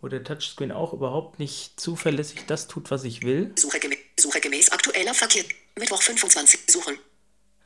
wo 0.00 0.08
der 0.08 0.24
Touchscreen 0.24 0.72
auch 0.72 0.92
überhaupt 0.92 1.38
nicht 1.38 1.78
zuverlässig 1.78 2.46
das 2.46 2.68
tut, 2.68 2.90
was 2.90 3.04
ich 3.04 3.22
will. 3.22 3.52
Suche, 3.58 3.80
gemä 3.80 3.96
Suche 4.18 4.40
gemäß 4.40 4.70
aktueller 4.70 5.14
Verkehr. 5.14 5.44
Mittwoch 5.76 6.02
25. 6.02 6.60
Suchen. 6.68 6.98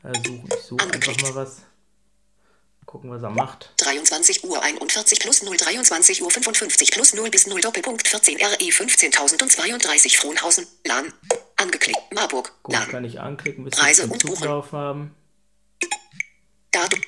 Ja. 0.03 0.11
Ich 0.11 0.63
suche 0.63 0.91
einfach 0.91 1.21
mal 1.21 1.35
was. 1.35 1.61
Gucken, 2.89 3.11
was 3.11 3.21
er 3.21 3.29
macht. 3.29 3.71
23 3.77 4.45
Uhr 4.45 4.63
41 4.63 5.19
plus 5.19 5.43
0, 5.43 5.55
23 5.55 6.23
Uhr 6.23 6.31
55 6.31 6.89
plus 6.89 7.13
0 7.13 7.29
bis 7.29 7.45
0 7.45 7.61
Doppelpunkt 7.61 8.07
14 8.07 8.39
RE 8.41 8.71
15032 8.71 10.17
Frohnhausen. 10.17 10.65
LAN. 10.87 11.13
Angeklickt. 11.57 11.99
Marburg. 12.11 12.51
Gut, 12.63 12.73
LAN. 12.73 12.89
kann 12.89 13.05
ich 13.05 13.19
anklicken, 13.19 13.63
bis 13.63 13.79
Reise 13.79 14.07
wir 14.07 14.13
und 14.13 14.23
buchen. 14.23 14.37
Zuglauf 14.37 14.71
haben. 14.71 15.13
Datum. 16.71 16.99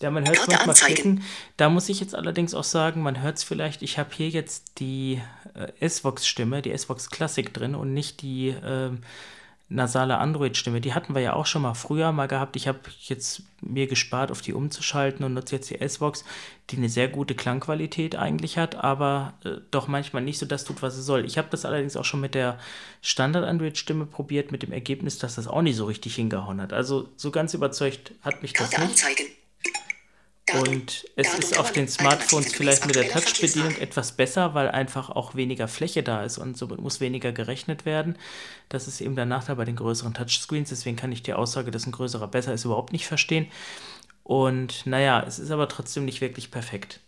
Ja, 0.00 0.10
man 0.10 0.26
hört 0.26 0.38
es 0.38 0.46
manchmal 0.46 0.70
anzeigen. 0.70 0.94
klicken. 0.94 1.24
Da 1.58 1.68
muss 1.68 1.90
ich 1.90 2.00
jetzt 2.00 2.14
allerdings 2.14 2.54
auch 2.54 2.64
sagen, 2.64 3.02
man 3.02 3.20
hört 3.20 3.36
es 3.36 3.44
vielleicht, 3.44 3.82
ich 3.82 3.98
habe 3.98 4.08
hier 4.14 4.30
jetzt 4.30 4.78
die 4.80 5.20
äh, 5.54 5.70
S-Vox-Stimme, 5.80 6.62
die 6.62 6.72
S-Vox 6.72 7.10
Classic 7.10 7.52
drin 7.52 7.74
und 7.74 7.92
nicht 7.92 8.22
die 8.22 8.56
ähm, 8.64 9.02
nasale 9.70 10.18
Android-Stimme. 10.18 10.80
Die 10.80 10.94
hatten 10.94 11.14
wir 11.14 11.22
ja 11.22 11.32
auch 11.32 11.46
schon 11.46 11.62
mal 11.62 11.74
früher 11.74 12.10
mal 12.10 12.26
gehabt. 12.26 12.56
Ich 12.56 12.66
habe 12.66 12.80
jetzt 13.02 13.42
mir 13.60 13.86
gespart, 13.86 14.32
auf 14.32 14.42
die 14.42 14.52
umzuschalten 14.52 15.24
und 15.24 15.32
nutze 15.32 15.54
jetzt 15.54 15.70
die 15.70 15.80
S-Vox, 15.80 16.24
die 16.70 16.76
eine 16.76 16.88
sehr 16.88 17.08
gute 17.08 17.36
Klangqualität 17.36 18.16
eigentlich 18.16 18.58
hat, 18.58 18.74
aber 18.74 19.34
äh, 19.44 19.58
doch 19.70 19.86
manchmal 19.86 20.22
nicht 20.22 20.38
so 20.38 20.46
das 20.46 20.64
tut, 20.64 20.82
was 20.82 20.96
es 20.96 21.06
soll. 21.06 21.24
Ich 21.24 21.38
habe 21.38 21.48
das 21.50 21.64
allerdings 21.64 21.96
auch 21.96 22.04
schon 22.04 22.20
mit 22.20 22.34
der 22.34 22.58
Standard-Android-Stimme 23.02 24.06
probiert, 24.06 24.50
mit 24.50 24.62
dem 24.64 24.72
Ergebnis, 24.72 25.18
dass 25.18 25.36
das 25.36 25.46
auch 25.46 25.62
nicht 25.62 25.76
so 25.76 25.84
richtig 25.84 26.16
hingehauen 26.16 26.60
hat. 26.60 26.72
Also 26.72 27.08
so 27.16 27.30
ganz 27.30 27.54
überzeugt 27.54 28.12
hat 28.22 28.42
mich 28.42 28.52
das 28.52 28.70
Karte 28.70 28.88
nicht. 28.88 29.04
anzeigen. 29.04 29.26
Und 30.54 31.06
es 31.16 31.34
ist 31.34 31.58
auf 31.58 31.72
den 31.72 31.88
Smartphones 31.88 32.52
vielleicht 32.52 32.86
mit 32.86 32.96
der 32.96 33.08
Touch-Bedienung 33.08 33.76
etwas 33.76 34.12
besser, 34.12 34.54
weil 34.54 34.68
einfach 34.70 35.10
auch 35.10 35.34
weniger 35.34 35.68
Fläche 35.68 36.02
da 36.02 36.24
ist 36.24 36.38
und 36.38 36.56
somit 36.56 36.80
muss 36.80 37.00
weniger 37.00 37.32
gerechnet 37.32 37.84
werden. 37.84 38.16
Das 38.68 38.88
ist 38.88 39.00
eben 39.00 39.16
der 39.16 39.26
Nachteil 39.26 39.56
bei 39.56 39.64
den 39.64 39.76
größeren 39.76 40.14
Touchscreens. 40.14 40.70
Deswegen 40.70 40.96
kann 40.96 41.12
ich 41.12 41.22
die 41.22 41.34
Aussage, 41.34 41.70
dass 41.70 41.86
ein 41.86 41.92
größerer 41.92 42.28
besser 42.28 42.52
ist, 42.52 42.64
überhaupt 42.64 42.92
nicht 42.92 43.06
verstehen. 43.06 43.46
Und 44.22 44.86
naja, 44.86 45.24
es 45.26 45.38
ist 45.38 45.50
aber 45.50 45.68
trotzdem 45.68 46.04
nicht 46.04 46.20
wirklich 46.20 46.50
perfekt. 46.50 47.00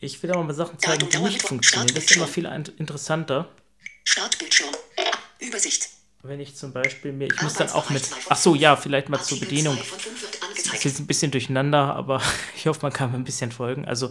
Ich 0.00 0.22
will 0.22 0.30
aber 0.30 0.42
mal 0.42 0.54
Sachen 0.54 0.78
zeigen, 0.78 1.08
die 1.10 1.18
nicht 1.18 1.42
funktionieren. 1.42 1.94
Das 1.94 2.04
ist 2.04 2.16
immer 2.16 2.26
viel 2.26 2.46
interessanter. 2.78 3.48
Startbildschirm. 4.04 4.70
Übersicht. 5.38 5.88
Wenn 6.22 6.40
ich 6.40 6.54
zum 6.54 6.72
Beispiel 6.72 7.12
mir, 7.12 7.28
ich 7.28 7.40
muss 7.40 7.54
dann 7.54 7.70
auch 7.70 7.88
mit, 7.90 8.02
ach 8.28 8.36
so, 8.36 8.54
ja, 8.54 8.76
vielleicht 8.76 9.08
mal 9.08 9.22
zur 9.22 9.40
Bedienung. 9.40 9.78
2 10.70 10.78
von 10.78 10.78
5 10.78 10.78
wird 10.78 10.78
Es 10.78 10.78
angezeigt. 10.78 10.78
ist 10.78 10.84
jetzt 10.84 11.00
ein 11.00 11.06
bisschen 11.06 11.30
durcheinander, 11.30 11.94
aber 11.94 12.22
ich 12.56 12.66
hoffe, 12.66 12.80
man 12.82 12.92
kann 12.92 13.10
mir 13.10 13.18
ein 13.18 13.24
bisschen 13.24 13.52
folgen. 13.52 13.84
Also 13.84 14.10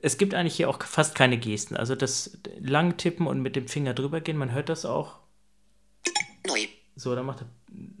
es 0.00 0.16
gibt 0.16 0.34
eigentlich 0.34 0.56
hier 0.56 0.68
auch 0.70 0.82
fast 0.82 1.14
keine 1.14 1.38
Gesten. 1.38 1.76
Also 1.76 1.94
das 1.94 2.38
lang 2.60 2.96
tippen 2.96 3.26
und 3.26 3.40
mit 3.40 3.56
dem 3.56 3.68
Finger 3.68 3.94
drüber 3.94 4.20
gehen, 4.20 4.36
man 4.36 4.52
hört 4.52 4.68
das 4.68 4.84
auch. 4.84 5.16
Neu. 6.46 6.66
So, 6.96 7.14
dann 7.14 7.26
macht 7.26 7.42
er 7.42 7.46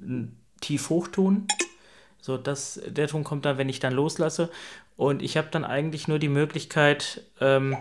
einen 0.02 0.40
Tief-Hochton. 0.60 1.46
So, 2.20 2.36
das, 2.36 2.80
der 2.86 3.08
Ton 3.08 3.24
kommt 3.24 3.44
dann, 3.44 3.58
wenn 3.58 3.68
ich 3.68 3.80
dann 3.80 3.92
loslasse. 3.92 4.50
Und 4.96 5.22
ich 5.22 5.36
habe 5.36 5.48
dann 5.50 5.64
eigentlich 5.64 6.08
nur 6.08 6.18
die 6.18 6.28
Möglichkeit, 6.28 7.22
ähm, 7.40 7.76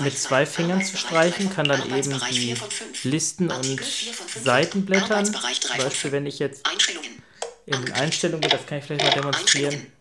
mit 0.00 0.18
zwei. 0.18 0.46
Fingern 0.46 0.82
zu 0.82 0.96
streichen, 0.96 1.50
kann 1.50 1.66
dann 1.68 1.82
eben 1.94 2.18
die. 2.30 2.56
Listen 3.04 3.50
und. 3.50 3.80
Seiten 4.42 4.84
blättern. 4.84 5.24
Zum 5.24 5.40
Beispiel, 5.78 6.12
wenn 6.12 6.26
ich 6.26 6.38
jetzt 6.38 6.66
Einstellungen. 6.68 7.22
In 7.66 7.84
den 7.84 7.92
Einstellungen 7.92 8.48
das 8.48 8.66
kann 8.66 8.78
ich 8.78 8.84
vielleicht 8.84 9.04
mal 9.04 9.10
demonstrieren. 9.12 9.92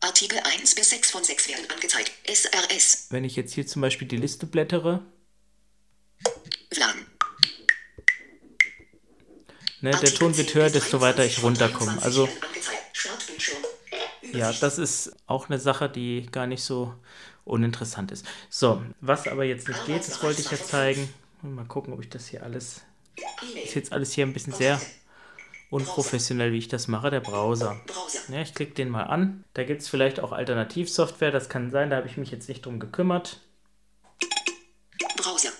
Artikel 0.00 0.38
1 0.38 0.74
bis 0.74 0.90
6 0.90 1.10
von 1.10 1.22
6 1.22 1.48
werden 1.48 1.70
angezeigt. 1.70 2.12
SRS. 2.26 3.08
Wenn 3.10 3.24
ich 3.24 3.36
jetzt 3.36 3.52
hier 3.52 3.66
zum 3.66 3.82
Beispiel 3.82 4.08
die 4.08 4.16
Liste 4.16 4.46
blättere, 4.46 5.02
WLAN. 6.70 7.06
ne, 9.82 9.90
der 9.90 10.14
Ton 10.14 10.36
wird 10.36 10.54
höher, 10.54 10.70
desto 10.70 11.00
weiter 11.00 11.24
ich 11.24 11.42
runterkomme. 11.42 12.00
Also 12.02 12.28
ja, 14.32 14.52
das 14.52 14.78
ist 14.78 15.12
auch 15.26 15.48
eine 15.48 15.58
Sache, 15.58 15.90
die 15.90 16.28
gar 16.30 16.46
nicht 16.46 16.62
so 16.62 16.94
uninteressant 17.44 18.12
ist. 18.12 18.24
So, 18.48 18.82
was 19.00 19.26
aber 19.26 19.44
jetzt 19.44 19.68
nicht 19.68 19.84
geht, 19.86 20.06
das 20.06 20.22
wollte 20.22 20.40
ich 20.40 20.50
ja 20.50 20.62
zeigen. 20.62 21.12
Mal 21.42 21.64
gucken, 21.64 21.92
ob 21.92 22.00
ich 22.00 22.08
das 22.08 22.28
hier 22.28 22.42
alles. 22.42 22.82
Ist 23.64 23.74
jetzt 23.74 23.92
alles 23.92 24.12
hier 24.12 24.24
ein 24.24 24.32
bisschen 24.32 24.52
sehr 24.52 24.80
unprofessionell, 25.70 26.52
wie 26.52 26.58
ich 26.58 26.68
das 26.68 26.88
mache, 26.88 27.10
der 27.10 27.20
Browser. 27.20 27.80
Ja, 28.28 28.42
ich 28.42 28.54
klicke 28.54 28.74
den 28.74 28.90
mal 28.90 29.04
an. 29.04 29.44
Da 29.54 29.64
gibt 29.64 29.82
es 29.82 29.88
vielleicht 29.88 30.20
auch 30.20 30.32
Alternativsoftware, 30.32 31.30
das 31.30 31.48
kann 31.48 31.70
sein, 31.70 31.90
da 31.90 31.96
habe 31.96 32.08
ich 32.08 32.16
mich 32.16 32.30
jetzt 32.30 32.48
nicht 32.48 32.66
drum 32.66 32.80
gekümmert. 32.80 33.40
Browser. 35.16 35.50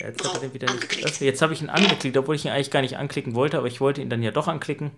Ja, 0.00 0.08
jetzt 0.08 0.24
hat 0.24 0.34
er 0.34 0.40
den 0.40 0.54
wieder 0.54 0.72
nicht 0.72 0.88
geöffnet. 0.88 1.20
Jetzt 1.20 1.42
habe 1.42 1.52
ich 1.52 1.62
ihn 1.62 1.70
angeklickt, 1.70 2.16
obwohl 2.16 2.34
ich 2.34 2.44
ihn 2.44 2.50
eigentlich 2.50 2.70
gar 2.70 2.82
nicht 2.82 2.96
anklicken 2.96 3.34
wollte, 3.34 3.58
aber 3.58 3.66
ich 3.66 3.80
wollte 3.80 4.00
ihn 4.00 4.10
dann 4.10 4.22
ja 4.22 4.30
doch 4.30 4.48
anklicken. 4.48 4.90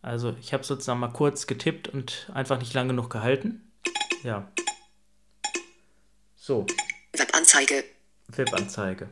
Also 0.00 0.34
ich 0.40 0.52
habe 0.52 0.64
sozusagen 0.64 0.98
mal 0.98 1.12
kurz 1.12 1.46
getippt 1.46 1.88
und 1.88 2.28
einfach 2.34 2.58
nicht 2.58 2.74
lang 2.74 2.88
genug 2.88 3.10
gehalten. 3.10 3.70
Ja. 4.24 4.50
So, 6.34 6.66
Webanzeige. 7.12 7.84
Webanzeige. 8.28 9.08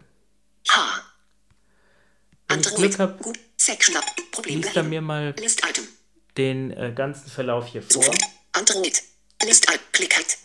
H. 0.69 1.03
Wenn 2.49 2.61
ich. 2.61 2.75
Glück 2.75 2.99
habe. 2.99 3.19
Section. 3.61 3.97
Problem 4.31 4.63
liest 4.63 4.77
er 4.77 4.83
mir 4.83 5.03
mal 5.03 5.35
den 6.37 6.71
äh, 6.71 6.93
ganzen 6.95 7.29
Verlauf 7.29 7.67
hier 7.67 7.83
vor. 7.83 8.11
Android. 8.53 9.03
List 9.45 9.69
Item. 9.69 9.81
Klickheit. 9.93 10.39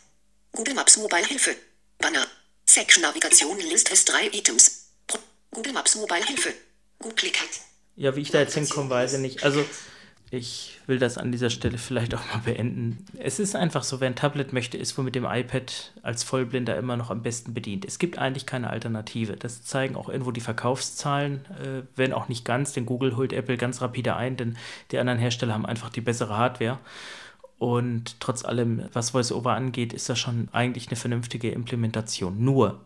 Google 0.52 0.74
Maps 0.74 0.98
Mobile 0.98 1.26
Hilfe. 1.26 1.56
Banner. 1.98 2.28
Section 2.66 3.02
Navigation 3.04 3.58
List 3.60 3.90
S3 3.92 4.34
Items. 4.34 4.90
Pro 5.08 5.20
Google 5.52 5.72
Maps 5.72 5.96
Mobile 5.96 6.26
Hilfe. 6.26 6.54
Gut 7.00 7.16
Klickheit. 7.16 7.50
Ja, 7.96 8.16
wie 8.18 8.22
ich 8.22 8.32
da 8.32 8.40
jetzt 8.40 8.56
hinkomme, 8.56 8.90
weiß 8.90 9.14
ich 9.14 9.20
nicht. 9.20 9.44
Also 9.44 9.66
ich 10.36 10.80
will 10.88 11.00
das 11.00 11.18
an 11.18 11.32
dieser 11.32 11.50
Stelle 11.50 11.78
vielleicht 11.78 12.14
auch 12.14 12.26
mal 12.34 12.42
beenden. 12.44 13.06
Es 13.18 13.40
ist 13.40 13.56
einfach 13.56 13.84
so, 13.84 14.00
wer 14.00 14.08
ein 14.08 14.16
Tablet 14.16 14.54
möchte, 14.54 14.78
ist 14.78 14.98
wohl 14.98 15.06
mit 15.06 15.16
dem 15.16 15.26
iPad 15.26 15.94
als 16.04 16.24
Vollblinder 16.24 16.78
immer 16.78 16.98
noch 16.98 17.10
am 17.10 17.24
besten 17.24 17.54
bedient. 17.54 17.86
Es 17.86 18.00
gibt 18.00 18.20
eigentlich 18.20 18.46
keine 18.46 18.70
Alternative. 18.70 19.36
Das 19.38 19.64
zeigen 19.64 19.96
auch 19.96 20.10
irgendwo 20.10 20.32
die 20.32 20.42
Verkaufszahlen, 20.42 21.46
äh, 21.62 21.82
wenn 21.96 22.14
auch 22.14 22.28
nicht 22.28 22.46
ganz, 22.46 22.74
denn 22.74 22.86
Google 22.86 23.16
holt 23.16 23.34
Apple 23.34 23.58
ganz 23.58 23.82
rapide 23.82 24.16
ein, 24.16 24.38
denn 24.38 24.58
die 24.92 25.00
anderen 25.00 25.20
Hersteller 25.20 25.54
haben 25.54 25.66
einfach 25.66 25.90
die 25.90 26.02
bessere 26.02 26.38
Hardware. 26.38 26.80
Und 27.58 28.20
trotz 28.20 28.44
allem, 28.44 28.84
was 28.92 29.14
VoiceOver 29.14 29.54
angeht, 29.54 29.94
ist 29.94 30.10
das 30.10 30.20
schon 30.20 30.50
eigentlich 30.52 30.90
eine 30.90 30.98
vernünftige 30.98 31.52
Implementation. 31.52 32.44
Nur, 32.44 32.82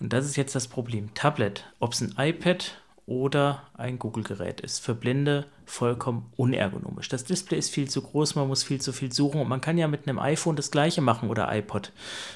und 0.00 0.12
das 0.12 0.26
ist 0.26 0.36
jetzt 0.36 0.54
das 0.54 0.66
Problem, 0.66 1.14
Tablet, 1.14 1.64
ob 1.78 1.92
es 1.92 2.00
ein 2.00 2.14
iPad 2.18 2.79
oder 3.10 3.64
ein 3.74 3.98
Google-Gerät 3.98 4.60
ist. 4.60 4.78
Für 4.78 4.94
Blinde 4.94 5.46
vollkommen 5.66 6.32
unergonomisch. 6.36 7.08
Das 7.08 7.24
Display 7.24 7.58
ist 7.58 7.70
viel 7.70 7.90
zu 7.90 8.02
groß, 8.02 8.36
man 8.36 8.46
muss 8.46 8.62
viel 8.62 8.80
zu 8.80 8.92
viel 8.92 9.12
suchen 9.12 9.40
und 9.40 9.48
man 9.48 9.60
kann 9.60 9.76
ja 9.76 9.88
mit 9.88 10.06
einem 10.06 10.20
iPhone 10.20 10.54
das 10.54 10.70
gleiche 10.70 11.00
machen 11.00 11.28
oder 11.28 11.52
iPod. 11.52 11.90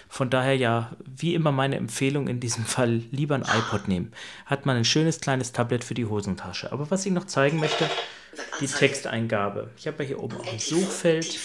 Von 0.08 0.30
daher 0.30 0.56
ja, 0.56 0.96
wie 1.06 1.34
immer 1.34 1.52
meine 1.52 1.76
Empfehlung 1.76 2.26
in 2.26 2.40
diesem 2.40 2.64
Fall, 2.64 3.02
lieber 3.12 3.36
ein 3.36 3.42
iPod 3.42 3.86
nehmen. 3.86 4.12
Hat 4.46 4.66
man 4.66 4.76
ein 4.76 4.84
schönes 4.84 5.20
kleines 5.20 5.52
Tablet 5.52 5.84
für 5.84 5.94
die 5.94 6.06
Hosentasche. 6.06 6.72
Aber 6.72 6.90
was 6.90 7.06
ich 7.06 7.12
noch 7.12 7.26
zeigen 7.26 7.60
möchte, 7.60 7.88
die 8.60 8.66
Texteingabe. 8.66 9.70
Ich 9.76 9.86
habe 9.86 10.02
ja 10.02 10.08
hier 10.08 10.20
oben 10.20 10.36
auch 10.38 10.52
ein 10.52 10.58
Suchfeld. 10.58 11.38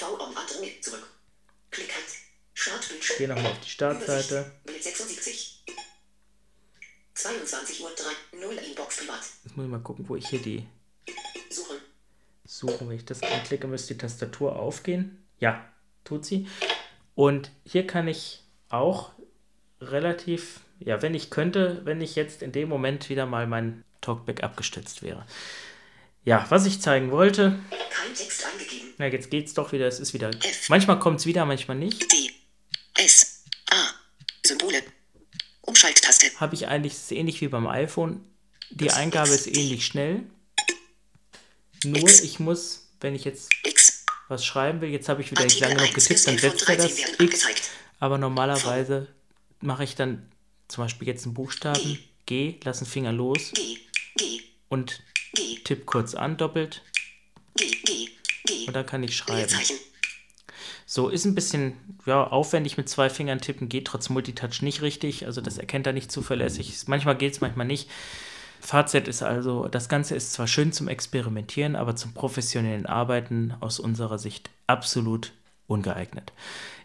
Gehe 3.20 3.28
nochmal 3.28 3.52
auf 3.52 3.60
die 3.60 3.70
Startseite. 3.70 4.52
22 7.20 7.84
Uhr 7.84 7.92
3, 8.32 8.40
0 8.40 8.54
Inbox 8.70 8.98
privat. 8.98 9.20
Jetzt 9.44 9.58
muss 9.58 9.66
ich 9.66 9.72
mal 9.72 9.82
gucken, 9.82 10.08
wo 10.08 10.16
ich 10.16 10.28
hier 10.28 10.42
die 10.42 10.66
Suchen. 11.50 11.78
Suchen, 12.46 12.88
wenn 12.88 12.96
ich 12.96 13.04
das 13.04 13.22
anklicke, 13.22 13.68
müsste 13.68 13.94
die 13.94 13.98
Tastatur 13.98 14.56
aufgehen. 14.56 15.22
Ja, 15.38 15.68
tut 16.06 16.26
sie. 16.26 16.48
Und 17.16 17.52
hier 17.66 17.86
kann 17.86 18.08
ich 18.08 18.44
auch 18.70 19.12
relativ, 19.82 20.62
ja, 20.80 21.02
wenn 21.02 21.14
ich 21.14 21.30
könnte, 21.30 21.82
wenn 21.84 22.00
ich 22.00 22.16
jetzt 22.16 22.42
in 22.42 22.54
dem 22.54 22.70
Moment 22.70 23.10
wieder 23.10 23.26
mal 23.26 23.48
mein 23.48 23.84
Talkback 24.00 24.42
abgestützt 24.42 25.04
wäre. 25.04 25.26
Ja, 26.24 26.46
was 26.48 26.66
ich 26.66 26.82
zeigen 26.82 27.12
wollte. 27.12 27.60
Kein 27.70 28.14
Text 28.14 28.46
eingegeben. 28.46 28.94
Na, 28.98 29.08
jetzt 29.08 29.30
geht's 29.30 29.54
doch 29.54 29.74
wieder, 29.74 29.88
es 29.88 30.00
ist 30.00 30.14
wieder. 30.14 30.30
F. 30.30 30.70
Manchmal 30.70 31.00
kommt 31.00 31.20
es 31.20 31.26
wieder, 31.26 31.46
manchmal 31.46 31.76
nicht. 31.76 32.02
D. 32.02 32.32
S. 32.96 33.44
A. 33.72 33.76
Symbole. 34.46 34.84
Umschalttaste. 35.70 36.28
Habe 36.40 36.56
ich 36.56 36.68
eigentlich, 36.68 36.94
ist 36.94 37.12
ähnlich 37.12 37.42
wie 37.42 37.48
beim 37.48 37.68
iPhone. 37.68 38.26
Die 38.72 38.86
X, 38.86 38.96
Eingabe 38.96 39.30
X, 39.30 39.48
ist 39.48 39.58
ähnlich 39.58 39.86
schnell. 39.86 40.24
Nur 41.84 42.02
X. 42.02 42.22
ich 42.22 42.40
muss, 42.40 42.90
wenn 43.00 43.16
ich 43.16 43.24
jetzt 43.24 43.50
was 44.28 44.46
schreiben 44.46 44.82
will, 44.82 44.90
jetzt 44.90 45.10
habe 45.10 45.22
ich 45.22 45.32
wieder 45.32 45.44
nicht 45.44 45.60
lange 45.60 45.76
noch 45.76 45.94
getippt, 45.94 46.28
dann 46.28 46.38
setzt 46.38 46.68
er 46.70 46.76
das 46.76 47.00
X. 47.20 47.48
Aber 48.00 48.18
normalerweise 48.18 49.08
mache 49.60 49.84
ich 49.84 49.96
dann 49.96 50.30
zum 50.68 50.84
Beispiel 50.84 51.08
jetzt 51.08 51.26
einen 51.26 51.34
Buchstaben 51.34 52.00
G, 52.26 52.52
G 52.54 52.60
lass 52.64 52.80
den 52.80 52.88
Finger 52.88 53.12
los 53.12 53.52
und 54.70 55.02
tipp 55.64 55.86
kurz 55.86 56.14
an, 56.14 56.38
doppelt. 56.38 56.84
Und 58.68 58.76
dann 58.76 58.86
kann 58.86 59.04
ich 59.04 59.16
schreiben. 59.16 59.54
So, 60.92 61.08
ist 61.08 61.26
ein 61.26 61.36
bisschen 61.36 61.74
ja, 62.08 62.26
aufwendig 62.26 62.76
mit 62.76 62.90
zwei 62.90 63.12
Fingern 63.12 63.42
tippen, 63.42 63.70
geht 63.70 63.86
trotz 63.86 64.10
Multitouch 64.10 64.64
nicht 64.64 64.82
richtig. 64.82 65.28
Also 65.28 65.40
das 65.40 65.60
erkennt 65.60 65.86
er 65.86 65.94
nicht 65.94 66.12
zuverlässig. 66.12 66.76
Manchmal 66.88 67.16
geht 67.16 67.34
es, 67.34 67.42
manchmal 67.42 67.68
nicht. 67.68 67.88
Fazit 68.60 69.08
ist 69.08 69.22
also, 69.22 69.68
das 69.68 69.88
Ganze 69.88 70.16
ist 70.16 70.34
zwar 70.34 70.48
schön 70.48 70.72
zum 70.74 70.88
Experimentieren, 70.88 71.76
aber 71.76 71.96
zum 71.96 72.16
professionellen 72.16 72.88
Arbeiten 72.88 73.54
aus 73.60 73.80
unserer 73.80 74.18
Sicht 74.18 74.50
absolut 74.66 75.32
ungeeignet. 75.68 76.34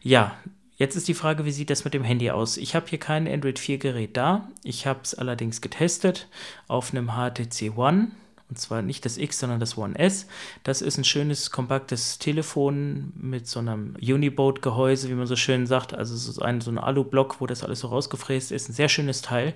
Ja, 0.02 0.36
jetzt 0.76 0.96
ist 0.96 1.08
die 1.08 1.14
Frage, 1.14 1.46
wie 1.46 1.50
sieht 1.50 1.70
das 1.70 1.86
mit 1.86 1.94
dem 1.94 2.04
Handy 2.04 2.30
aus? 2.30 2.58
Ich 2.58 2.74
habe 2.74 2.86
hier 2.86 3.00
kein 3.00 3.26
Android 3.26 3.58
4 3.58 3.78
Gerät 3.78 4.18
da. 4.18 4.50
Ich 4.64 4.86
habe 4.86 5.00
es 5.02 5.14
allerdings 5.14 5.62
getestet 5.62 6.28
auf 6.68 6.92
einem 6.92 7.12
HTC 7.12 7.72
One 7.74 8.08
und 8.50 8.58
zwar 8.58 8.82
nicht 8.82 9.04
das 9.04 9.16
X, 9.16 9.38
sondern 9.38 9.60
das 9.60 9.78
One 9.78 9.98
S. 9.98 10.26
Das 10.62 10.82
ist 10.82 10.98
ein 10.98 11.04
schönes, 11.04 11.50
kompaktes 11.50 12.18
Telefon 12.18 13.12
mit 13.16 13.46
so 13.46 13.58
einem 13.58 13.96
Uniboat-Gehäuse, 14.00 15.08
wie 15.08 15.14
man 15.14 15.26
so 15.26 15.36
schön 15.36 15.66
sagt. 15.66 15.94
Also 15.94 16.14
so 16.16 16.42
ein, 16.42 16.60
so 16.60 16.70
ein 16.70 16.78
Alu-Block, 16.78 17.40
wo 17.40 17.46
das 17.46 17.64
alles 17.64 17.80
so 17.80 17.88
rausgefräst 17.88 18.52
ist. 18.52 18.68
Ein 18.68 18.74
sehr 18.74 18.88
schönes 18.88 19.22
Teil. 19.22 19.54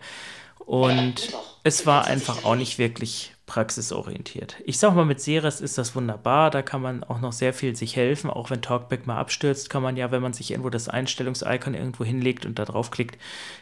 Und 0.58 1.32
es 1.64 1.86
war 1.86 2.06
einfach 2.06 2.44
auch 2.44 2.56
nicht 2.56 2.78
wirklich 2.78 3.32
praxisorientiert. 3.46 4.56
Ich 4.66 4.78
sag 4.78 4.94
mal, 4.94 5.06
mit 5.06 5.20
Ceres 5.20 5.62
ist 5.62 5.78
das 5.78 5.96
wunderbar, 5.96 6.50
da 6.50 6.60
kann 6.60 6.82
man 6.82 7.02
auch 7.02 7.20
noch 7.20 7.32
sehr 7.32 7.54
viel 7.54 7.74
sich 7.74 7.96
helfen, 7.96 8.28
auch 8.28 8.50
wenn 8.50 8.60
Talkback 8.60 9.06
mal 9.06 9.16
abstürzt, 9.16 9.70
kann 9.70 9.82
man 9.82 9.96
ja, 9.96 10.10
wenn 10.10 10.20
man 10.20 10.34
sich 10.34 10.50
irgendwo 10.50 10.68
das 10.68 10.88
Einstellungs-Icon 10.90 11.72
irgendwo 11.72 12.04
hinlegt 12.04 12.44
und 12.44 12.58
da 12.58 12.66
draufklickt, 12.66 13.16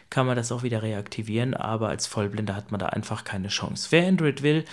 kann 0.09 0.27
man 0.27 0.35
das 0.35 0.51
auch 0.51 0.63
wieder 0.63 0.83
reaktivieren, 0.83 1.53
aber 1.53 1.87
als 1.87 2.05
Vollblinder 2.05 2.55
hat 2.55 2.71
man 2.71 2.79
da 2.79 2.87
einfach 2.87 3.23
keine 3.23 3.47
Chance. 3.47 3.87
Wer 3.91 4.07
Android 4.07 4.43
will, 4.43 4.65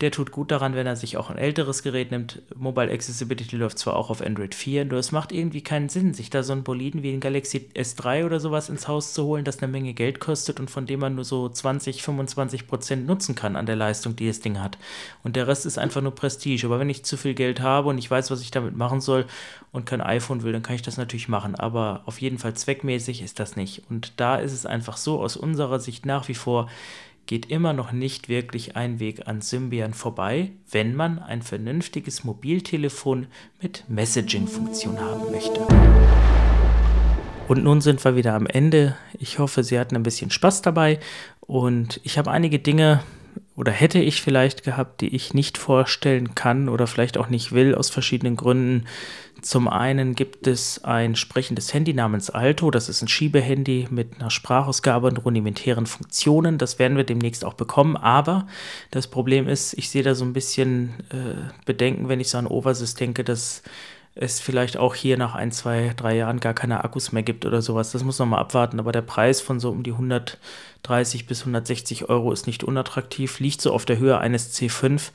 der 0.00 0.10
tut 0.10 0.30
gut 0.30 0.50
daran, 0.50 0.74
wenn 0.74 0.86
er 0.86 0.96
sich 0.96 1.16
auch 1.16 1.30
ein 1.30 1.38
älteres 1.38 1.82
Gerät 1.82 2.10
nimmt. 2.10 2.42
Mobile 2.54 2.92
Accessibility 2.92 3.56
läuft 3.56 3.78
zwar 3.78 3.96
auch 3.96 4.10
auf 4.10 4.20
Android 4.20 4.54
4, 4.54 4.84
nur 4.84 4.98
es 4.98 5.10
macht 5.10 5.32
irgendwie 5.32 5.62
keinen 5.62 5.88
Sinn, 5.88 6.12
sich 6.12 6.28
da 6.28 6.42
so 6.42 6.52
einen 6.52 6.64
Boliden 6.64 7.02
wie 7.02 7.12
ein 7.12 7.20
Galaxy 7.20 7.70
S3 7.74 8.26
oder 8.26 8.38
sowas 8.38 8.68
ins 8.68 8.88
Haus 8.88 9.14
zu 9.14 9.24
holen, 9.24 9.44
das 9.44 9.62
eine 9.62 9.72
Menge 9.72 9.94
Geld 9.94 10.20
kostet 10.20 10.60
und 10.60 10.70
von 10.70 10.84
dem 10.84 11.00
man 11.00 11.14
nur 11.14 11.24
so 11.24 11.48
20, 11.48 12.02
25 12.02 12.66
Prozent 12.66 13.06
nutzen 13.06 13.34
kann 13.34 13.56
an 13.56 13.64
der 13.64 13.76
Leistung, 13.76 14.16
die 14.16 14.26
das 14.26 14.40
Ding 14.40 14.60
hat. 14.60 14.76
Und 15.22 15.34
der 15.34 15.48
Rest 15.48 15.64
ist 15.64 15.78
einfach 15.78 16.02
nur 16.02 16.14
Prestige. 16.14 16.66
Aber 16.66 16.78
wenn 16.78 16.90
ich 16.90 17.04
zu 17.04 17.16
viel 17.16 17.34
Geld 17.34 17.60
habe 17.60 17.88
und 17.88 17.96
ich 17.96 18.10
weiß, 18.10 18.30
was 18.30 18.42
ich 18.42 18.50
damit 18.50 18.76
machen 18.76 19.00
soll 19.00 19.24
und 19.72 19.86
kein 19.86 20.02
iPhone 20.02 20.42
will, 20.42 20.52
dann 20.52 20.62
kann 20.62 20.76
ich 20.76 20.82
das 20.82 20.98
natürlich 20.98 21.28
machen. 21.28 21.54
Aber 21.54 22.02
auf 22.04 22.20
jeden 22.20 22.38
Fall 22.38 22.54
zweckmäßig 22.54 23.22
ist 23.22 23.40
das 23.40 23.56
nicht. 23.56 23.82
Und 23.88 24.12
da 24.20 24.36
ist 24.36 24.52
es 24.52 24.66
einfach 24.66 24.98
so 24.98 25.20
aus 25.20 25.36
unserer 25.36 25.80
Sicht 25.80 26.04
nach 26.04 26.28
wie 26.28 26.34
vor, 26.34 26.68
geht 27.26 27.50
immer 27.50 27.72
noch 27.72 27.92
nicht 27.92 28.28
wirklich 28.28 28.76
ein 28.76 29.00
Weg 29.00 29.26
an 29.26 29.40
Symbian 29.40 29.94
vorbei, 29.94 30.52
wenn 30.70 30.94
man 30.94 31.18
ein 31.18 31.42
vernünftiges 31.42 32.24
Mobiltelefon 32.24 33.26
mit 33.60 33.84
Messaging-Funktion 33.88 35.00
haben 35.00 35.30
möchte. 35.32 35.66
Und 37.48 37.62
nun 37.62 37.80
sind 37.80 38.04
wir 38.04 38.16
wieder 38.16 38.34
am 38.34 38.46
Ende. 38.46 38.96
Ich 39.18 39.38
hoffe, 39.38 39.62
Sie 39.62 39.78
hatten 39.78 39.96
ein 39.96 40.02
bisschen 40.02 40.30
Spaß 40.30 40.62
dabei 40.62 40.98
und 41.40 42.00
ich 42.04 42.18
habe 42.18 42.30
einige 42.30 42.58
Dinge 42.58 43.02
oder 43.56 43.72
hätte 43.72 43.98
ich 43.98 44.20
vielleicht 44.20 44.64
gehabt, 44.64 45.00
die 45.00 45.14
ich 45.14 45.32
nicht 45.32 45.58
vorstellen 45.58 46.34
kann 46.34 46.68
oder 46.68 46.86
vielleicht 46.86 47.16
auch 47.16 47.28
nicht 47.28 47.52
will 47.52 47.74
aus 47.74 47.90
verschiedenen 47.90 48.36
Gründen. 48.36 48.86
Zum 49.42 49.68
einen 49.68 50.14
gibt 50.14 50.46
es 50.46 50.82
ein 50.82 51.14
sprechendes 51.14 51.72
Handy 51.74 51.92
namens 51.92 52.30
Alto. 52.30 52.70
Das 52.70 52.88
ist 52.88 53.02
ein 53.02 53.08
Schiebehandy 53.08 53.88
mit 53.90 54.18
einer 54.18 54.30
Sprachausgabe 54.30 55.08
und 55.08 55.18
rudimentären 55.18 55.86
Funktionen. 55.86 56.58
Das 56.58 56.78
werden 56.78 56.96
wir 56.96 57.04
demnächst 57.04 57.44
auch 57.44 57.54
bekommen. 57.54 57.96
Aber 57.96 58.46
das 58.90 59.08
Problem 59.08 59.46
ist, 59.46 59.74
ich 59.74 59.90
sehe 59.90 60.02
da 60.02 60.14
so 60.14 60.24
ein 60.24 60.32
bisschen 60.32 60.94
äh, 61.10 61.52
Bedenken, 61.66 62.08
wenn 62.08 62.20
ich 62.20 62.30
so 62.30 62.38
an 62.38 62.46
Oversys 62.46 62.94
denke, 62.94 63.24
dass 63.24 63.62
es 64.18 64.40
vielleicht 64.40 64.78
auch 64.78 64.94
hier 64.94 65.18
nach 65.18 65.34
ein, 65.34 65.52
zwei, 65.52 65.92
drei 65.94 66.16
Jahren 66.16 66.40
gar 66.40 66.54
keine 66.54 66.82
Akkus 66.82 67.12
mehr 67.12 67.22
gibt 67.22 67.44
oder 67.44 67.60
sowas. 67.60 67.92
Das 67.92 68.02
muss 68.02 68.18
man 68.18 68.30
mal 68.30 68.38
abwarten. 68.38 68.80
Aber 68.80 68.90
der 68.90 69.02
Preis 69.02 69.42
von 69.42 69.60
so 69.60 69.70
um 69.70 69.82
die 69.82 69.92
130 69.92 71.26
bis 71.26 71.40
160 71.40 72.08
Euro 72.08 72.32
ist 72.32 72.46
nicht 72.46 72.64
unattraktiv, 72.64 73.40
liegt 73.40 73.60
so 73.60 73.72
auf 73.72 73.84
der 73.84 73.98
Höhe 73.98 74.16
eines 74.16 74.58
C5. 74.58 75.10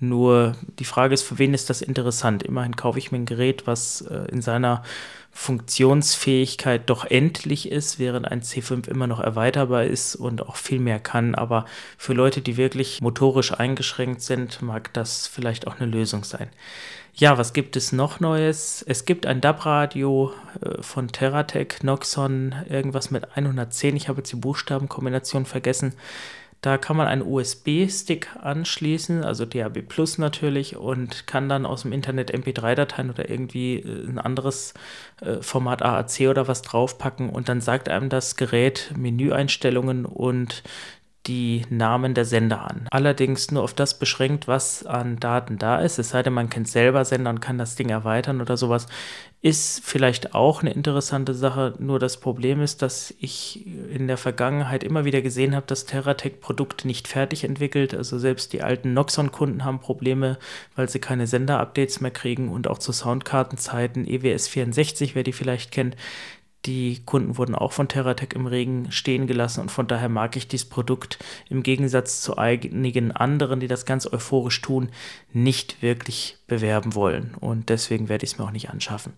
Nur 0.00 0.56
die 0.78 0.86
Frage 0.86 1.12
ist, 1.12 1.22
für 1.22 1.38
wen 1.38 1.52
ist 1.52 1.68
das 1.68 1.82
interessant? 1.82 2.42
Immerhin 2.42 2.76
kaufe 2.76 2.98
ich 2.98 3.12
mir 3.12 3.18
ein 3.18 3.26
Gerät, 3.26 3.66
was 3.66 4.00
äh, 4.00 4.26
in 4.32 4.40
seiner 4.40 4.82
Funktionsfähigkeit 5.32 6.88
doch 6.88 7.04
endlich 7.04 7.70
ist, 7.70 7.98
während 7.98 8.26
ein 8.26 8.40
C5 8.40 8.88
immer 8.88 9.06
noch 9.06 9.20
erweiterbar 9.20 9.84
ist 9.84 10.16
und 10.16 10.40
auch 10.40 10.56
viel 10.56 10.80
mehr 10.80 10.98
kann. 10.98 11.34
Aber 11.34 11.66
für 11.98 12.14
Leute, 12.14 12.40
die 12.40 12.56
wirklich 12.56 13.02
motorisch 13.02 13.52
eingeschränkt 13.52 14.22
sind, 14.22 14.62
mag 14.62 14.94
das 14.94 15.26
vielleicht 15.26 15.66
auch 15.66 15.78
eine 15.78 15.90
Lösung 15.90 16.24
sein. 16.24 16.48
Ja, 17.18 17.38
was 17.38 17.54
gibt 17.54 17.76
es 17.76 17.92
noch 17.92 18.20
Neues? 18.20 18.84
Es 18.86 19.06
gibt 19.06 19.24
ein 19.24 19.40
DAB-Radio 19.40 20.34
äh, 20.60 20.82
von 20.82 21.08
Terratec, 21.08 21.82
Noxon, 21.82 22.54
irgendwas 22.68 23.10
mit 23.10 23.34
110. 23.34 23.96
Ich 23.96 24.08
habe 24.08 24.18
jetzt 24.18 24.32
die 24.32 24.36
Buchstabenkombination 24.36 25.46
vergessen. 25.46 25.94
Da 26.60 26.76
kann 26.76 26.96
man 26.96 27.06
einen 27.06 27.22
USB-Stick 27.22 28.28
anschließen, 28.42 29.24
also 29.24 29.46
DAB 29.46 29.82
Plus 29.82 30.18
natürlich, 30.18 30.76
und 30.76 31.26
kann 31.26 31.48
dann 31.48 31.64
aus 31.64 31.82
dem 31.82 31.92
Internet 31.92 32.34
MP3-Dateien 32.34 33.08
oder 33.08 33.30
irgendwie 33.30 33.76
äh, 33.76 34.06
ein 34.06 34.18
anderes 34.18 34.74
äh, 35.22 35.40
Format 35.40 35.80
AAC 35.80 36.28
oder 36.28 36.48
was 36.48 36.60
draufpacken 36.60 37.30
und 37.30 37.48
dann 37.48 37.62
sagt 37.62 37.88
einem 37.88 38.10
das 38.10 38.36
Gerät 38.36 38.92
Menüeinstellungen 38.94 40.04
und 40.04 40.62
die 41.26 41.62
Namen 41.70 42.14
der 42.14 42.24
Sender 42.24 42.62
an. 42.62 42.86
Allerdings 42.90 43.50
nur 43.50 43.62
auf 43.62 43.74
das 43.74 43.98
beschränkt, 43.98 44.48
was 44.48 44.86
an 44.86 45.18
Daten 45.18 45.58
da 45.58 45.80
ist. 45.80 45.98
Es 45.98 46.10
sei 46.10 46.22
denn, 46.22 46.32
man 46.32 46.50
kennt 46.50 46.68
selber 46.68 47.04
Sender 47.04 47.30
und 47.30 47.40
kann 47.40 47.58
das 47.58 47.74
Ding 47.74 47.88
erweitern 47.88 48.40
oder 48.40 48.56
sowas. 48.56 48.86
Ist 49.42 49.84
vielleicht 49.84 50.34
auch 50.34 50.62
eine 50.62 50.72
interessante 50.72 51.34
Sache. 51.34 51.74
Nur 51.78 51.98
das 51.98 52.18
Problem 52.18 52.60
ist, 52.60 52.82
dass 52.82 53.14
ich 53.18 53.66
in 53.66 54.06
der 54.06 54.16
Vergangenheit 54.16 54.82
immer 54.82 55.04
wieder 55.04 55.20
gesehen 55.20 55.54
habe, 55.54 55.66
dass 55.66 55.84
Terratec 55.84 56.40
Produkte 56.40 56.86
nicht 56.86 57.06
fertig 57.06 57.44
entwickelt. 57.44 57.94
Also 57.94 58.18
selbst 58.18 58.52
die 58.52 58.62
alten 58.62 58.94
Noxon-Kunden 58.94 59.64
haben 59.64 59.80
Probleme, 59.80 60.38
weil 60.74 60.88
sie 60.88 61.00
keine 61.00 61.26
Sender-Updates 61.26 62.00
mehr 62.00 62.10
kriegen 62.10 62.48
und 62.48 62.68
auch 62.68 62.78
zu 62.78 62.92
Soundkartenzeiten 62.92 64.06
EWS 64.06 64.48
64, 64.48 65.14
wer 65.14 65.22
die 65.22 65.32
vielleicht 65.32 65.70
kennt, 65.70 65.96
die 66.66 67.02
Kunden 67.04 67.38
wurden 67.38 67.54
auch 67.54 67.72
von 67.72 67.88
Terratec 67.88 68.34
im 68.34 68.46
Regen 68.46 68.90
stehen 68.90 69.26
gelassen 69.26 69.60
und 69.60 69.70
von 69.70 69.86
daher 69.86 70.08
mag 70.08 70.36
ich 70.36 70.48
dieses 70.48 70.68
Produkt 70.68 71.18
im 71.48 71.62
Gegensatz 71.62 72.20
zu 72.20 72.36
einigen 72.36 73.12
anderen, 73.12 73.60
die 73.60 73.68
das 73.68 73.86
ganz 73.86 74.10
euphorisch 74.12 74.60
tun, 74.60 74.90
nicht 75.32 75.82
wirklich 75.82 76.38
bewerben 76.46 76.94
wollen. 76.94 77.34
Und 77.38 77.68
deswegen 77.68 78.08
werde 78.08 78.24
ich 78.24 78.32
es 78.32 78.38
mir 78.38 78.44
auch 78.44 78.50
nicht 78.50 78.70
anschaffen. 78.70 79.12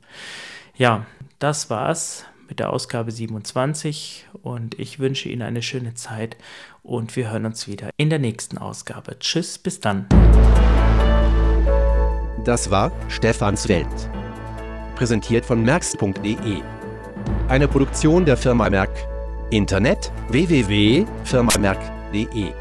Ja, 0.76 1.06
das 1.38 1.70
war's 1.70 2.24
mit 2.48 2.60
der 2.60 2.70
Ausgabe 2.70 3.10
27 3.10 4.26
und 4.42 4.78
ich 4.78 4.98
wünsche 4.98 5.28
Ihnen 5.28 5.42
eine 5.42 5.62
schöne 5.62 5.94
Zeit 5.94 6.36
und 6.82 7.14
wir 7.16 7.30
hören 7.30 7.46
uns 7.46 7.66
wieder 7.68 7.90
in 7.96 8.10
der 8.10 8.18
nächsten 8.18 8.58
Ausgabe. 8.58 9.18
Tschüss, 9.18 9.58
bis 9.58 9.80
dann. 9.80 10.06
Das 12.44 12.70
war 12.70 12.92
Stefans 13.08 13.68
Welt. 13.68 13.86
Präsentiert 14.94 15.44
von 15.44 15.62
merx.de. 15.62 16.77
Eine 17.48 17.68
Produktion 17.68 18.24
der 18.24 18.36
Firma 18.36 18.68
Merck. 18.70 18.90
Internet 19.50 20.12
www.firmamerk.de 20.28 22.52